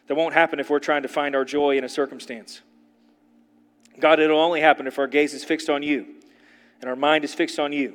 That 0.07 0.17
won't 0.17 0.35
happen 0.35 0.59
if 0.59 0.71
we're 0.71 0.79
trying 0.79 1.03
to 1.03 1.09
find 1.09 1.35
our 1.35 1.45
joy 1.45 1.77
in 1.77 1.85
a 1.85 1.89
circumstance. 1.89 2.63
God, 4.01 4.21
it'll 4.21 4.41
only 4.41 4.61
happen 4.61 4.87
if 4.87 4.99
our 4.99 5.07
gaze 5.07 5.35
is 5.35 5.45
fixed 5.45 5.69
on 5.69 5.83
you 5.83 6.07
and 6.81 6.89
our 6.89 6.97
mind 6.97 7.25
is 7.25 7.35
fixed 7.35 7.59
on 7.59 7.73
you. 7.73 7.95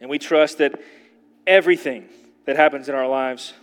And 0.00 0.10
we 0.10 0.18
trust 0.18 0.58
that 0.58 0.80
everything 1.46 2.08
that 2.44 2.56
happens 2.56 2.88
in 2.88 2.94
our 2.94 3.08
lives 3.08 3.54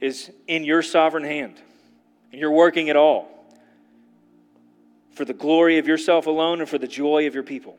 is 0.00 0.30
in 0.46 0.64
your 0.64 0.82
sovereign 0.82 1.24
hand. 1.24 1.60
And 2.32 2.40
you're 2.40 2.50
working 2.50 2.88
it 2.88 2.96
all 2.96 3.28
for 5.12 5.24
the 5.24 5.32
glory 5.32 5.78
of 5.78 5.86
yourself 5.86 6.26
alone 6.26 6.60
and 6.60 6.68
for 6.68 6.78
the 6.78 6.88
joy 6.88 7.26
of 7.26 7.34
your 7.34 7.44
people. 7.44 7.78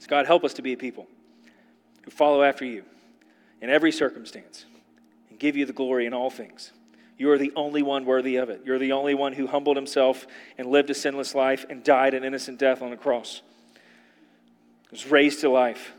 So, 0.00 0.06
God, 0.08 0.26
help 0.26 0.42
us 0.44 0.54
to 0.54 0.62
be 0.62 0.72
a 0.72 0.76
people 0.76 1.06
who 2.04 2.10
follow 2.10 2.42
after 2.42 2.64
you 2.64 2.84
in 3.60 3.70
every 3.70 3.92
circumstance 3.92 4.64
and 5.30 5.38
give 5.38 5.56
you 5.56 5.66
the 5.66 5.72
glory 5.72 6.06
in 6.06 6.14
all 6.14 6.30
things. 6.30 6.72
You 7.22 7.30
are 7.30 7.38
the 7.38 7.52
only 7.54 7.82
one 7.82 8.04
worthy 8.04 8.34
of 8.34 8.50
it. 8.50 8.62
You're 8.64 8.80
the 8.80 8.90
only 8.90 9.14
one 9.14 9.32
who 9.32 9.46
humbled 9.46 9.76
himself 9.76 10.26
and 10.58 10.66
lived 10.66 10.90
a 10.90 10.94
sinless 10.94 11.36
life 11.36 11.64
and 11.70 11.84
died 11.84 12.14
an 12.14 12.24
innocent 12.24 12.58
death 12.58 12.82
on 12.82 12.92
a 12.92 12.96
cross. 12.96 13.42
Was 14.90 15.08
raised 15.08 15.38
to 15.42 15.48
life 15.48 15.92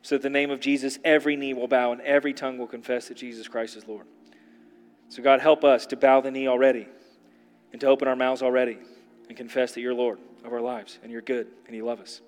so 0.00 0.14
that 0.14 0.22
the 0.22 0.30
name 0.30 0.50
of 0.50 0.58
Jesus, 0.58 0.98
every 1.04 1.36
knee 1.36 1.52
will 1.52 1.68
bow 1.68 1.92
and 1.92 2.00
every 2.00 2.32
tongue 2.32 2.56
will 2.56 2.66
confess 2.66 3.08
that 3.08 3.18
Jesus 3.18 3.46
Christ 3.46 3.76
is 3.76 3.86
Lord. 3.86 4.06
So, 5.10 5.22
God, 5.22 5.42
help 5.42 5.64
us 5.64 5.84
to 5.84 5.98
bow 5.98 6.22
the 6.22 6.30
knee 6.30 6.48
already 6.48 6.88
and 7.72 7.80
to 7.82 7.86
open 7.86 8.08
our 8.08 8.16
mouths 8.16 8.42
already 8.42 8.78
and 9.28 9.36
confess 9.36 9.72
that 9.72 9.82
you're 9.82 9.92
Lord 9.92 10.18
of 10.46 10.54
our 10.54 10.62
lives 10.62 10.98
and 11.02 11.12
you're 11.12 11.20
good 11.20 11.46
and 11.66 11.76
you 11.76 11.84
love 11.84 12.00
us. 12.00 12.22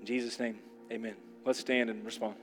In 0.00 0.06
Jesus' 0.06 0.40
name, 0.40 0.60
amen. 0.90 1.16
Let's 1.44 1.58
stand 1.58 1.90
and 1.90 2.02
respond. 2.06 2.36